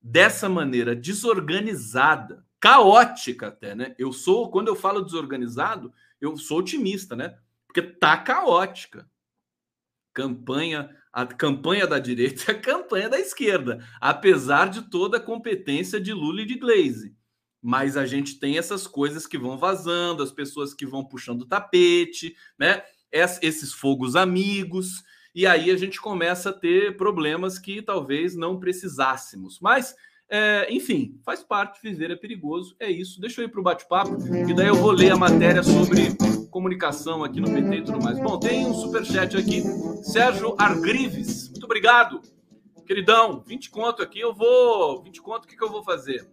dessa 0.00 0.48
maneira 0.48 0.94
desorganizada, 0.94 2.44
caótica 2.60 3.48
até, 3.48 3.74
né? 3.74 3.94
Eu 3.98 4.12
sou, 4.12 4.50
quando 4.50 4.68
eu 4.68 4.76
falo 4.76 5.02
desorganizado, 5.02 5.92
eu 6.20 6.36
sou 6.36 6.58
otimista, 6.58 7.14
né? 7.14 7.36
Porque 7.66 7.82
tá 7.82 8.16
caótica. 8.16 9.08
Campanha, 10.12 10.96
a 11.12 11.26
campanha 11.26 11.86
da 11.86 11.98
direita 11.98 12.52
é 12.52 12.54
a 12.56 12.60
campanha 12.60 13.08
da 13.08 13.18
esquerda, 13.18 13.86
apesar 14.00 14.68
de 14.68 14.82
toda 14.82 15.16
a 15.18 15.20
competência 15.20 16.00
de 16.00 16.12
Lula 16.12 16.42
e 16.42 16.46
de 16.46 16.54
Glaze. 16.54 17.16
Mas 17.66 17.96
a 17.96 18.04
gente 18.04 18.38
tem 18.38 18.58
essas 18.58 18.86
coisas 18.86 19.26
que 19.26 19.38
vão 19.38 19.56
vazando, 19.56 20.22
as 20.22 20.30
pessoas 20.30 20.74
que 20.74 20.84
vão 20.84 21.02
puxando 21.02 21.40
o 21.40 21.46
tapete, 21.46 22.36
né? 22.58 22.82
Esses 23.10 23.72
fogos 23.72 24.16
amigos, 24.16 25.02
e 25.34 25.46
aí 25.46 25.70
a 25.70 25.76
gente 25.78 25.98
começa 25.98 26.50
a 26.50 26.52
ter 26.52 26.98
problemas 26.98 27.58
que 27.58 27.80
talvez 27.80 28.36
não 28.36 28.60
precisássemos. 28.60 29.58
Mas 29.60 29.94
é, 30.28 30.66
enfim, 30.70 31.18
faz 31.24 31.42
parte, 31.42 31.80
viver 31.82 32.10
é 32.10 32.16
perigoso, 32.16 32.76
é 32.78 32.90
isso. 32.90 33.18
Deixa 33.18 33.40
eu 33.40 33.46
ir 33.46 33.48
para 33.48 33.60
o 33.60 33.64
bate-papo, 33.64 34.18
e 34.46 34.52
daí 34.52 34.68
eu 34.68 34.74
vou 34.74 34.90
ler 34.90 35.12
a 35.12 35.16
matéria 35.16 35.62
sobre 35.62 36.14
comunicação 36.50 37.24
aqui 37.24 37.40
no 37.40 37.50
PT 37.50 37.76
e 37.76 37.82
tudo 37.84 38.02
mais. 38.02 38.18
Bom, 38.18 38.38
tem 38.38 38.66
um 38.66 38.74
superchat 38.74 39.38
aqui, 39.38 39.62
Sérgio 40.02 40.54
Argrives, 40.58 41.48
muito 41.48 41.64
obrigado. 41.64 42.20
Queridão, 42.86 43.40
20 43.40 43.70
conto 43.70 44.02
aqui, 44.02 44.20
eu 44.20 44.34
vou. 44.34 45.02
20 45.02 45.22
conto, 45.22 45.44
o 45.44 45.48
que, 45.48 45.56
que 45.56 45.64
eu 45.64 45.70
vou 45.70 45.82
fazer? 45.82 46.28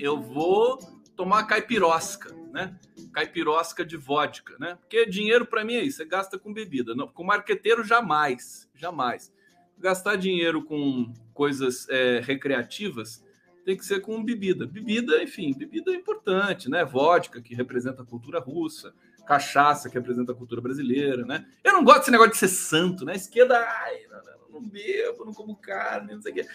Eu 0.00 0.20
vou 0.20 0.78
tomar 1.14 1.44
caipirosca, 1.44 2.34
né? 2.52 2.76
Caipirosca 3.12 3.84
de 3.84 3.96
vodka, 3.96 4.56
né? 4.58 4.76
Porque 4.80 5.06
dinheiro 5.06 5.46
para 5.46 5.64
mim 5.64 5.74
é 5.74 5.82
isso, 5.82 5.98
você 5.98 6.04
gasta 6.04 6.38
com 6.38 6.52
bebida. 6.52 6.94
Não, 6.94 7.06
com 7.06 7.22
marqueteiro, 7.22 7.84
jamais, 7.84 8.68
jamais 8.74 9.32
gastar 9.80 10.16
dinheiro 10.16 10.62
com 10.62 11.12
coisas 11.32 11.88
é, 11.88 12.20
recreativas 12.20 13.24
tem 13.64 13.76
que 13.76 13.84
ser 13.84 14.00
com 14.00 14.22
bebida. 14.22 14.66
Bebida, 14.66 15.22
enfim, 15.22 15.52
bebida 15.52 15.90
é 15.92 15.94
importante, 15.94 16.70
né? 16.70 16.84
Vodka, 16.84 17.40
que 17.40 17.54
representa 17.54 18.02
a 18.02 18.06
cultura 18.06 18.40
russa, 18.40 18.94
cachaça, 19.26 19.88
que 19.88 19.96
representa 19.96 20.32
a 20.32 20.34
cultura 20.34 20.60
brasileira, 20.60 21.24
né? 21.24 21.46
Eu 21.62 21.74
não 21.74 21.84
gosto 21.84 22.00
desse 22.00 22.10
negócio 22.10 22.32
de 22.32 22.38
ser 22.38 22.48
santo, 22.48 23.04
né? 23.04 23.14
Esquerda, 23.14 23.58
ai, 23.58 24.00
não, 24.10 24.22
não, 24.24 24.60
não 24.60 24.68
bebo, 24.68 25.24
não 25.24 25.34
como 25.34 25.54
carne, 25.56 26.14
não 26.14 26.22
sei 26.22 26.32
o 26.32 26.34
quê. 26.36 26.46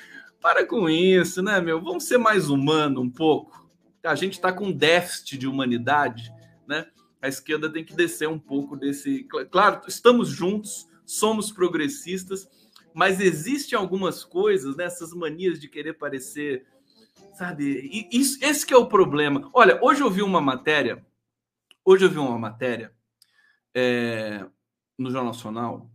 Para 0.41 0.65
com 0.65 0.89
isso, 0.89 1.41
né, 1.41 1.59
meu? 1.59 1.81
Vamos 1.81 2.05
ser 2.05 2.17
mais 2.17 2.49
humano 2.49 3.01
um 3.01 3.09
pouco. 3.09 3.69
A 4.03 4.15
gente 4.15 4.33
está 4.33 4.53
com 4.53 4.71
déficit 4.71 5.37
de 5.37 5.47
humanidade, 5.47 6.31
né? 6.67 6.87
A 7.21 7.27
esquerda 7.27 7.71
tem 7.71 7.83
que 7.83 7.95
descer 7.95 8.29
um 8.29 8.37
pouco 8.37 8.75
desse. 8.75 9.23
Claro, 9.49 9.81
estamos 9.87 10.29
juntos, 10.29 10.87
somos 11.05 11.51
progressistas, 11.51 12.47
mas 12.93 13.19
existem 13.19 13.77
algumas 13.77 14.23
coisas, 14.23 14.75
nessas 14.75 15.11
né, 15.11 15.19
manias 15.19 15.59
de 15.59 15.67
querer 15.67 15.93
parecer, 15.93 16.67
sabe? 17.33 18.07
Isso, 18.11 18.37
esse 18.43 18.65
que 18.65 18.73
é 18.73 18.77
o 18.77 18.87
problema. 18.87 19.49
Olha, 19.53 19.79
hoje 19.81 20.01
eu 20.01 20.11
vi 20.11 20.21
uma 20.21 20.39
matéria, 20.39 21.03
hoje 21.83 22.05
eu 22.05 22.09
vi 22.09 22.19
uma 22.19 22.37
matéria 22.37 22.93
é, 23.73 24.45
no 24.97 25.09
Jornal 25.09 25.33
Nacional 25.33 25.94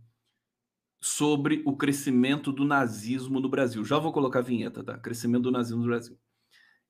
sobre 1.01 1.61
o 1.65 1.75
crescimento 1.75 2.51
do 2.51 2.63
nazismo 2.63 3.39
no 3.39 3.49
Brasil. 3.49 3.83
Já 3.83 3.97
vou 3.97 4.13
colocar 4.13 4.39
a 4.39 4.43
vinheta, 4.43 4.83
tá? 4.83 4.97
Crescimento 4.97 5.43
do 5.43 5.51
nazismo 5.51 5.81
no 5.81 5.87
Brasil. 5.87 6.17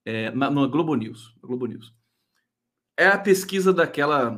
É, 0.06 0.30
na, 0.32 0.50
no 0.52 0.70
Globo 0.70 0.94
News. 0.96 1.34
Globo 1.42 1.66
News. 1.66 1.94
É 2.98 3.08
a 3.08 3.18
pesquisa 3.18 3.74
daquela 3.74 4.30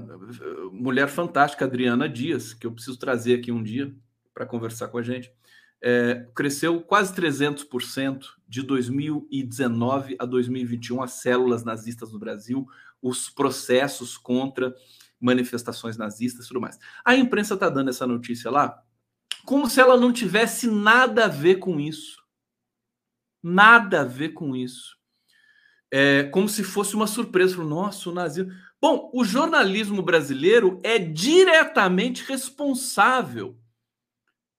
mulher 0.71 1.09
fantástica, 1.09 1.65
Adriana 1.65 2.07
Dias, 2.07 2.53
que 2.53 2.67
eu 2.67 2.71
preciso 2.71 2.97
trazer 2.97 3.39
aqui 3.39 3.51
um 3.51 3.63
dia 3.63 3.93
para 4.33 4.45
conversar 4.45 4.87
com 4.89 4.97
a 4.97 5.01
gente 5.01 5.33
é, 5.83 6.25
cresceu 6.33 6.79
quase 6.81 7.13
300% 7.13 8.23
de 8.47 8.61
2019 8.61 10.15
a 10.17 10.25
2021 10.25 11.03
as 11.03 11.11
células 11.11 11.65
nazistas 11.65 12.13
no 12.13 12.17
Brasil, 12.17 12.65
os 13.01 13.29
processos 13.29 14.17
contra 14.17 14.73
manifestações 15.19 15.97
nazistas 15.97 16.45
e 16.45 16.47
tudo 16.47 16.61
mais. 16.61 16.79
A 17.03 17.15
imprensa 17.17 17.55
está 17.55 17.67
dando 17.67 17.89
essa 17.89 18.07
notícia 18.07 18.49
lá 18.49 18.81
como 19.45 19.69
se 19.69 19.79
ela 19.79 19.97
não 19.97 20.13
tivesse 20.13 20.67
nada 20.67 21.25
a 21.25 21.27
ver 21.27 21.55
com 21.55 21.79
isso. 21.79 22.21
Nada 23.41 24.01
a 24.01 24.05
ver 24.05 24.29
com 24.29 24.55
isso. 24.55 24.97
É 25.91 26.23
como 26.23 26.49
se 26.49 26.63
fosse 26.63 26.95
uma 26.95 27.07
surpresa. 27.07 27.63
Nossa, 27.63 28.09
o 28.09 28.13
nazismo. 28.13 28.51
Bom, 28.81 29.11
o 29.13 29.23
jornalismo 29.23 30.01
brasileiro 30.01 30.79
é 30.83 30.97
diretamente 30.97 32.23
responsável 32.23 33.57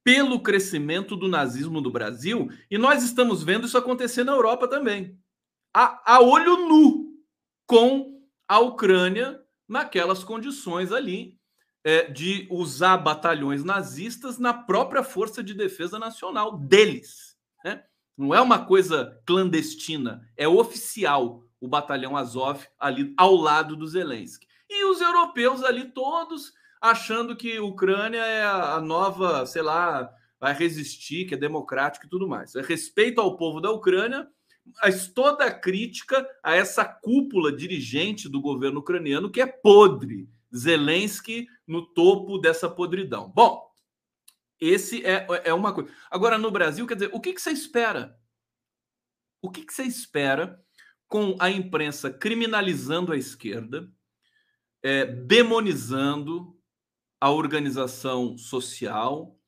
pelo 0.05 0.43
crescimento 0.43 1.17
do 1.17 1.29
nazismo 1.29 1.81
no 1.81 1.91
Brasil, 1.91 2.51
e 2.71 2.77
nós 2.77 3.03
estamos 3.03 3.43
vendo 3.43 3.67
isso 3.67 3.79
acontecer 3.79 4.23
na 4.23 4.33
Europa 4.33 4.69
também. 4.69 5.19
A, 5.75 6.17
a 6.17 6.21
olho 6.21 6.69
nu 6.69 7.15
com 7.67 8.23
a 8.47 8.59
Ucrânia 8.59 9.43
naquelas 9.67 10.23
condições 10.23 10.93
ali 10.93 11.39
é, 11.85 12.11
de 12.11 12.49
usar 12.51 12.97
batalhões 12.97 13.63
nazistas 13.63 14.39
na 14.39 14.55
própria 14.55 15.05
Força 15.05 15.45
de 15.45 15.53
Defesa 15.53 15.99
Nacional 15.99 16.57
deles. 16.57 17.37
Né? 17.63 17.85
Não 18.17 18.35
é 18.35 18.41
uma 18.41 18.65
coisa 18.65 19.21
clandestina, 19.27 20.27
é 20.37 20.49
oficial 20.49 21.45
o 21.61 21.69
batalhão 21.69 22.17
Azov 22.17 22.67
ali 22.79 23.13
ao 23.17 23.35
lado 23.35 23.77
do 23.77 23.87
Zelensky. 23.87 24.47
E 24.69 24.85
os 24.87 25.01
europeus 25.01 25.63
ali 25.63 25.85
todos 25.85 26.53
achando 26.81 27.37
que 27.37 27.59
Ucrânia 27.59 28.21
é 28.21 28.45
a 28.45 28.81
nova, 28.81 29.47
sei 29.47 29.63
lá, 29.63 30.11
vai 30.39 30.53
resistir, 30.53 31.27
que 31.27 31.35
é 31.35 31.39
democrática 31.39 32.07
e 32.07 32.11
tudo 32.11 32.29
mais. 32.29 32.55
É 32.55 32.61
respeito 32.61 33.21
ao 33.21 33.37
povo 33.37 33.61
da 33.61 33.71
Ucrânia, 33.71 34.29
mas 34.83 35.09
toda 35.09 35.47
a 35.47 35.51
crítica 35.51 36.27
a 36.43 36.55
essa 36.55 36.85
cúpula 36.85 37.51
dirigente 37.51 38.29
do 38.29 38.41
governo 38.41 38.81
ucraniano 38.81 39.31
que 39.31 39.41
é 39.41 39.47
podre. 39.47 40.29
Zelensky 40.55 41.47
no 41.67 41.87
topo 41.87 42.39
dessa 42.39 42.69
podridão. 42.69 43.31
Bom, 43.31 43.65
esse 44.61 45.05
é, 45.05 45.27
é 45.45 45.55
uma 45.55 45.73
coisa. 45.73 45.91
Agora, 46.11 46.39
no 46.39 46.51
Brasil, 46.51 46.87
quer 46.87 46.95
dizer, 46.95 47.11
o 47.13 47.21
que, 47.21 47.33
que 47.33 47.41
você 47.41 47.51
espera? 47.51 48.19
O 49.43 49.51
que, 49.51 49.65
que 49.65 49.73
você 49.73 49.83
espera 49.83 50.63
com 51.09 51.37
a 51.39 51.51
imprensa 51.51 52.11
criminalizando 52.11 53.13
a 53.13 53.17
esquerda, 53.17 53.91
é, 54.83 55.05
demonizando 55.05 56.59
a 57.21 57.31
organização 57.31 58.37
social, 58.37 59.39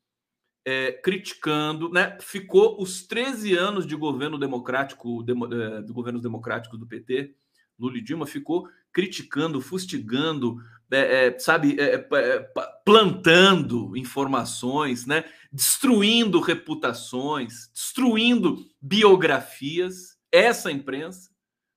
é, 0.65 0.93
criticando, 0.93 1.91
né? 1.91 2.19
Ficou 2.21 2.81
os 2.83 3.07
13 3.07 3.55
anos 3.55 3.87
de 3.87 3.95
governo 3.95 4.39
democrático, 4.39 5.23
de, 5.23 5.33
é, 5.33 5.83
do 5.83 5.95
governos 5.95 6.23
democráticos 6.23 6.79
do 6.79 6.87
PT, 6.87 7.35
Lula 7.79 7.99
e 7.99 8.03
Dilma, 8.03 8.27
ficou 8.27 8.69
criticando, 8.93 9.61
fustigando, 9.61 10.57
é, 10.91 11.27
é 11.27 11.39
sabe, 11.39 11.77
é, 11.79 11.95
é, 11.95 12.53
plantando 12.85 13.97
informações, 13.97 15.07
né? 15.07 15.25
Destruindo 15.53 16.41
reputações, 16.41 17.69
destruindo 17.73 18.65
biografias, 18.81 20.17
essa 20.31 20.71
imprensa, 20.71 21.31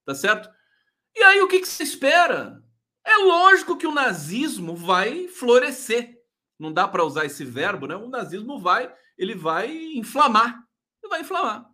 tá 0.05 0.13
certo? 0.13 0.49
E 1.15 1.23
aí 1.23 1.41
o 1.41 1.47
que, 1.47 1.59
que 1.59 1.67
se 1.67 1.83
espera? 1.83 2.61
É 3.05 3.17
lógico 3.17 3.77
que 3.77 3.87
o 3.87 3.93
nazismo 3.93 4.75
vai 4.75 5.27
florescer. 5.27 6.17
Não 6.59 6.71
dá 6.71 6.87
para 6.87 7.03
usar 7.03 7.25
esse 7.25 7.45
verbo, 7.45 7.87
né? 7.87 7.95
O 7.95 8.09
nazismo 8.09 8.59
vai, 8.59 8.93
ele 9.17 9.33
vai 9.33 9.71
inflamar. 9.95 10.61
Ele 11.01 11.09
vai 11.09 11.21
inflamar. 11.21 11.65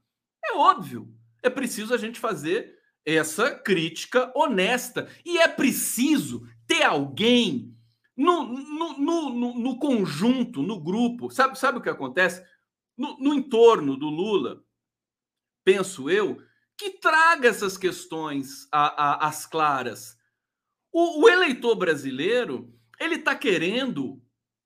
É 0.45 0.53
óbvio. 0.53 1.11
É 1.41 1.49
preciso 1.49 1.93
a 1.93 1.97
gente 1.97 2.19
fazer 2.19 2.75
essa 3.05 3.51
crítica 3.51 4.31
honesta. 4.35 5.09
E 5.25 5.37
é 5.37 5.47
preciso 5.47 6.47
ter 6.67 6.83
alguém 6.83 7.75
no, 8.15 8.43
no, 8.43 8.97
no, 8.97 9.59
no, 9.59 9.79
conjunto, 9.79 10.61
no 10.61 10.79
grupo. 10.79 11.29
Sabe, 11.29 11.57
sabe 11.59 11.79
o 11.79 11.81
que 11.81 11.89
acontece? 11.89 12.43
No, 12.97 13.17
no 13.17 13.33
entorno 13.33 13.97
do 13.97 14.07
Lula, 14.07 14.63
penso 15.63 16.09
eu, 16.09 16.41
que 16.77 16.91
traga 16.91 17.49
essas 17.49 17.77
questões 17.77 18.67
às 18.71 19.45
claras 19.45 20.17
o, 20.97 21.25
o 21.25 21.29
eleitor 21.29 21.75
brasileiro 21.75 22.73
ele 22.97 23.15
está 23.15 23.35
querendo 23.35 24.23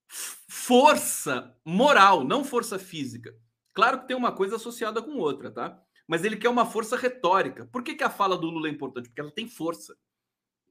força 0.08 1.58
moral, 1.66 2.24
não 2.24 2.44
força 2.44 2.78
física. 2.78 3.36
Claro 3.74 4.02
que 4.02 4.08
tem 4.08 4.16
uma 4.16 4.32
coisa 4.32 4.58
associada 4.58 5.02
com 5.02 5.18
outra, 5.18 5.50
tá? 5.50 5.82
Mas 6.08 6.24
ele 6.24 6.38
quer 6.38 6.50
uma 6.50 6.68
força 6.68 6.96
retórica. 6.96 7.66
Por 7.66 7.82
que, 7.82 7.96
que 7.96 8.04
a 8.04 8.12
fala 8.12 8.38
do 8.38 8.46
Lula 8.46 8.68
é 8.68 8.72
importante? 8.72 9.10
Porque 9.10 9.22
ela 9.22 9.32
tem 9.32 9.48
força. 9.48 9.98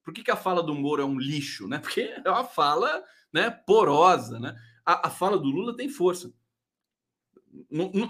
Por 0.09 0.15
que, 0.15 0.25
que 0.25 0.31
a 0.31 0.37
fala 0.37 0.63
do 0.63 0.75
Moro 0.75 1.03
é 1.03 1.05
um 1.05 1.19
lixo? 1.19 1.69
Né? 1.69 1.77
Porque 1.85 2.01
é 2.01 2.31
uma 2.31 2.43
fala 2.43 3.05
né, 3.31 3.51
porosa. 3.51 4.41
Né? 4.41 4.57
A, 4.83 5.09
a 5.09 5.11
fala 5.11 5.37
do 5.37 5.51
Lula 5.51 5.77
tem 5.77 5.91
força. 5.91 6.33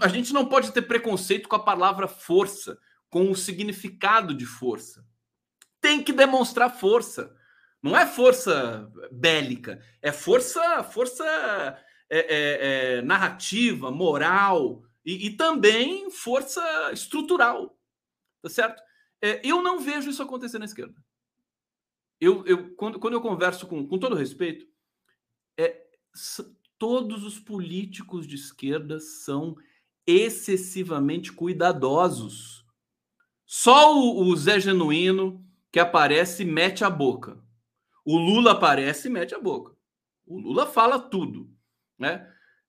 A 0.01 0.07
gente 0.07 0.33
não 0.33 0.47
pode 0.47 0.71
ter 0.71 0.83
preconceito 0.83 1.49
com 1.49 1.57
a 1.57 1.65
palavra 1.65 2.07
força, 2.07 2.79
com 3.11 3.29
o 3.29 3.35
significado 3.35 4.33
de 4.33 4.47
força. 4.47 5.05
Tem 5.81 6.01
que 6.01 6.13
demonstrar 6.13 6.71
força. 6.71 7.37
Não 7.83 7.99
é 7.99 8.07
força 8.07 8.89
bélica, 9.11 9.83
é 10.01 10.13
força, 10.13 10.85
força 10.85 11.25
é, 12.09 12.19
é, 12.19 12.99
é, 12.99 13.03
narrativa, 13.03 13.91
moral 13.91 14.85
e, 15.05 15.27
e, 15.27 15.37
também 15.37 16.13
força 16.13 16.93
estrutural, 16.93 17.77
tá 18.41 18.49
certo? 18.49 18.81
É, 19.21 19.41
eu 19.45 19.63
não 19.63 19.81
vejo 19.81 20.11
isso 20.11 20.23
acontecer 20.23 20.61
na 20.61 20.65
esquerda. 20.65 20.95
Eu, 22.21 22.45
eu 22.47 22.75
quando, 22.75 22.99
quando 22.99 23.15
eu 23.15 23.21
converso 23.21 23.67
com, 23.67 23.87
com 23.87 23.99
todo 23.99 24.17
respeito, 24.17 24.67
é, 25.59 25.85
todos 26.79 27.25
os 27.25 27.39
políticos 27.39 28.27
de 28.27 28.35
esquerda 28.35 28.99
são 29.01 29.57
excessivamente 30.07 31.33
cuidadosos. 31.33 32.65
Só 33.45 33.95
o, 33.95 34.25
o 34.27 34.37
Zé 34.37 34.59
Genuíno 34.61 35.45
que 35.71 35.79
aparece 35.79 36.45
mete 36.45 36.85
a 36.85 36.91
boca. 36.91 37.39
O 38.05 38.17
Lula 38.17 38.53
aparece 38.53 39.09
e 39.09 39.11
mete 39.11 39.35
a 39.35 39.39
boca. 39.39 39.77
O 40.27 40.39
Lula 40.39 40.67
fala 40.67 40.99
tudo, 40.99 41.51
né? 41.99 42.27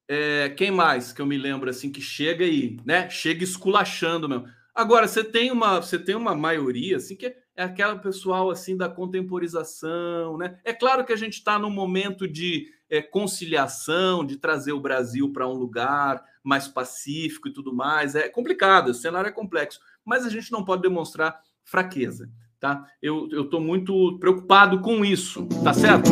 É, 0.07 0.49
quem 0.49 0.71
mais 0.71 1.13
que 1.13 1.21
eu 1.21 1.25
me 1.25 1.37
lembro 1.37 1.69
assim 1.69 1.91
que 1.91 2.01
chega 2.01 2.43
e, 2.43 2.77
né, 2.83 3.09
chega 3.09 3.43
esculachando 3.43 4.27
mesmo. 4.27 4.47
Agora 4.73 5.07
você 5.07 5.23
tem 5.23 5.51
uma, 5.51 5.81
você 5.81 5.99
tem 5.99 6.15
uma 6.15 6.35
maioria 6.35 6.97
assim 6.97 7.15
que 7.15 7.27
é 7.27 7.37
aquela 7.63 7.97
pessoal 7.97 8.49
assim 8.49 8.77
da 8.77 8.87
contemporização, 8.87 10.37
né? 10.37 10.57
É 10.63 10.73
claro 10.73 11.03
que 11.05 11.13
a 11.13 11.17
gente 11.17 11.33
está 11.33 11.59
num 11.59 11.69
momento 11.69 12.27
de 12.27 12.67
é, 12.89 13.01
conciliação, 13.01 14.25
de 14.25 14.37
trazer 14.37 14.71
o 14.71 14.79
Brasil 14.79 15.31
para 15.31 15.47
um 15.47 15.53
lugar 15.53 16.23
mais 16.43 16.67
pacífico 16.67 17.47
e 17.47 17.53
tudo 17.53 17.73
mais. 17.73 18.15
É 18.15 18.29
complicado, 18.29 18.89
o 18.89 18.93
cenário 18.93 19.27
é 19.27 19.31
complexo, 19.31 19.79
mas 20.03 20.25
a 20.25 20.29
gente 20.29 20.51
não 20.51 20.63
pode 20.63 20.81
demonstrar 20.81 21.39
fraqueza, 21.63 22.29
tá? 22.59 22.85
Eu 23.01 23.27
estou 23.43 23.61
muito 23.61 24.17
preocupado 24.19 24.81
com 24.81 25.05
isso, 25.05 25.45
tá 25.63 25.73
certo? 25.73 26.09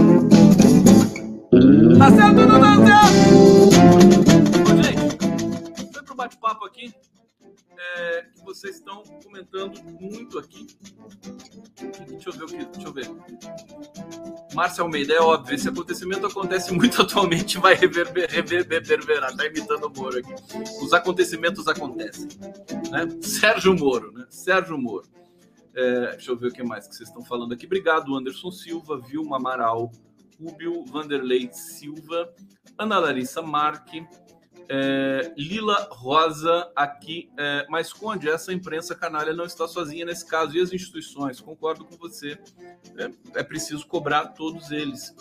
Tá 1.98 2.12
certo 2.12 2.42
ou 2.42 2.48
não 2.48 2.60
tá 2.60 2.76
certo? 2.86 3.08
gente, 4.84 5.94
foi 5.94 6.04
pro 6.04 6.16
bate-papo 6.16 6.66
aqui 6.66 6.94
é, 7.78 8.22
que 8.36 8.44
vocês 8.44 8.78
estão 8.78 9.04
comentando 9.24 9.82
muito 9.84 10.40
aqui. 10.40 10.68
Deixa 12.10 12.30
eu 12.30 12.34
ver 12.34 12.44
o 12.44 12.48
que. 12.48 12.66
Deixa 12.66 12.88
eu 12.88 12.94
ver. 12.94 13.08
Márcia 14.54 14.82
Almeida, 14.82 15.14
é 15.14 15.22
óbvio, 15.22 15.56
esse 15.56 15.70
acontecimento 15.70 16.26
acontece 16.26 16.74
muito 16.74 17.02
atualmente 17.04 17.58
vai 17.60 17.76
reverberar, 17.76 18.32
reverberar, 18.32 19.36
tá 19.36 19.46
imitando 19.46 19.86
o 19.86 19.90
Moro 19.90 20.18
aqui. 20.18 20.34
Os 20.84 20.94
acontecimentos 20.94 21.68
acontecem. 21.68 22.28
Né? 22.92 23.08
Sérgio 23.22 23.76
Moro, 23.76 24.12
né? 24.12 24.26
Sérgio 24.30 24.78
Moro. 24.78 25.08
É, 25.76 26.12
deixa 26.12 26.32
eu 26.32 26.38
ver 26.38 26.48
o 26.48 26.52
que 26.52 26.64
mais 26.64 26.88
que 26.88 26.96
vocês 26.96 27.08
estão 27.08 27.24
falando 27.24 27.54
aqui. 27.54 27.68
Obrigado, 27.68 28.16
Anderson 28.16 28.50
Silva, 28.50 29.00
Vilma 29.00 29.38
Amaral, 29.38 29.92
Rubio, 30.42 30.84
Vanderlei 30.86 31.50
Silva, 31.52 32.34
Ana 32.78 32.98
Larissa 32.98 33.44
Marque, 33.44 34.04
é, 34.70 35.34
Lila 35.38 35.88
Rosa 35.92 36.72
aqui, 36.76 37.30
é, 37.38 37.66
mas 37.70 37.94
Conde, 37.94 38.30
essa 38.30 38.54
imprensa 38.54 38.96
canalha 38.96 39.34
não 39.34 39.46
está 39.46 39.68
sozinha 39.68 40.06
nesse 40.06 40.26
caso 40.26 40.58
e 40.58 40.62
as 40.62 40.74
instituições, 40.74 41.40
concordo 41.40 41.86
com 41.86 41.96
você, 41.96 42.38
é, 42.98 43.40
é 43.40 43.44
preciso 43.44 43.88
cobrar 43.88 44.28
todos 44.28 44.72
eles. 44.72 45.16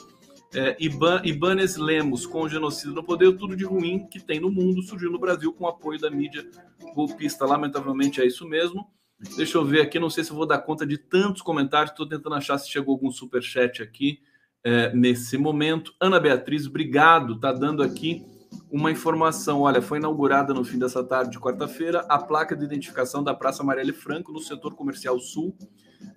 É, 0.54 0.76
Iban, 0.78 1.20
Ibanes 1.24 1.76
Lemos, 1.76 2.24
com 2.24 2.42
o 2.42 2.48
genocídio 2.48 2.94
no 2.94 3.04
poder, 3.04 3.36
tudo 3.36 3.56
de 3.56 3.64
ruim 3.64 4.06
que 4.06 4.20
tem 4.20 4.40
no 4.40 4.50
mundo 4.50 4.82
surgiu 4.82 5.10
no 5.10 5.18
Brasil 5.18 5.52
com 5.52 5.64
o 5.64 5.68
apoio 5.68 6.00
da 6.00 6.10
mídia 6.10 6.48
golpista. 6.94 7.44
Lamentavelmente 7.44 8.20
é 8.20 8.26
isso 8.26 8.46
mesmo. 8.48 8.88
Deixa 9.36 9.58
eu 9.58 9.64
ver 9.64 9.80
aqui, 9.80 9.98
não 9.98 10.10
sei 10.10 10.24
se 10.24 10.32
vou 10.32 10.46
dar 10.46 10.58
conta 10.58 10.86
de 10.86 10.98
tantos 10.98 11.42
comentários, 11.42 11.90
estou 11.90 12.08
tentando 12.08 12.34
achar 12.34 12.58
se 12.58 12.70
chegou 12.70 12.94
algum 12.94 13.10
super 13.10 13.42
chat 13.42 13.82
aqui 13.82 14.20
é, 14.62 14.94
nesse 14.94 15.36
momento. 15.36 15.92
Ana 16.00 16.20
Beatriz, 16.20 16.66
obrigado, 16.66 17.38
tá 17.40 17.52
dando 17.52 17.82
aqui 17.82 18.24
uma 18.70 18.90
informação. 18.90 19.60
Olha, 19.62 19.82
foi 19.82 19.98
inaugurada 19.98 20.52
no 20.52 20.64
fim 20.64 20.78
dessa 20.78 21.02
tarde 21.04 21.32
de 21.32 21.40
quarta-feira 21.40 22.00
a 22.08 22.18
placa 22.18 22.56
de 22.56 22.64
identificação 22.64 23.22
da 23.22 23.34
Praça 23.34 23.62
Marielle 23.62 23.92
Franco 23.92 24.32
no 24.32 24.40
setor 24.40 24.74
comercial 24.74 25.18
sul, 25.18 25.56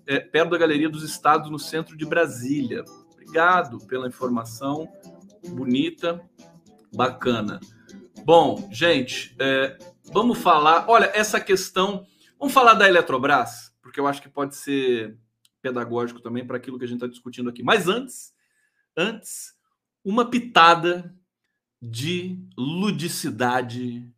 é, 0.05 0.19
perto 0.19 0.51
da 0.51 0.57
Galeria 0.57 0.89
dos 0.89 1.03
Estados, 1.03 1.49
no 1.49 1.59
centro 1.59 1.95
de 1.95 2.05
Brasília. 2.05 2.83
Obrigado 3.13 3.77
pela 3.85 4.07
informação 4.07 4.87
bonita, 5.49 6.21
bacana. 6.93 7.59
Bom, 8.25 8.67
gente, 8.71 9.35
é, 9.39 9.77
vamos 10.11 10.37
falar. 10.37 10.85
Olha, 10.87 11.11
essa 11.13 11.39
questão. 11.39 12.05
Vamos 12.37 12.53
falar 12.53 12.73
da 12.73 12.87
Eletrobras, 12.87 13.73
porque 13.81 13.99
eu 13.99 14.07
acho 14.07 14.21
que 14.21 14.29
pode 14.29 14.55
ser 14.55 15.17
pedagógico 15.61 16.21
também 16.21 16.45
para 16.45 16.57
aquilo 16.57 16.77
que 16.79 16.85
a 16.85 16.87
gente 16.87 16.97
está 16.97 17.07
discutindo 17.07 17.49
aqui. 17.49 17.61
Mas 17.61 17.87
antes, 17.87 18.33
antes, 18.95 19.53
uma 20.03 20.29
pitada 20.29 21.13
de 21.81 22.37
ludicidade 22.57 24.11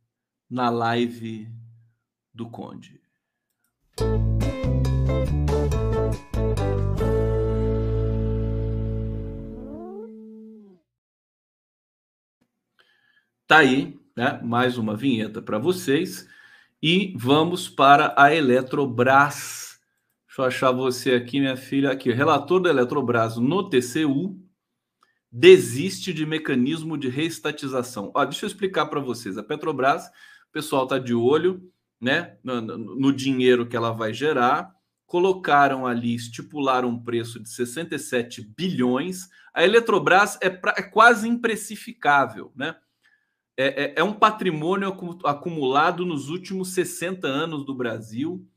na 0.50 0.70
live 0.70 1.48
do 2.34 2.50
Conde. 2.50 3.00
Tá 13.46 13.58
aí, 13.58 14.00
né? 14.16 14.40
Mais 14.42 14.78
uma 14.78 14.96
vinheta 14.96 15.42
para 15.42 15.60
vocês 15.60 16.28
e 16.82 17.14
vamos 17.18 17.70
para 17.70 18.16
a 18.18 18.34
Eletrobras. 18.34 19.80
Deixa 20.26 20.42
eu 20.42 20.46
achar 20.46 20.72
você 20.72 21.14
aqui, 21.14 21.40
minha 21.40 21.58
filha. 21.58 21.92
Aqui, 21.92 22.12
relator 22.12 22.62
da 22.62 22.70
Eletrobras 22.70 23.38
no 23.38 23.70
TCU 23.70 24.41
desiste 25.32 26.14
de 26.14 26.26
mecanismo 26.26 26.98
de 26.98 27.08
reestatização. 27.08 28.12
Ó, 28.14 28.26
deixa 28.26 28.46
eu 28.46 28.48
explicar 28.48 28.88
para 28.88 29.00
vocês. 29.00 29.38
A 29.38 29.44
Petrobras, 29.44 30.08
o 30.08 30.52
pessoal 30.52 30.84
está 30.84 31.00
de 31.00 31.14
olho 31.14 31.72
né, 32.00 32.38
no, 32.44 32.60
no, 32.62 33.14
dinheiro 33.14 33.68
que 33.68 33.78
ela 33.78 33.92
vai 33.92 34.14
gerar. 34.14 34.76
Colocaram 35.06 35.86
ali, 35.88 36.16
estipularam 36.16 36.90
um 36.90 37.02
preço 37.02 37.40
de 37.40 37.50
67 37.50 38.42
bilhões. 38.58 39.30
A 39.54 39.64
Eletrobras 39.64 40.38
é, 40.42 40.50
pra, 40.50 40.74
é 40.78 40.82
quase 40.82 41.28
imprecificável, 41.28 42.52
né? 42.56 42.76
É, 43.58 43.84
é, 43.84 43.94
é 43.98 44.04
um 44.04 44.14
patrimônio 44.14 44.98
acumulado 45.26 46.06
nos 46.06 46.30
últimos 46.30 46.74
60 46.74 47.28
anos 47.28 47.66
do 47.66 47.76
Brasil 47.76 48.48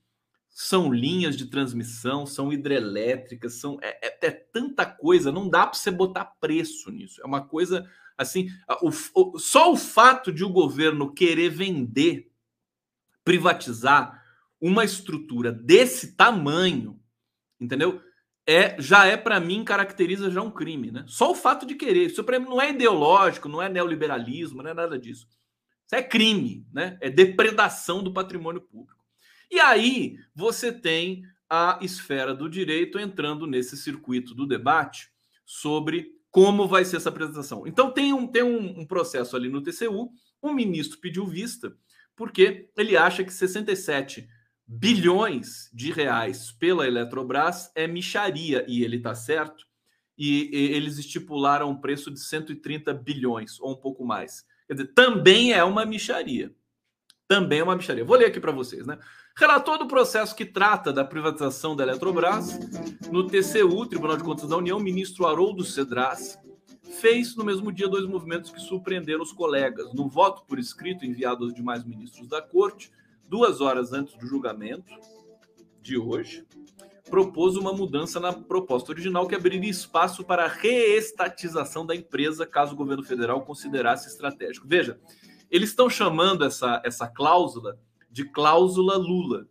são 0.56 0.92
linhas 0.92 1.36
de 1.36 1.46
transmissão, 1.46 2.24
são 2.24 2.52
hidrelétricas, 2.52 3.54
são 3.54 3.76
é, 3.82 3.98
é, 4.06 4.18
é 4.28 4.30
tanta 4.30 4.86
coisa, 4.86 5.32
não 5.32 5.50
dá 5.50 5.66
para 5.66 5.76
você 5.76 5.90
botar 5.90 6.24
preço 6.40 6.92
nisso. 6.92 7.20
É 7.20 7.26
uma 7.26 7.44
coisa 7.44 7.90
assim, 8.16 8.48
o, 8.80 8.90
o, 9.14 9.38
só 9.40 9.72
o 9.72 9.76
fato 9.76 10.32
de 10.32 10.44
o 10.44 10.48
governo 10.48 11.12
querer 11.12 11.48
vender, 11.48 12.30
privatizar 13.24 14.22
uma 14.60 14.84
estrutura 14.84 15.50
desse 15.50 16.14
tamanho, 16.14 17.00
entendeu? 17.60 18.00
É 18.46 18.80
já 18.80 19.06
é 19.06 19.16
para 19.16 19.40
mim 19.40 19.64
caracteriza 19.64 20.30
já 20.30 20.40
um 20.40 20.52
crime, 20.52 20.92
né? 20.92 21.04
Só 21.08 21.32
o 21.32 21.34
fato 21.34 21.66
de 21.66 21.74
querer, 21.74 22.06
isso 22.06 22.22
para 22.22 22.38
mim 22.38 22.46
não 22.46 22.62
é 22.62 22.70
ideológico, 22.70 23.48
não 23.48 23.60
é 23.60 23.68
neoliberalismo, 23.68 24.62
não 24.62 24.70
é 24.70 24.74
nada 24.74 24.96
disso. 24.96 25.26
Isso 25.84 25.96
é 25.96 26.02
crime, 26.02 26.64
né? 26.72 26.96
É 27.00 27.10
depredação 27.10 28.04
do 28.04 28.12
patrimônio 28.12 28.60
público. 28.60 28.93
E 29.54 29.60
aí 29.60 30.18
você 30.34 30.72
tem 30.72 31.22
a 31.48 31.78
esfera 31.80 32.34
do 32.34 32.50
direito 32.50 32.98
entrando 32.98 33.46
nesse 33.46 33.76
circuito 33.76 34.34
do 34.34 34.48
debate 34.48 35.10
sobre 35.46 36.10
como 36.28 36.66
vai 36.66 36.84
ser 36.84 36.96
essa 36.96 37.08
apresentação. 37.08 37.64
Então 37.64 37.92
tem 37.92 38.12
um, 38.12 38.26
tem 38.26 38.42
um, 38.42 38.80
um 38.80 38.84
processo 38.84 39.36
ali 39.36 39.48
no 39.48 39.62
TCU, 39.62 40.10
o 40.42 40.52
ministro 40.52 40.98
pediu 40.98 41.24
vista, 41.24 41.72
porque 42.16 42.68
ele 42.76 42.96
acha 42.96 43.22
que 43.22 43.32
67 43.32 44.28
bilhões 44.66 45.70
de 45.72 45.92
reais 45.92 46.50
pela 46.50 46.84
Eletrobras 46.84 47.70
é 47.76 47.86
micharia, 47.86 48.64
e 48.66 48.82
ele 48.82 48.96
está 48.96 49.14
certo, 49.14 49.64
e, 50.18 50.50
e, 50.52 50.72
eles 50.72 50.98
estipularam 50.98 51.70
um 51.70 51.80
preço 51.80 52.10
de 52.10 52.18
130 52.18 52.92
bilhões, 52.92 53.60
ou 53.60 53.70
um 53.70 53.80
pouco 53.80 54.04
mais. 54.04 54.44
Quer 54.66 54.74
dizer, 54.74 54.94
também 54.94 55.52
é 55.52 55.62
uma 55.62 55.86
micharia. 55.86 56.52
Também 57.28 57.60
é 57.60 57.64
uma 57.64 57.76
micharia. 57.76 58.04
Vou 58.04 58.16
ler 58.16 58.26
aqui 58.26 58.40
para 58.40 58.52
vocês, 58.52 58.84
né? 58.84 58.98
Relator 59.36 59.78
do 59.78 59.88
processo 59.88 60.34
que 60.34 60.44
trata 60.44 60.92
da 60.92 61.04
privatização 61.04 61.74
da 61.74 61.82
Eletrobras, 61.82 62.56
no 63.10 63.26
TCU, 63.26 63.84
Tribunal 63.84 64.16
de 64.16 64.22
Contas 64.22 64.48
da 64.48 64.56
União, 64.56 64.78
ministro 64.78 65.26
Haroldo 65.26 65.64
Cedras 65.64 66.38
fez 67.00 67.34
no 67.34 67.44
mesmo 67.44 67.72
dia 67.72 67.88
dois 67.88 68.06
movimentos 68.06 68.52
que 68.52 68.60
surpreenderam 68.60 69.22
os 69.22 69.32
colegas. 69.32 69.92
No 69.92 70.08
voto 70.08 70.44
por 70.46 70.56
escrito 70.58 71.04
enviado 71.04 71.44
aos 71.44 71.52
demais 71.52 71.84
ministros 71.84 72.28
da 72.28 72.40
Corte, 72.40 72.92
duas 73.28 73.60
horas 73.60 73.92
antes 73.92 74.16
do 74.16 74.24
julgamento 74.24 74.94
de 75.82 75.98
hoje, 75.98 76.46
propôs 77.10 77.56
uma 77.56 77.72
mudança 77.72 78.20
na 78.20 78.32
proposta 78.32 78.92
original 78.92 79.26
que 79.26 79.34
abriria 79.34 79.68
espaço 79.68 80.22
para 80.22 80.44
a 80.44 80.48
reestatização 80.48 81.84
da 81.84 81.96
empresa 81.96 82.46
caso 82.46 82.74
o 82.74 82.76
governo 82.76 83.02
federal 83.02 83.42
considerasse 83.42 84.08
estratégico. 84.08 84.68
Veja, 84.68 84.98
eles 85.50 85.70
estão 85.70 85.90
chamando 85.90 86.44
essa, 86.44 86.80
essa 86.84 87.08
cláusula 87.08 87.76
de 88.14 88.24
cláusula 88.24 88.96
Lula, 88.96 89.46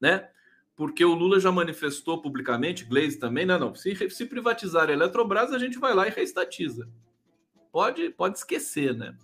né? 0.00 0.28
Porque 0.76 1.04
o 1.04 1.14
Lula 1.14 1.40
já 1.40 1.50
manifestou 1.50 2.20
publicamente, 2.20 2.84
Gleisi 2.84 3.18
também, 3.18 3.46
não, 3.46 3.58
não. 3.58 3.74
Se, 3.74 4.10
se 4.10 4.26
privatizar 4.26 4.88
a 4.88 4.92
Eletrobras, 4.92 5.52
a 5.52 5.58
gente 5.58 5.78
vai 5.78 5.94
lá 5.94 6.06
e 6.06 6.10
reestatiza. 6.10 6.88
Pode, 7.72 8.10
pode 8.10 8.38
esquecer, 8.38 8.94
né? 8.94 9.16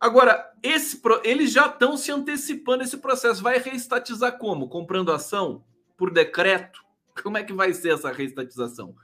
Agora, 0.00 0.52
esse, 0.62 1.00
eles 1.24 1.52
já 1.52 1.66
estão 1.66 1.96
se 1.96 2.12
antecipando 2.12 2.84
esse 2.84 2.98
processo. 2.98 3.42
Vai 3.42 3.58
reestatizar 3.58 4.38
como? 4.38 4.68
Comprando 4.68 5.12
ação? 5.12 5.64
por 5.98 6.10
decreto. 6.10 6.80
Como 7.22 7.36
é 7.36 7.42
que 7.42 7.52
vai 7.52 7.74
ser 7.74 7.92
essa 7.92 8.12
reestatização? 8.12 8.94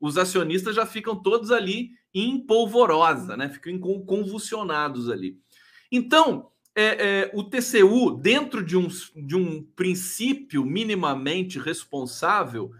Os 0.00 0.16
acionistas 0.16 0.76
já 0.76 0.86
ficam 0.86 1.20
todos 1.20 1.50
ali 1.50 1.90
em 2.14 2.38
polvorosa, 2.38 3.36
né? 3.36 3.48
Ficam 3.48 3.78
convulsionados 4.06 5.10
ali. 5.10 5.36
Então, 5.90 6.52
é, 6.74 6.82
é, 6.84 7.30
o 7.32 7.44
TCU, 7.44 8.10
dentro 8.20 8.64
de 8.64 8.76
um, 8.76 8.88
de 9.14 9.36
um 9.36 9.62
princípio 9.62 10.64
minimamente 10.64 11.58
responsável, 11.58 12.72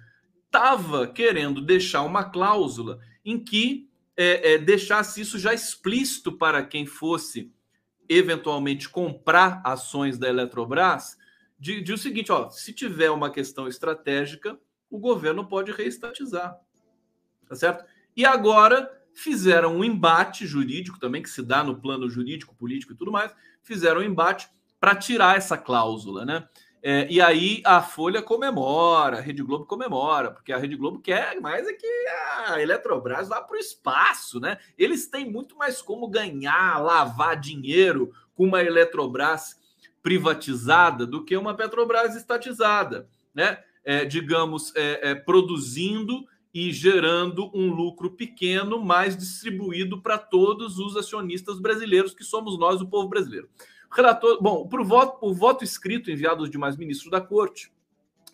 estava 0.47 1.07
querendo 1.07 1.61
deixar 1.61 2.03
uma 2.03 2.25
cláusula 2.25 2.99
em 3.25 3.39
que 3.39 3.89
é, 4.17 4.55
é, 4.55 4.59
deixasse 4.59 5.21
isso 5.21 5.39
já 5.39 5.53
explícito 5.53 6.33
para 6.33 6.65
quem 6.65 6.87
fosse 6.87 7.53
eventualmente 8.09 8.89
comprar 8.89 9.61
ações 9.65 10.19
da 10.19 10.29
Eletrobras, 10.29 11.17
de, 11.59 11.81
de 11.81 11.93
o 11.93 11.99
seguinte: 11.99 12.31
ó, 12.31 12.51
se 12.51 12.73
tiver 12.73 13.11
uma 13.11 13.31
questão 13.31 13.67
estratégica, 13.67 14.59
o 14.91 14.99
governo 14.99 15.47
pode 15.47 15.73
reestatizar. 15.73 16.59
Tá 17.49 17.55
certo? 17.55 17.85
E 18.17 18.25
agora 18.25 18.91
fizeram 19.13 19.77
um 19.77 19.85
embate 19.85 20.47
jurídico 20.47 20.99
também, 20.99 21.23
que 21.23 21.31
se 21.31 21.43
dá 21.43 21.63
no 21.63 21.81
plano 21.81 22.09
jurídico, 22.09 22.55
político 22.55 22.93
e 22.93 22.97
tudo 22.97 23.13
mais, 23.13 23.35
fizeram 23.65 24.01
um 24.01 24.05
embate 24.05 24.49
para 24.79 24.95
tirar 24.95 25.37
essa 25.37 25.59
cláusula, 25.59 26.25
né? 26.25 26.47
É, 26.87 27.07
e 27.11 27.19
aí 27.19 27.63
a 27.65 27.81
Folha 27.81 28.21
comemora, 28.21 29.17
a 29.17 29.21
Rede 29.21 29.43
Globo 29.43 29.65
comemora, 29.65 30.31
porque 30.31 30.53
a 30.53 30.59
Rede 30.59 30.77
Globo 30.77 31.01
quer 31.01 31.41
mais 31.41 31.67
é 31.67 31.73
que 31.73 31.87
a 32.47 32.61
Eletrobras 32.61 33.27
vá 33.27 33.41
para 33.41 33.57
o 33.57 33.59
espaço, 33.59 34.39
né? 34.39 34.59
Eles 34.77 35.07
têm 35.07 35.29
muito 35.29 35.57
mais 35.57 35.81
como 35.81 36.07
ganhar, 36.07 36.83
lavar 36.83 37.41
dinheiro 37.41 38.13
com 38.35 38.45
uma 38.45 38.63
Eletrobras 38.63 39.59
privatizada 40.03 41.07
do 41.07 41.25
que 41.25 41.35
uma 41.35 41.55
Petrobras 41.55 42.15
estatizada, 42.15 43.09
né? 43.35 43.59
É, 43.83 44.05
digamos, 44.05 44.71
é, 44.77 45.11
é 45.11 45.15
produzindo 45.15 46.27
e 46.55 46.73
gerando 46.73 47.51
um 47.53 47.69
lucro 47.75 48.13
pequeno, 48.13 48.83
mais 48.83 49.17
distribuído 49.17 50.01
para 50.01 50.17
todos 50.17 50.79
os 50.79 50.97
acionistas 50.97 51.59
brasileiros, 51.59 52.15
que 52.15 52.23
somos 52.23 52.57
nós, 52.57 52.81
o 52.81 52.87
povo 52.87 53.09
brasileiro. 53.09 53.49
Relator, 53.91 54.41
bom, 54.41 54.67
para 54.69 54.81
o 54.81 54.85
voto, 54.85 55.35
voto 55.35 55.65
escrito 55.65 56.11
enviado 56.11 56.41
aos 56.41 56.51
demais 56.51 56.77
ministros 56.77 57.11
da 57.11 57.21
corte 57.21 57.75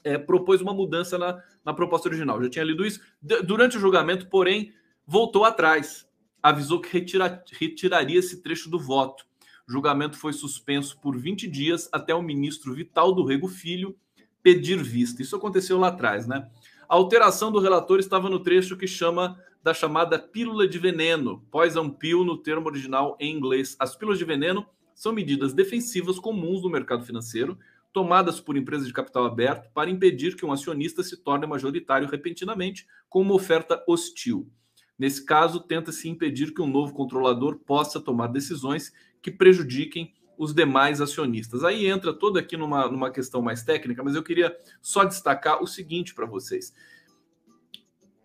é, 0.05 0.19
propôs 0.19 0.61
uma 0.61 0.75
mudança 0.75 1.19
na, 1.19 1.43
na 1.65 1.75
proposta 1.75 2.09
original. 2.09 2.43
Já 2.43 2.51
tinha 2.51 2.65
lido 2.65 2.87
isso. 2.87 3.01
Durante 3.23 3.77
o 3.77 3.81
julgamento, 3.81 4.29
porém, 4.29 4.73
voltou 5.07 5.45
atrás. 5.45 6.09
Avisou 6.43 6.81
que 6.81 6.93
retira, 6.93 7.43
retiraria 7.53 8.19
esse 8.19 8.43
trecho 8.43 8.71
do 8.71 8.79
voto. 8.79 9.25
O 9.69 9.73
julgamento 9.73 10.17
foi 10.17 10.33
suspenso 10.33 10.99
por 11.01 11.17
20 11.17 11.47
dias 11.47 11.89
até 11.93 12.15
o 12.15 12.23
ministro 12.23 12.75
Vital 12.75 13.13
do 13.13 13.25
Rego 13.25 13.49
Filho 13.49 13.97
pedir 14.43 14.83
vista. 14.83 15.23
Isso 15.23 15.37
aconteceu 15.37 15.79
lá 15.79 15.89
atrás, 15.89 16.27
né? 16.27 16.49
A 16.91 16.97
alteração 16.97 17.53
do 17.53 17.61
relator 17.61 18.01
estava 18.01 18.29
no 18.29 18.41
trecho 18.41 18.77
que 18.77 18.89
chama 18.89 19.41
da 19.63 19.73
chamada 19.73 20.19
pílula 20.19 20.67
de 20.67 20.77
veneno, 20.77 21.41
poison 21.49 21.89
pill 21.89 22.25
no 22.25 22.37
termo 22.37 22.67
original 22.67 23.17
em 23.21 23.33
inglês. 23.33 23.77
As 23.79 23.95
pílulas 23.95 24.19
de 24.19 24.25
veneno 24.25 24.67
são 24.93 25.13
medidas 25.13 25.53
defensivas 25.53 26.19
comuns 26.19 26.65
no 26.65 26.69
mercado 26.69 27.05
financeiro, 27.05 27.57
tomadas 27.93 28.41
por 28.41 28.57
empresas 28.57 28.89
de 28.89 28.93
capital 28.93 29.25
aberto 29.25 29.71
para 29.73 29.89
impedir 29.89 30.35
que 30.35 30.45
um 30.45 30.51
acionista 30.51 31.05
se 31.05 31.17
torne 31.17 31.47
majoritário 31.47 32.09
repentinamente 32.09 32.89
com 33.09 33.21
uma 33.21 33.35
oferta 33.35 33.81
hostil. 33.87 34.51
Nesse 34.99 35.25
caso, 35.25 35.61
tenta-se 35.61 36.09
impedir 36.09 36.53
que 36.53 36.61
um 36.61 36.67
novo 36.67 36.93
controlador 36.93 37.57
possa 37.61 38.01
tomar 38.01 38.27
decisões 38.27 38.93
que 39.23 39.31
prejudiquem 39.31 40.13
os 40.41 40.55
demais 40.55 41.03
acionistas. 41.03 41.63
Aí 41.63 41.87
entra 41.87 42.15
todo 42.15 42.39
aqui 42.39 42.57
numa, 42.57 42.89
numa 42.89 43.11
questão 43.11 43.43
mais 43.43 43.63
técnica, 43.63 44.03
mas 44.03 44.15
eu 44.15 44.23
queria 44.23 44.57
só 44.81 45.05
destacar 45.05 45.63
o 45.63 45.67
seguinte 45.67 46.15
para 46.15 46.25
vocês. 46.25 46.75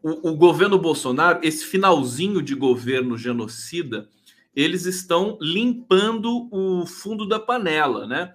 O, 0.02 0.30
o, 0.30 0.36
governo 0.38 0.80
Bolsonaro, 0.80 1.40
esse 1.44 1.66
finalzinho 1.66 2.42
de 2.42 2.56
governo 2.56 3.18
genocida, 3.18 4.08
eles 4.56 4.86
estão 4.86 5.38
limpando 5.42 6.48
o 6.50 6.86
fundo 6.86 7.28
da 7.28 7.38
panela, 7.38 8.08
né? 8.08 8.34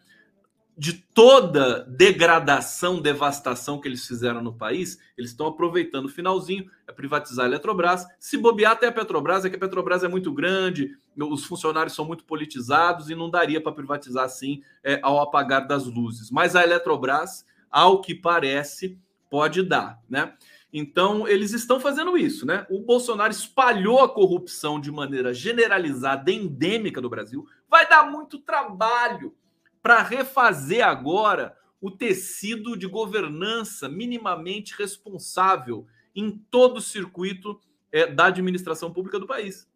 de 0.81 0.95
toda 0.95 1.85
degradação, 1.85 3.03
devastação 3.03 3.78
que 3.78 3.87
eles 3.87 4.07
fizeram 4.07 4.43
no 4.43 4.55
país, 4.55 4.99
eles 5.14 5.31
estão 5.33 5.47
aproveitando 5.47 6.07
o 6.07 6.09
finalzinho, 6.09 6.70
é 6.89 6.93
privatizar 6.93 7.45
a 7.45 7.49
Eletrobras. 7.49 8.07
Se 8.18 8.39
bobear 8.39 8.72
até 8.72 8.87
a 8.87 8.93
Petrobras, 8.93 9.45
é 9.45 9.51
que 9.51 9.57
a 9.57 9.59
Petrobras 9.59 10.05
é 10.05 10.09
muito 10.09 10.33
grande, 10.33 10.97
os 11.23 11.45
funcionários 11.45 11.95
são 11.95 12.05
muito 12.05 12.25
politizados 12.25 13.11
e 13.11 13.14
não 13.14 13.31
daria 13.31 13.61
para 13.61 13.73
privatizar 13.73 14.25
assim 14.25 14.62
é, 14.83 14.99
ao 15.03 15.21
apagar 15.21 15.66
das 15.66 15.87
luzes. 15.87 16.31
Mas 16.31 16.57
a 16.57 16.62
Eletrobras, 16.62 17.45
ao 17.71 18.01
que 18.01 18.14
parece, 18.14 18.99
pode 19.29 19.62
dar, 19.62 20.01
né? 20.09 20.35
Então, 20.73 21.27
eles 21.27 21.53
estão 21.53 21.81
fazendo 21.81 22.16
isso, 22.16 22.47
né? 22.47 22.64
O 22.71 22.81
Bolsonaro 22.81 23.33
espalhou 23.33 24.01
a 24.01 24.09
corrupção 24.09 24.81
de 24.81 24.91
maneira 24.91 25.35
generalizada, 25.35 26.31
endêmica 26.31 27.01
do 27.01 27.11
Brasil. 27.11 27.47
Vai 27.68 27.89
dar 27.89 28.09
muito 28.09 28.39
trabalho 28.39 29.35
para 29.83 30.03
refazer 30.03 30.87
agora 30.87 31.57
o 31.81 31.91
tecido 31.91 32.77
de 32.77 32.87
governança 32.87 33.89
minimamente 33.89 34.75
responsável 34.77 35.87
em 36.14 36.31
todo 36.51 36.77
o 36.77 36.83
circuito 36.83 37.59
é, 37.91 38.07
da 38.07 38.27
administração 38.27 38.93
pública 38.93 39.18
do 39.18 39.27
país. 39.27 39.70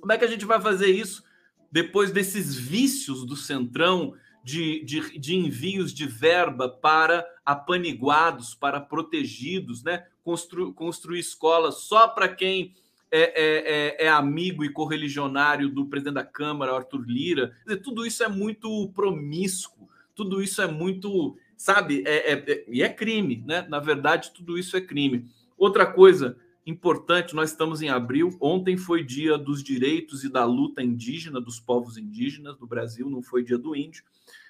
Como 0.00 0.12
é 0.12 0.18
que 0.18 0.24
a 0.24 0.28
gente 0.28 0.44
vai 0.44 0.60
fazer 0.60 0.88
isso 0.88 1.22
depois 1.70 2.10
desses 2.10 2.54
vícios 2.54 3.24
do 3.24 3.36
Centrão 3.36 4.14
de, 4.42 4.82
de, 4.84 5.18
de 5.18 5.36
envios 5.36 5.92
de 5.92 6.06
verba 6.06 6.68
para 6.68 7.26
apaniguados, 7.44 8.54
para 8.54 8.80
protegidos, 8.80 9.82
né? 9.82 10.06
Constru, 10.22 10.72
construir 10.72 11.18
escolas 11.18 11.82
só 11.82 12.08
para 12.08 12.28
quem 12.28 12.74
é, 13.10 13.20
é, 13.20 14.04
é, 14.04 14.06
é, 14.06 14.08
amigo 14.08 14.64
e 14.64 14.72
correligionário 14.72 15.68
do 15.68 15.86
presidente 15.86 16.14
da 16.14 16.24
Câmara, 16.24 16.74
Arthur 16.74 17.04
Lira. 17.06 17.56
Dizer, 17.66 17.80
tudo 17.80 18.06
isso 18.06 18.22
é 18.22 18.28
muito 18.28 18.88
promíscuo, 18.94 19.88
tudo 20.14 20.42
isso 20.42 20.60
é 20.60 20.66
muito, 20.66 21.36
sabe, 21.56 22.02
é, 22.06 22.32
é, 22.32 22.44
é, 22.46 22.64
e 22.68 22.82
é 22.82 22.88
crime, 22.88 23.42
né? 23.46 23.66
Na 23.68 23.78
verdade, 23.78 24.30
tudo 24.32 24.58
isso 24.58 24.76
é 24.76 24.80
crime. 24.80 25.26
Outra 25.56 25.86
coisa 25.86 26.36
importante, 26.68 27.34
nós 27.34 27.50
estamos 27.50 27.80
em 27.80 27.88
abril, 27.88 28.36
ontem 28.40 28.76
foi 28.76 29.02
dia 29.02 29.38
dos 29.38 29.62
direitos 29.62 30.22
e 30.22 30.28
da 30.28 30.44
luta 30.44 30.82
indígena, 30.82 31.40
dos 31.40 31.58
povos 31.58 31.96
indígenas 31.96 32.58
do 32.58 32.66
Brasil, 32.66 33.08
não 33.08 33.22
foi 33.22 33.42
dia 33.42 33.56
do 33.56 33.74
índio, 33.74 34.04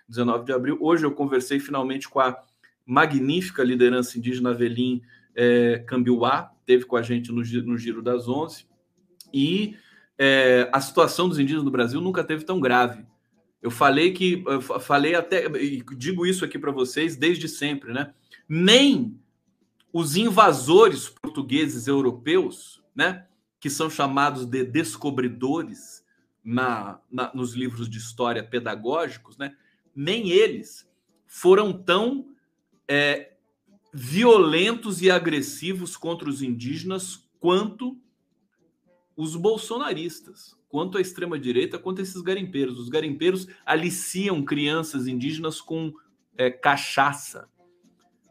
19 0.08 0.44
de 0.44 0.52
abril. 0.52 0.78
Hoje 0.80 1.06
eu 1.06 1.12
conversei 1.12 1.60
finalmente 1.60 2.08
com 2.08 2.18
a 2.18 2.36
magnífica 2.84 3.62
liderança 3.62 4.18
indígena 4.18 4.50
Avelim 4.50 5.00
é, 5.32 5.84
Cambiuá, 5.86 6.50
teve 6.66 6.84
com 6.84 6.96
a 6.96 7.02
gente 7.02 7.30
no, 7.30 7.40
no 7.40 7.78
Giro 7.78 8.02
das 8.02 8.28
Onze, 8.28 8.66
e 9.32 9.76
é, 10.18 10.68
a 10.72 10.80
situação 10.80 11.28
dos 11.28 11.38
indígenas 11.38 11.64
no 11.64 11.70
Brasil 11.70 12.00
nunca 12.00 12.24
teve 12.24 12.44
tão 12.44 12.58
grave. 12.58 13.06
Eu 13.62 13.70
falei 13.70 14.12
que, 14.12 14.42
eu 14.44 14.60
falei 14.60 15.14
até, 15.14 15.46
e 15.56 15.84
digo 15.96 16.26
isso 16.26 16.44
aqui 16.44 16.58
para 16.58 16.72
vocês 16.72 17.16
desde 17.16 17.48
sempre, 17.48 17.92
né? 17.92 18.12
Nem 18.48 19.20
os 19.92 20.16
invasores 20.16 21.08
portugueses 21.08 21.86
europeus, 21.86 22.82
né, 22.94 23.26
que 23.60 23.70
são 23.70 23.88
chamados 23.88 24.44
de 24.44 24.64
descobridores 24.64 26.04
na, 26.44 27.00
na, 27.10 27.32
nos 27.34 27.54
livros 27.54 27.88
de 27.88 27.98
história 27.98 28.42
pedagógicos, 28.42 29.36
né, 29.36 29.56
nem 29.94 30.30
eles 30.30 30.88
foram 31.26 31.72
tão 31.72 32.28
é, 32.86 33.32
violentos 33.92 35.02
e 35.02 35.10
agressivos 35.10 35.96
contra 35.96 36.28
os 36.28 36.42
indígenas 36.42 37.28
quanto 37.40 38.00
os 39.16 39.34
bolsonaristas, 39.34 40.56
quanto 40.68 40.96
a 40.96 41.00
extrema-direita, 41.00 41.78
quanto 41.78 42.00
esses 42.00 42.22
garimpeiros. 42.22 42.78
Os 42.78 42.88
garimpeiros 42.88 43.48
aliciam 43.66 44.44
crianças 44.44 45.06
indígenas 45.06 45.60
com 45.60 45.92
é, 46.36 46.50
cachaça, 46.50 47.48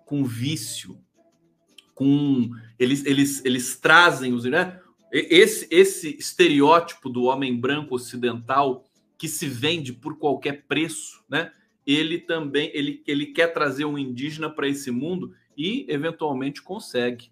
com 0.06 0.24
vício, 0.24 0.98
com. 1.98 2.52
Eles, 2.78 3.04
eles, 3.08 3.44
eles 3.44 3.76
trazem 3.76 4.32
os. 4.32 4.44
Né? 4.44 4.80
Esse, 5.12 5.68
esse 5.72 6.16
estereótipo 6.16 7.10
do 7.10 7.24
homem 7.24 7.60
branco 7.60 7.96
ocidental 7.96 8.86
que 9.18 9.28
se 9.28 9.48
vende 9.48 9.92
por 9.92 10.20
qualquer 10.20 10.66
preço, 10.68 11.24
né? 11.28 11.52
Ele 11.88 12.20
também 12.20 12.70
ele, 12.72 13.02
ele 13.08 13.28
quer 13.28 13.48
trazer 13.48 13.86
um 13.86 13.98
indígena 13.98 14.48
para 14.48 14.68
esse 14.68 14.92
mundo 14.92 15.34
e 15.58 15.88
eventualmente 15.90 16.62
consegue. 16.62 17.32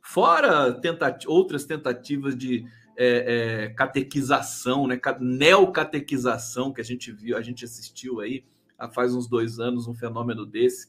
Fora 0.00 0.72
tentati 0.72 1.28
outras 1.28 1.66
tentativas 1.66 2.34
de 2.34 2.64
é, 2.96 3.66
é, 3.66 3.68
catequização, 3.70 4.86
né, 4.86 4.98
neocatequização 5.20 6.72
que 6.72 6.80
a 6.80 6.84
gente 6.84 7.12
viu, 7.12 7.36
a 7.36 7.42
gente 7.42 7.66
assistiu 7.66 8.20
aí 8.20 8.44
há 8.78 8.88
faz 8.88 9.14
uns 9.14 9.28
dois 9.28 9.58
anos 9.58 9.86
um 9.86 9.94
fenômeno 9.94 10.46
desse. 10.46 10.88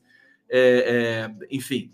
É, 0.49 1.27
é 1.41 1.47
enfim, 1.53 1.91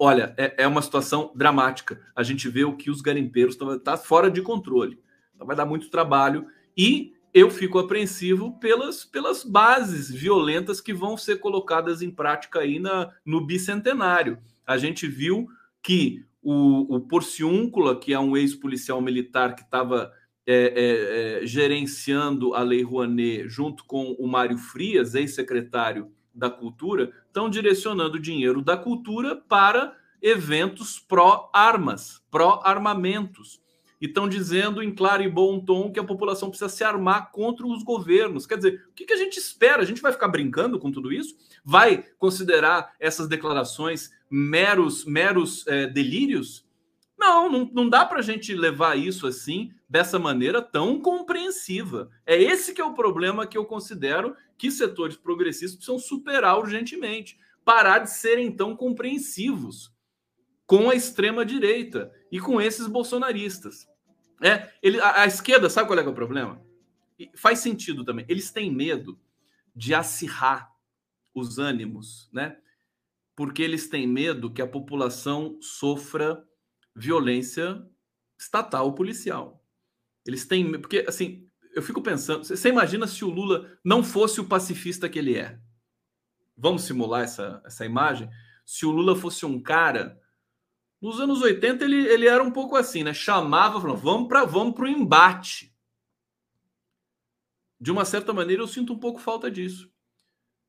olha, 0.00 0.34
é, 0.38 0.54
é, 0.62 0.66
uma 0.66 0.80
situação 0.80 1.30
dramática. 1.34 2.00
A 2.16 2.22
gente 2.22 2.48
vê 2.48 2.64
o 2.64 2.74
que 2.74 2.90
os 2.90 3.02
garimpeiros 3.02 3.54
estão 3.54 3.78
tá 3.78 3.98
fora 3.98 4.30
de 4.30 4.40
controle. 4.40 4.98
Então 5.34 5.46
vai 5.46 5.54
dar 5.54 5.66
muito 5.66 5.90
trabalho 5.90 6.46
e 6.74 7.12
eu 7.34 7.50
fico 7.50 7.78
apreensivo 7.78 8.58
pelas, 8.58 9.04
pelas 9.04 9.44
bases 9.44 10.10
violentas 10.10 10.80
que 10.80 10.94
vão 10.94 11.18
ser 11.18 11.36
colocadas 11.36 12.00
em 12.00 12.10
prática 12.10 12.60
aí 12.60 12.78
na, 12.78 13.10
no 13.26 13.44
bicentenário. 13.44 14.38
A 14.66 14.78
gente 14.78 15.06
viu 15.06 15.46
que 15.82 16.24
o, 16.42 16.96
o 16.96 17.00
Porciúncula, 17.00 17.98
que 17.98 18.14
é 18.14 18.18
um 18.18 18.36
ex-policial 18.36 19.02
militar 19.02 19.54
que 19.54 19.62
estava 19.62 20.10
é, 20.46 20.54
é, 20.54 21.42
é, 21.42 21.46
gerenciando 21.46 22.54
a 22.54 22.62
Lei 22.62 22.82
Rouanet 22.82 23.48
junto 23.48 23.84
com 23.84 24.12
o 24.18 24.26
Mário 24.26 24.56
Frias, 24.56 25.14
ex-secretário 25.14 26.10
da 26.40 26.50
Cultura, 26.50 27.12
estão 27.26 27.48
direcionando 27.48 28.18
dinheiro 28.18 28.62
da 28.62 28.76
cultura 28.76 29.36
para 29.36 29.96
eventos 30.20 30.98
pró-armas, 30.98 32.20
pró-armamentos 32.30 33.60
e 34.00 34.06
estão 34.06 34.26
dizendo 34.26 34.82
em 34.82 34.94
claro 34.94 35.22
e 35.22 35.28
bom 35.28 35.60
tom 35.60 35.92
que 35.92 36.00
a 36.00 36.04
população 36.04 36.48
precisa 36.48 36.70
se 36.70 36.82
armar 36.82 37.30
contra 37.30 37.66
os 37.66 37.82
governos. 37.82 38.46
Quer 38.46 38.56
dizer, 38.56 38.86
o 38.88 38.94
que, 38.94 39.04
que 39.04 39.12
a 39.12 39.16
gente 39.16 39.36
espera? 39.36 39.82
A 39.82 39.84
gente 39.84 40.00
vai 40.00 40.10
ficar 40.10 40.28
brincando 40.28 40.78
com 40.78 40.90
tudo 40.90 41.12
isso? 41.12 41.36
Vai 41.62 42.04
considerar 42.18 42.94
essas 42.98 43.28
declarações 43.28 44.10
meros, 44.30 45.04
meros 45.04 45.66
é, 45.66 45.86
delírios? 45.86 46.64
Não, 47.20 47.50
não, 47.50 47.70
não 47.70 47.88
dá 47.88 48.06
para 48.06 48.20
a 48.20 48.22
gente 48.22 48.54
levar 48.54 48.96
isso 48.96 49.26
assim, 49.26 49.70
dessa 49.86 50.18
maneira 50.18 50.62
tão 50.62 50.98
compreensiva. 50.98 52.10
É 52.24 52.40
esse 52.40 52.72
que 52.72 52.80
é 52.80 52.84
o 52.84 52.94
problema 52.94 53.46
que 53.46 53.58
eu 53.58 53.66
considero 53.66 54.34
que 54.56 54.70
setores 54.70 55.18
progressistas 55.18 55.74
precisam 55.74 55.98
superar 55.98 56.58
urgentemente. 56.58 57.38
Parar 57.62 57.98
de 57.98 58.10
serem 58.10 58.50
tão 58.50 58.74
compreensivos 58.74 59.94
com 60.66 60.88
a 60.88 60.94
extrema 60.94 61.44
direita 61.44 62.10
e 62.32 62.40
com 62.40 62.58
esses 62.58 62.86
bolsonaristas. 62.86 63.86
É, 64.42 64.72
ele, 64.82 64.98
a, 64.98 65.22
a, 65.22 65.26
esquerda, 65.26 65.68
sabe 65.68 65.88
qual 65.88 65.98
é, 65.98 66.02
é 66.02 66.08
o 66.08 66.14
problema? 66.14 66.64
E 67.18 67.30
faz 67.34 67.58
sentido 67.58 68.02
também. 68.02 68.24
Eles 68.30 68.50
têm 68.50 68.72
medo 68.74 69.20
de 69.76 69.92
acirrar 69.92 70.72
os 71.34 71.58
ânimos, 71.58 72.30
né? 72.32 72.56
Porque 73.36 73.62
eles 73.62 73.90
têm 73.90 74.06
medo 74.06 74.50
que 74.50 74.62
a 74.62 74.66
população 74.66 75.58
sofra 75.60 76.42
violência 76.94 77.86
estatal 78.38 78.94
policial. 78.94 79.64
Eles 80.26 80.46
têm, 80.46 80.72
porque 80.80 81.04
assim, 81.08 81.48
eu 81.74 81.82
fico 81.82 82.02
pensando, 82.02 82.44
você 82.44 82.68
imagina 82.68 83.06
se 83.06 83.24
o 83.24 83.30
Lula 83.30 83.78
não 83.84 84.02
fosse 84.02 84.40
o 84.40 84.46
pacifista 84.46 85.08
que 85.08 85.18
ele 85.18 85.36
é? 85.36 85.58
Vamos 86.56 86.82
simular 86.82 87.22
essa, 87.22 87.62
essa 87.64 87.84
imagem? 87.84 88.28
Se 88.64 88.84
o 88.84 88.90
Lula 88.90 89.16
fosse 89.16 89.46
um 89.46 89.60
cara 89.60 90.20
nos 91.00 91.18
anos 91.18 91.40
80 91.40 91.84
ele, 91.84 92.06
ele 92.06 92.28
era 92.28 92.42
um 92.42 92.50
pouco 92.50 92.76
assim, 92.76 93.02
né? 93.02 93.14
Chamava, 93.14 93.80
falando, 93.80 93.98
vamos 93.98 94.28
para 94.28 94.44
vamos 94.44 94.78
o 94.78 94.86
embate. 94.86 95.74
De 97.80 97.90
uma 97.90 98.04
certa 98.04 98.34
maneira, 98.34 98.62
eu 98.62 98.68
sinto 98.68 98.92
um 98.92 98.98
pouco 98.98 99.18
falta 99.18 99.50
disso. 99.50 99.90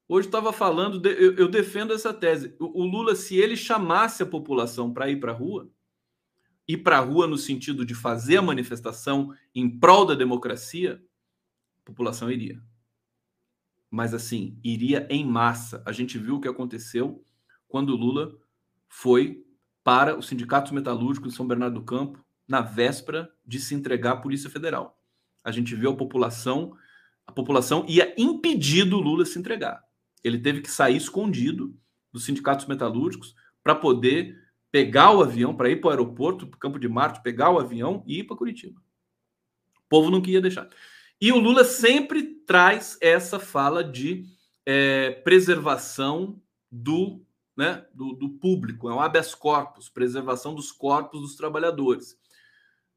Hoje 0.07 0.27
estava 0.27 0.53
falando, 0.53 0.99
de, 0.99 1.09
eu, 1.09 1.35
eu, 1.35 1.47
defendo 1.49 1.93
essa 1.93 2.13
tese. 2.13 2.55
O, 2.59 2.81
o, 2.81 2.85
Lula, 2.85 3.15
se 3.15 3.35
ele 3.35 3.57
chamasse 3.57 4.23
a 4.23 4.25
população 4.25 4.93
para 4.93 5.09
ir 5.09 5.19
para 5.19 5.33
a 5.33 5.35
rua, 5.35 5.69
ir 6.67 6.77
para 6.77 6.97
a 6.97 7.01
rua 7.01 7.27
no 7.27 7.37
sentido 7.37 7.85
de 7.85 7.93
fazer 7.93 8.37
a 8.37 8.41
manifestação 8.41 9.33
em 9.53 9.69
prol 9.69 10.05
da 10.05 10.15
democracia, 10.15 11.01
a 11.81 11.85
população 11.85 12.31
iria. 12.31 12.61
Mas 13.89 14.13
assim, 14.13 14.57
iria 14.63 15.05
em 15.09 15.25
massa. 15.25 15.83
A 15.85 15.91
gente 15.91 16.17
viu 16.17 16.35
o 16.35 16.41
que 16.41 16.47
aconteceu 16.47 17.23
quando 17.67 17.95
Lula 17.95 18.31
foi 18.87 19.45
para 19.83 20.17
os 20.17 20.27
sindicatos 20.27 20.71
metalúrgicos 20.71 21.31
de 21.31 21.35
São 21.35 21.47
Bernardo 21.47 21.79
do 21.79 21.85
Campo 21.85 22.23
na 22.47 22.61
véspera 22.61 23.33
de 23.45 23.59
se 23.59 23.73
entregar 23.73 24.11
à 24.11 24.17
Polícia 24.17 24.49
Federal. 24.49 25.01
A 25.43 25.51
gente 25.51 25.75
viu 25.75 25.91
a 25.91 25.95
população, 25.95 26.75
a 27.25 27.31
população 27.31 27.85
ia 27.87 28.13
impedir 28.17 28.85
do 28.85 28.99
Lula 28.99 29.25
se 29.25 29.39
entregar. 29.39 29.83
Ele 30.23 30.37
teve 30.37 30.61
que 30.61 30.69
sair 30.69 30.97
escondido 30.97 31.75
dos 32.11 32.25
sindicatos 32.25 32.65
metalúrgicos 32.67 33.35
para 33.63 33.73
poder 33.73 34.37
pegar 34.71 35.11
o 35.11 35.21
avião, 35.21 35.55
para 35.55 35.69
ir 35.69 35.81
para 35.81 35.87
o 35.87 35.91
aeroporto, 35.91 36.47
para 36.47 36.55
o 36.55 36.59
Campo 36.59 36.79
de 36.79 36.87
Marte, 36.87 37.21
pegar 37.21 37.51
o 37.51 37.59
avião 37.59 38.03
e 38.07 38.19
ir 38.19 38.23
para 38.23 38.37
Curitiba. 38.37 38.79
O 39.77 39.89
povo 39.89 40.09
não 40.09 40.21
queria 40.21 40.41
deixar. 40.41 40.69
E 41.19 41.31
o 41.31 41.37
Lula 41.37 41.63
sempre 41.63 42.23
traz 42.45 42.97
essa 43.01 43.39
fala 43.39 43.83
de 43.83 44.25
é, 44.65 45.11
preservação 45.11 46.41
do 46.71 47.21
né, 47.55 47.85
do, 47.93 48.13
do, 48.13 48.29
público, 48.29 48.89
é 48.89 48.93
um 48.93 49.01
habeas 49.01 49.35
corpus, 49.35 49.89
preservação 49.89 50.55
dos 50.55 50.71
corpos 50.71 51.19
dos 51.19 51.35
trabalhadores. 51.35 52.17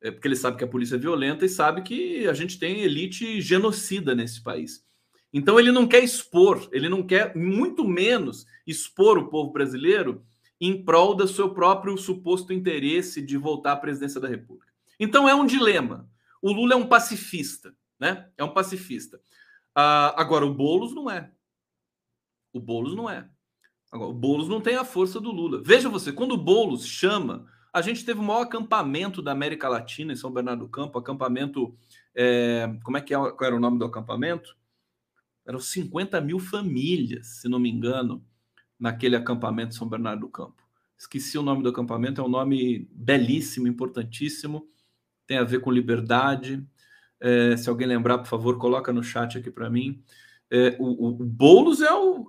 É 0.00 0.10
porque 0.10 0.28
ele 0.28 0.36
sabe 0.36 0.56
que 0.56 0.64
a 0.64 0.68
polícia 0.68 0.94
é 0.94 0.98
violenta 0.98 1.44
e 1.44 1.48
sabe 1.48 1.82
que 1.82 2.26
a 2.28 2.32
gente 2.32 2.58
tem 2.58 2.80
elite 2.80 3.40
genocida 3.40 4.14
nesse 4.14 4.42
país. 4.42 4.86
Então 5.32 5.58
ele 5.58 5.72
não 5.72 5.88
quer 5.88 6.04
expor, 6.04 6.68
ele 6.70 6.88
não 6.88 7.02
quer, 7.02 7.34
muito 7.34 7.86
menos, 7.86 8.46
expor 8.66 9.18
o 9.18 9.28
povo 9.28 9.52
brasileiro 9.52 10.24
em 10.61 10.84
prol 10.84 11.14
do 11.14 11.26
seu 11.26 11.52
próprio 11.52 11.96
suposto 11.96 12.52
interesse 12.52 13.20
de 13.20 13.36
voltar 13.36 13.72
à 13.72 13.76
presidência 13.76 14.20
da 14.20 14.28
República. 14.28 14.72
Então 14.98 15.28
é 15.28 15.34
um 15.34 15.46
dilema. 15.46 16.09
O 16.40 16.52
Lula 16.52 16.74
é 16.74 16.76
um 16.76 16.86
pacifista, 16.86 17.74
né? 17.98 18.28
É 18.36 18.44
um 18.44 18.52
pacifista. 18.52 19.20
Ah, 19.74 20.14
agora, 20.20 20.46
o 20.46 20.55
Boulos 20.55 20.94
não 20.94 21.11
é. 21.11 21.30
O 22.52 22.61
Boulos 22.61 22.94
não 22.94 23.11
é. 23.11 23.28
Agora, 23.90 24.11
o 24.11 24.14
Boulos 24.14 24.48
não 24.48 24.61
tem 24.61 24.76
a 24.76 24.84
força 24.84 25.20
do 25.20 25.30
Lula. 25.30 25.62
Veja 25.64 25.88
você, 25.88 26.12
quando 26.12 26.32
o 26.32 26.38
Boulos 26.38 26.86
chama, 26.86 27.46
a 27.72 27.82
gente 27.82 28.05
teve 28.05 28.20
o 28.20 28.22
maior 28.22 28.42
acampamento 28.42 29.20
da 29.20 29.32
América 29.32 29.68
Latina 29.68 30.12
em 30.12 30.16
São 30.16 30.30
Bernardo 30.30 30.61
do 30.61 30.68
Campo, 30.68 30.98
acampamento. 30.98 31.76
É, 32.14 32.72
como 32.84 32.96
é 32.96 33.00
que 33.00 33.12
é, 33.12 33.16
qual 33.16 33.36
era 33.40 33.57
o 33.57 33.61
nome 33.61 33.78
do 33.78 33.84
acampamento? 33.84 34.57
Eram 35.46 35.59
50 35.59 36.20
mil 36.20 36.38
famílias, 36.38 37.40
se 37.40 37.48
não 37.48 37.59
me 37.59 37.68
engano, 37.68 38.24
naquele 38.78 39.16
acampamento 39.16 39.74
São 39.74 39.88
Bernardo 39.88 40.20
do 40.20 40.28
Campo. 40.28 40.64
Esqueci 40.96 41.36
o 41.36 41.42
nome 41.42 41.62
do 41.62 41.68
acampamento, 41.68 42.20
é 42.20 42.24
um 42.24 42.28
nome 42.28 42.88
belíssimo, 42.92 43.66
importantíssimo, 43.66 44.66
tem 45.26 45.38
a 45.38 45.44
ver 45.44 45.60
com 45.60 45.70
liberdade. 45.70 46.64
É, 47.20 47.56
se 47.56 47.68
alguém 47.68 47.86
lembrar, 47.86 48.18
por 48.18 48.26
favor, 48.26 48.58
coloca 48.58 48.92
no 48.92 49.02
chat 49.02 49.38
aqui 49.38 49.50
para 49.50 49.70
mim. 49.70 50.02
É, 50.50 50.76
o, 50.78 51.08
o, 51.08 51.12
Boulos 51.12 51.80
é 51.80 51.92
o, 51.92 52.26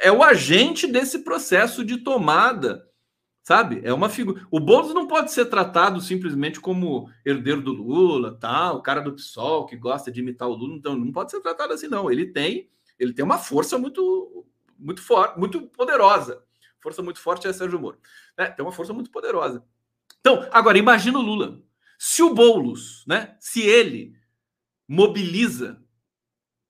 é 0.00 0.12
o 0.12 0.22
agente 0.22 0.86
desse 0.86 1.20
processo 1.20 1.84
de 1.84 1.98
tomada, 1.98 2.86
sabe? 3.42 3.80
É 3.82 3.92
uma 3.92 4.08
figura. 4.08 4.46
O 4.50 4.60
Boulos 4.60 4.94
não 4.94 5.08
pode 5.08 5.32
ser 5.32 5.46
tratado 5.46 6.00
simplesmente 6.00 6.60
como 6.60 7.10
herdeiro 7.24 7.62
do 7.62 7.72
Lula, 7.72 8.38
tal, 8.38 8.76
o 8.76 8.82
cara 8.82 9.00
do 9.00 9.14
PSOL 9.14 9.66
que 9.66 9.76
gosta 9.76 10.10
de 10.10 10.20
imitar 10.20 10.48
o 10.48 10.54
Lula, 10.54 10.76
então 10.76 10.96
não 10.96 11.10
pode 11.10 11.30
ser 11.30 11.40
tratado 11.40 11.72
assim 11.72 11.88
não. 11.88 12.10
Ele 12.10 12.26
tem, 12.26 12.68
ele 12.98 13.12
tem 13.12 13.24
uma 13.24 13.38
força 13.38 13.78
muito 13.78 14.46
muito 14.78 15.02
forte, 15.02 15.38
muito 15.38 15.62
poderosa. 15.68 16.42
Força 16.80 17.02
muito 17.02 17.20
forte 17.20 17.46
é 17.46 17.52
Sérgio 17.52 17.78
Moro. 17.78 17.98
É, 18.36 18.46
tem 18.46 18.64
uma 18.64 18.72
força 18.72 18.92
muito 18.92 19.10
poderosa. 19.10 19.64
Então, 20.20 20.48
agora 20.52 20.78
imagina 20.78 21.18
o 21.18 21.22
Lula. 21.22 21.60
Se 21.98 22.22
o 22.22 22.32
Boulos, 22.32 23.04
né, 23.06 23.36
se 23.40 23.62
ele 23.62 24.16
mobiliza 24.86 25.82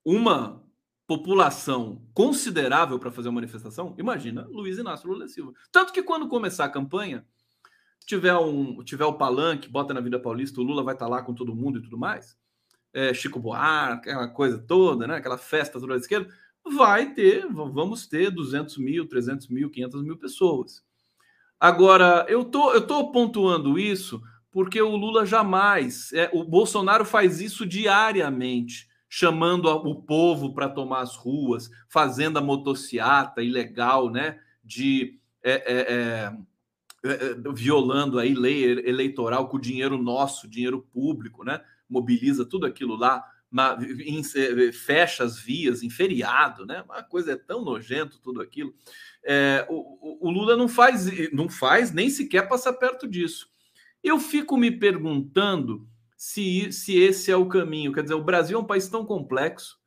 uma 0.04 0.64
população 1.06 2.02
considerável 2.12 2.98
para 2.98 3.10
fazer 3.10 3.28
uma 3.28 3.36
manifestação, 3.36 3.94
imagina 3.98 4.46
Luiz 4.48 4.78
Inácio 4.78 5.08
Lula 5.08 5.28
Silva. 5.28 5.52
Tanto 5.70 5.92
que 5.92 6.02
quando 6.02 6.28
começar 6.28 6.64
a 6.64 6.70
campanha, 6.70 7.26
tiver 8.06 8.34
um 8.36 8.82
tiver 8.82 9.04
o 9.04 9.14
palanque, 9.14 9.68
bota 9.68 9.92
na 9.92 10.00
Vida 10.00 10.18
Paulista, 10.18 10.60
o 10.60 10.64
Lula 10.64 10.82
vai 10.82 10.94
estar 10.94 11.06
tá 11.06 11.10
lá 11.10 11.22
com 11.22 11.34
todo 11.34 11.54
mundo 11.54 11.78
e 11.78 11.82
tudo 11.82 11.98
mais. 11.98 12.38
É, 12.92 13.12
Chico 13.12 13.38
Buarque, 13.38 14.08
aquela 14.08 14.28
coisa 14.28 14.58
toda, 14.58 15.06
né? 15.06 15.16
aquela 15.16 15.36
festa 15.36 15.78
toda 15.78 15.92
da 15.92 16.00
esquerda, 16.00 16.32
vai 16.74 17.12
ter, 17.14 17.46
vamos 17.48 18.06
ter 18.06 18.30
200 18.30 18.78
mil, 18.78 19.06
300 19.06 19.48
mil, 19.48 19.70
500 19.70 20.02
mil 20.02 20.16
pessoas. 20.16 20.82
Agora, 21.58 22.24
eu 22.28 22.44
tô, 22.44 22.72
eu 22.72 22.86
tô 22.86 23.10
pontuando 23.10 23.78
isso 23.78 24.22
porque 24.50 24.80
o 24.80 24.96
Lula 24.96 25.26
jamais, 25.26 26.12
é, 26.12 26.30
o 26.32 26.44
Bolsonaro 26.44 27.04
faz 27.04 27.40
isso 27.40 27.66
diariamente 27.66 28.88
chamando 29.08 29.66
o 29.68 30.02
povo 30.02 30.52
para 30.52 30.68
tomar 30.68 31.00
as 31.00 31.16
ruas, 31.16 31.70
fazendo 31.88 32.38
a 32.38 32.42
motociata 32.42 33.42
ilegal, 33.42 34.10
né? 34.10 34.38
De 34.62 35.18
é, 35.42 35.52
é, 35.52 36.32
é, 37.04 37.10
é, 37.10 37.52
violando 37.54 38.18
aí 38.18 38.34
lei 38.34 38.64
eleitoral 38.64 39.48
com 39.48 39.58
dinheiro 39.58 39.96
nosso, 39.96 40.48
dinheiro 40.48 40.86
público, 40.92 41.42
né? 41.42 41.60
Mobiliza 41.88 42.44
tudo 42.44 42.66
aquilo 42.66 42.96
lá, 42.96 43.24
em, 44.04 44.22
fecha 44.72 45.24
as 45.24 45.38
vias 45.38 45.82
em 45.82 45.90
feriado, 45.90 46.66
né? 46.66 46.82
Uma 46.82 47.02
coisa 47.02 47.32
é 47.32 47.36
tão 47.36 47.64
nojento 47.64 48.20
tudo 48.20 48.40
aquilo. 48.40 48.74
É, 49.24 49.66
o, 49.68 50.28
o 50.28 50.30
Lula 50.30 50.56
não 50.56 50.68
faz, 50.68 51.06
não 51.32 51.48
faz 51.48 51.92
nem 51.92 52.10
sequer 52.10 52.48
passar 52.48 52.74
perto 52.74 53.08
disso. 53.08 53.48
Eu 54.02 54.18
fico 54.18 54.56
me 54.56 54.70
perguntando 54.70 55.88
se, 56.16 56.70
se 56.72 56.98
esse 56.98 57.30
é 57.30 57.36
o 57.36 57.48
caminho. 57.48 57.92
Quer 57.92 58.02
dizer, 58.02 58.14
o 58.14 58.24
Brasil 58.24 58.58
é 58.58 58.60
um 58.60 58.66
país 58.66 58.88
tão 58.88 59.04
complexo, 59.04 59.78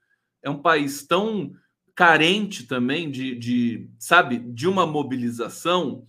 é 0.41 0.49
um 0.49 0.61
país 0.61 1.05
tão 1.05 1.53
carente 1.95 2.65
também 2.65 3.11
de, 3.11 3.35
de 3.35 3.89
sabe, 3.99 4.39
de 4.39 4.67
uma 4.67 4.87
mobilização. 4.87 6.07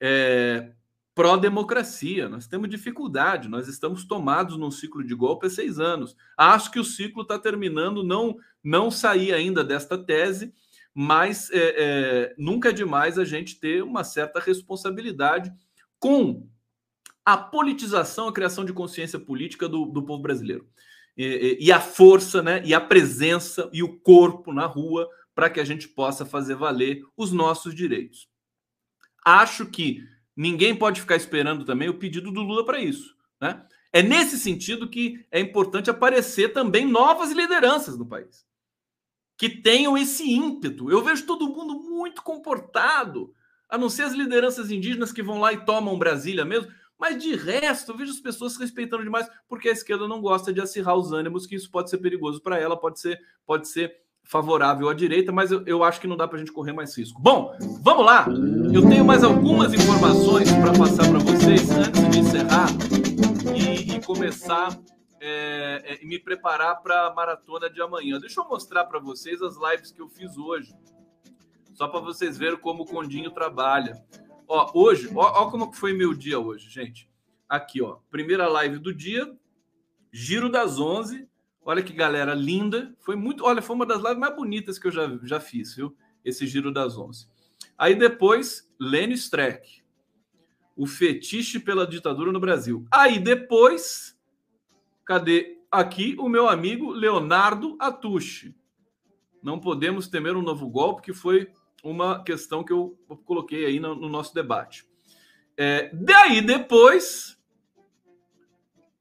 É, 0.00 0.72
pró-democracia. 1.14 2.28
Nós 2.28 2.46
temos 2.46 2.68
dificuldade, 2.68 3.48
nós 3.48 3.68
estamos 3.68 4.04
tomados 4.04 4.56
num 4.56 4.70
ciclo 4.70 5.04
de 5.04 5.14
golpe 5.14 5.46
há 5.46 5.50
seis 5.50 5.78
anos. 5.78 6.16
Acho 6.36 6.70
que 6.70 6.78
o 6.78 6.84
ciclo 6.84 7.22
está 7.22 7.38
terminando, 7.38 8.02
não, 8.02 8.36
não 8.62 8.90
saí 8.90 9.32
ainda 9.32 9.64
desta 9.64 9.98
tese, 9.98 10.52
mas 10.94 11.50
é, 11.50 11.74
é, 11.76 12.34
nunca 12.38 12.70
é 12.70 12.72
demais 12.72 13.18
a 13.18 13.24
gente 13.24 13.58
ter 13.58 13.82
uma 13.82 14.04
certa 14.04 14.40
responsabilidade 14.40 15.52
com 15.98 16.48
a 17.24 17.36
politização, 17.36 18.28
a 18.28 18.32
criação 18.32 18.64
de 18.64 18.72
consciência 18.72 19.18
política 19.18 19.68
do, 19.68 19.86
do 19.86 20.02
povo 20.02 20.22
brasileiro. 20.22 20.66
E, 21.16 21.58
e, 21.60 21.72
a 21.72 21.80
força, 21.80 22.42
né, 22.42 22.62
e 22.64 22.72
a 22.72 22.80
presença 22.80 23.68
e 23.72 23.82
o 23.82 23.98
corpo 24.00 24.52
na 24.52 24.64
rua 24.64 25.08
para 25.34 25.50
que 25.50 25.60
a 25.60 25.64
gente 25.64 25.86
possa 25.88 26.24
fazer 26.24 26.54
valer 26.54 27.02
os 27.16 27.30
nossos 27.30 27.74
direitos. 27.74 28.28
Acho 29.24 29.66
que 29.66 30.02
ninguém 30.40 30.74
pode 30.74 31.02
ficar 31.02 31.16
esperando 31.16 31.66
também 31.66 31.90
o 31.90 31.98
pedido 31.98 32.32
do 32.32 32.40
Lula 32.40 32.64
para 32.64 32.80
isso. 32.80 33.14
Né? 33.38 33.62
É 33.92 34.02
nesse 34.02 34.38
sentido 34.38 34.88
que 34.88 35.22
é 35.30 35.38
importante 35.38 35.90
aparecer 35.90 36.54
também 36.54 36.86
novas 36.86 37.30
lideranças 37.30 37.98
no 37.98 38.06
país 38.06 38.48
que 39.36 39.50
tenham 39.50 39.96
esse 39.96 40.30
ímpeto. 40.30 40.90
Eu 40.90 41.02
vejo 41.02 41.26
todo 41.26 41.48
mundo 41.48 41.82
muito 41.82 42.22
comportado, 42.22 43.34
a 43.68 43.76
não 43.76 43.88
ser 43.88 44.02
as 44.04 44.12
lideranças 44.12 44.70
indígenas 44.70 45.12
que 45.12 45.22
vão 45.22 45.40
lá 45.40 45.52
e 45.52 45.64
tomam 45.64 45.98
Brasília 45.98 46.44
mesmo. 46.44 46.70
Mas 46.98 47.22
de 47.22 47.34
resto, 47.34 47.92
eu 47.92 47.96
vejo 47.96 48.12
as 48.12 48.20
pessoas 48.20 48.56
respeitando 48.56 49.02
demais, 49.02 49.28
porque 49.48 49.68
a 49.68 49.72
esquerda 49.72 50.06
não 50.06 50.20
gosta 50.20 50.52
de 50.52 50.60
acirrar 50.60 50.96
os 50.96 51.12
ânimos, 51.12 51.46
que 51.46 51.54
isso 51.54 51.70
pode 51.70 51.88
ser 51.88 51.98
perigoso 51.98 52.42
para 52.42 52.58
ela, 52.58 52.78
pode 52.78 53.00
ser, 53.00 53.18
pode 53.46 53.68
ser 53.68 53.94
favorável 54.30 54.88
à 54.88 54.94
direita, 54.94 55.32
mas 55.32 55.50
eu, 55.50 55.66
eu 55.66 55.82
acho 55.82 56.00
que 56.00 56.06
não 56.06 56.16
dá 56.16 56.28
para 56.28 56.36
a 56.36 56.38
gente 56.38 56.52
correr 56.52 56.72
mais 56.72 56.96
risco. 56.96 57.20
Bom, 57.20 57.52
vamos 57.82 58.06
lá. 58.06 58.26
Eu 58.72 58.88
tenho 58.88 59.04
mais 59.04 59.24
algumas 59.24 59.74
informações 59.74 60.48
para 60.52 60.72
passar 60.72 61.10
para 61.10 61.18
vocês 61.18 61.68
antes 61.68 62.08
de 62.10 62.18
encerrar 62.20 62.68
e, 63.56 63.96
e 63.96 64.00
começar 64.00 64.78
é, 65.20 65.98
é, 66.00 66.06
me 66.06 66.16
preparar 66.16 66.80
para 66.80 67.08
a 67.08 67.12
maratona 67.12 67.68
de 67.68 67.82
amanhã. 67.82 68.20
Deixa 68.20 68.40
eu 68.40 68.48
mostrar 68.48 68.84
para 68.84 69.00
vocês 69.00 69.42
as 69.42 69.56
lives 69.56 69.90
que 69.90 70.00
eu 70.00 70.08
fiz 70.08 70.38
hoje, 70.38 70.72
só 71.74 71.88
para 71.88 71.98
vocês 71.98 72.38
verem 72.38 72.60
como 72.60 72.84
o 72.84 72.86
Condinho 72.86 73.32
trabalha. 73.32 74.00
Ó, 74.46 74.70
hoje, 74.74 75.10
ó, 75.12 75.42
ó 75.42 75.50
como 75.50 75.72
foi 75.72 75.92
meu 75.92 76.14
dia 76.14 76.38
hoje, 76.38 76.70
gente. 76.70 77.10
Aqui, 77.48 77.82
ó, 77.82 77.96
primeira 78.08 78.46
live 78.46 78.78
do 78.78 78.94
dia, 78.94 79.28
Giro 80.12 80.48
das 80.48 80.78
11. 80.78 81.28
Olha 81.70 81.84
que 81.84 81.92
galera 81.92 82.34
linda. 82.34 82.92
Foi 82.98 83.14
muito, 83.14 83.44
olha, 83.44 83.62
foi 83.62 83.76
uma 83.76 83.86
das 83.86 84.02
lives 84.02 84.18
mais 84.18 84.34
bonitas 84.34 84.76
que 84.76 84.88
eu 84.88 84.90
já, 84.90 85.08
já 85.22 85.38
fiz, 85.38 85.72
viu? 85.76 85.96
Esse 86.24 86.44
Giro 86.44 86.72
das 86.72 86.98
11. 86.98 87.28
Aí 87.78 87.94
depois, 87.94 88.68
Lênin 88.76 89.14
Streck. 89.14 89.80
O 90.76 90.84
fetiche 90.84 91.60
pela 91.60 91.86
ditadura 91.86 92.32
no 92.32 92.40
Brasil. 92.40 92.84
Aí 92.90 93.20
depois, 93.20 94.18
cadê 95.04 95.60
aqui 95.70 96.16
o 96.18 96.28
meu 96.28 96.48
amigo 96.48 96.90
Leonardo 96.90 97.76
Atushi? 97.78 98.52
Não 99.40 99.60
podemos 99.60 100.08
temer 100.08 100.36
um 100.36 100.42
novo 100.42 100.68
golpe, 100.68 101.02
que 101.02 101.12
foi 101.12 101.52
uma 101.84 102.24
questão 102.24 102.64
que 102.64 102.72
eu 102.72 102.98
coloquei 103.24 103.64
aí 103.64 103.78
no, 103.78 103.94
no 103.94 104.08
nosso 104.08 104.34
debate. 104.34 104.84
É, 105.56 105.88
daí 105.94 106.42
depois, 106.42 107.39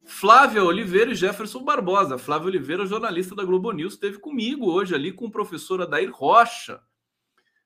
Flávia 0.10 0.64
Oliveira 0.64 1.12
e 1.12 1.16
Jefferson 1.16 1.64
Barbosa. 1.64 2.18
Flávia 2.18 2.48
Oliveira, 2.48 2.86
jornalista 2.86 3.36
da 3.36 3.46
Globo 3.46 3.72
News, 3.72 3.94
esteve 3.94 4.18
comigo 4.18 4.66
hoje 4.66 4.96
ali 4.96 5.14
com 5.14 5.28
o 5.28 5.32
professor 5.32 5.82
Adair 5.82 6.12
Rocha, 6.12 6.82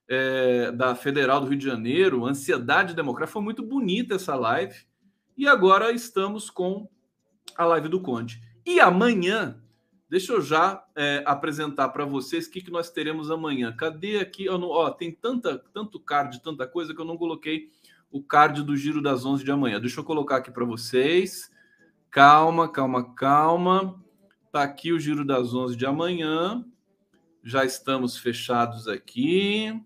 é, 0.08 0.70
da 0.72 0.94
Federal 0.94 1.40
do 1.40 1.48
Rio 1.48 1.58
de 1.58 1.66
Janeiro, 1.66 2.26
Ansiedade 2.26 2.94
Democrática. 2.94 3.32
Foi 3.32 3.42
muito 3.42 3.64
bonita 3.64 4.16
essa 4.16 4.36
live. 4.36 4.76
E 5.38 5.48
agora 5.48 5.92
estamos 5.92 6.50
com 6.50 6.88
a 7.58 7.66
live 7.66 7.88
do 7.88 8.02
Conde. 8.02 8.42
E 8.66 8.80
amanhã 8.80 9.60
Deixa 10.14 10.32
eu 10.32 10.44
já 10.44 10.86
é, 10.96 11.24
apresentar 11.26 11.90
para 11.90 12.06
vocês 12.06 12.46
o 12.46 12.52
que, 12.52 12.62
que 12.62 12.70
nós 12.70 12.92
teremos 12.92 13.32
amanhã. 13.32 13.76
Cadê 13.76 14.20
aqui? 14.20 14.48
Ó, 14.48 14.92
tem 14.92 15.12
tanta, 15.12 15.58
tanto 15.74 16.00
card, 16.00 16.40
tanta 16.44 16.68
coisa 16.68 16.94
que 16.94 17.02
eu 17.02 17.06
não 17.06 17.18
coloquei 17.18 17.72
o 18.12 18.22
card 18.22 18.62
do 18.62 18.78
Giro 18.78 19.02
das 19.02 19.26
11 19.26 19.44
de 19.44 19.50
amanhã. 19.52 19.82
Deixa 19.82 20.00
eu 20.00 20.04
colocar 20.04 20.36
aqui 20.36 20.52
para 20.52 20.66
vocês. 20.66 21.50
Calma, 22.14 22.70
calma, 22.70 23.12
calma. 23.16 24.00
Tá 24.52 24.62
aqui 24.62 24.94
o 24.94 25.00
Giro 25.00 25.26
das 25.26 25.52
11 25.52 25.76
de 25.76 25.84
amanhã. 25.84 26.64
Já 27.44 27.66
estamos 27.66 28.16
fechados 28.20 28.88
aqui. 28.88 29.84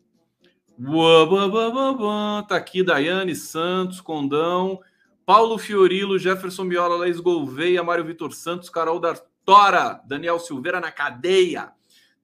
Tá 2.49 2.57
aqui 2.57 2.83
Daiane 2.83 3.33
Santos, 3.33 4.01
Condão, 4.01 4.81
Paulo 5.25 5.57
Fiorilo, 5.57 6.19
Jefferson 6.19 6.65
Miola, 6.65 6.97
Laís 6.97 7.21
Gouveia, 7.21 7.81
Mário 7.81 8.03
Vitor 8.03 8.33
Santos, 8.33 8.69
Carol 8.69 8.99
Dar 8.99 9.17
Tora, 9.45 10.01
Daniel 10.05 10.37
Silveira 10.37 10.81
na 10.81 10.91
cadeia. 10.91 11.71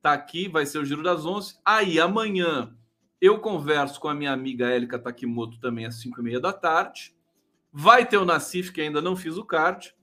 Tá 0.01 0.11
aqui, 0.11 0.49
vai 0.49 0.65
ser 0.65 0.79
o 0.79 0.85
Giro 0.85 1.01
das 1.01 1.25
Onze. 1.25 1.55
Aí, 1.63 1.97
amanhã, 1.97 2.75
eu 3.21 3.39
converso 3.39 4.01
com 4.01 4.09
a 4.09 4.13
minha 4.13 4.33
amiga 4.33 4.67
Élica 4.67 4.99
Takimoto 4.99 5.61
também 5.61 5.85
às 5.85 5.95
5 6.01 6.19
e 6.19 6.23
meia 6.25 6.41
da 6.41 6.51
tarde. 6.51 7.15
Vai 7.75 8.05
ter 8.05 8.17
o 8.17 8.25
Nacif, 8.25 8.71
que 8.71 8.81
ainda 8.81 9.01
não 9.01 9.15
fiz 9.15 9.35
o 9.35 9.43
card. 9.43 9.95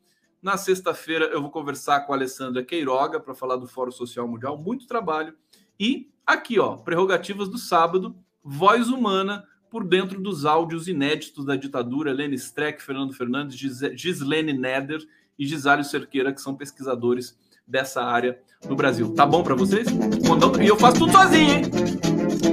Na 0.42 0.56
sexta-feira, 0.56 1.26
eu 1.26 1.40
vou 1.40 1.50
conversar 1.50 2.00
com 2.00 2.12
a 2.12 2.16
Alessandra 2.16 2.64
Queiroga 2.64 3.20
para 3.20 3.32
falar 3.32 3.54
do 3.56 3.68
Fórum 3.68 3.92
Social 3.92 4.26
Mundial. 4.26 4.58
Muito 4.58 4.88
trabalho. 4.88 5.34
E 5.78 6.10
aqui, 6.26 6.58
ó, 6.58 6.76
prerrogativas 6.76 7.48
do 7.48 7.58
sábado, 7.58 8.16
voz 8.42 8.88
humana 8.88 9.44
por 9.70 9.84
dentro 9.86 10.20
dos 10.20 10.44
áudios 10.44 10.88
inéditos 10.88 11.44
da 11.44 11.54
ditadura, 11.54 12.10
Helene 12.10 12.34
Streck, 12.34 12.82
Fernando 12.82 13.14
Fernandes, 13.14 13.56
Gislene 13.56 14.52
Neder 14.52 15.00
e 15.38 15.46
Gisário 15.46 15.84
Cerqueira, 15.84 16.32
que 16.32 16.40
são 16.40 16.56
pesquisadores 16.56 17.38
dessa 17.64 18.02
área 18.02 18.42
no 18.68 18.74
Brasil. 18.74 19.14
Tá 19.14 19.24
bom 19.24 19.44
para 19.44 19.54
vocês? 19.54 19.86
E 20.60 20.66
eu 20.66 20.76
faço 20.76 20.98
tudo 20.98 21.12
sozinho, 21.12 21.50
hein? 21.50 21.62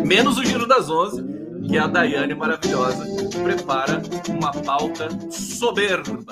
Menos 0.06 0.38
o 0.38 0.44
Giro 0.46 0.68
das 0.68 0.92
Onze, 0.92 1.24
que 1.68 1.78
a 1.78 1.86
Daiane 1.86 2.34
maravilhosa 2.34 3.04
prepara 3.44 4.02
uma 4.30 4.52
pauta 4.64 5.10
soberba 5.30 6.24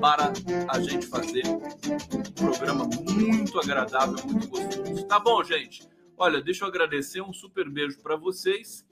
para 0.00 0.32
a 0.68 0.80
gente 0.80 1.06
fazer 1.06 1.42
um 1.46 2.22
programa 2.34 2.84
muito 2.84 3.58
agradável, 3.60 4.24
muito 4.24 4.48
gostoso. 4.48 5.06
Tá 5.06 5.18
bom, 5.18 5.44
gente? 5.44 5.86
Olha, 6.16 6.40
deixa 6.40 6.64
eu 6.64 6.68
agradecer, 6.68 7.20
um 7.20 7.32
super 7.32 7.68
beijo 7.68 8.00
para 8.00 8.16
vocês. 8.16 8.86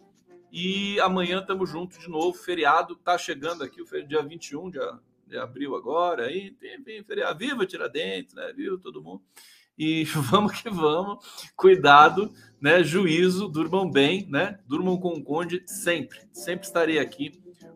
E 0.53 1.01
amanhã 1.01 1.41
estamos 1.41 1.71
juntos 1.71 1.99
de 1.99 2.09
novo. 2.09 2.37
Feriado 2.37 2.95
tá 2.97 3.17
chegando 3.17 3.65
aqui, 3.65 3.81
o 3.81 4.07
dia 4.07 4.23
21, 4.23 4.71
dia 4.71 4.99
de 5.27 5.37
abril 5.37 5.75
agora, 5.75 6.27
aí 6.27 6.53
tem, 6.53 6.81
tem 6.83 7.03
feriado, 7.03 7.39
viva 7.39 7.67
Tiradentes, 7.67 8.35
né? 8.35 8.53
Viu 8.55 8.79
todo 8.79 9.03
mundo. 9.03 9.23
E 9.79 10.05
vamos 10.31 10.53
que 10.53 10.71
vamos, 10.71 11.25
cuidado, 11.57 12.33
né? 12.61 12.83
Juízo, 12.83 13.49
durmam 13.49 13.91
bem, 13.91 14.27
né? 14.31 14.59
Durmam 14.67 14.97
com 14.99 15.11
o 15.11 15.23
Conde 15.23 15.63
sempre. 15.67 16.19
Sempre 16.33 16.67
estarei 16.67 16.99
aqui 16.99 17.33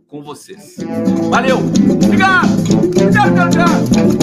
com 0.09 0.22
vocês. 0.22 0.76
Valeu! 1.30 1.59
Obrigado! 2.05 2.48
Tchau, 3.12 3.34
tchau, 3.34 3.51
tchau! 3.51 4.19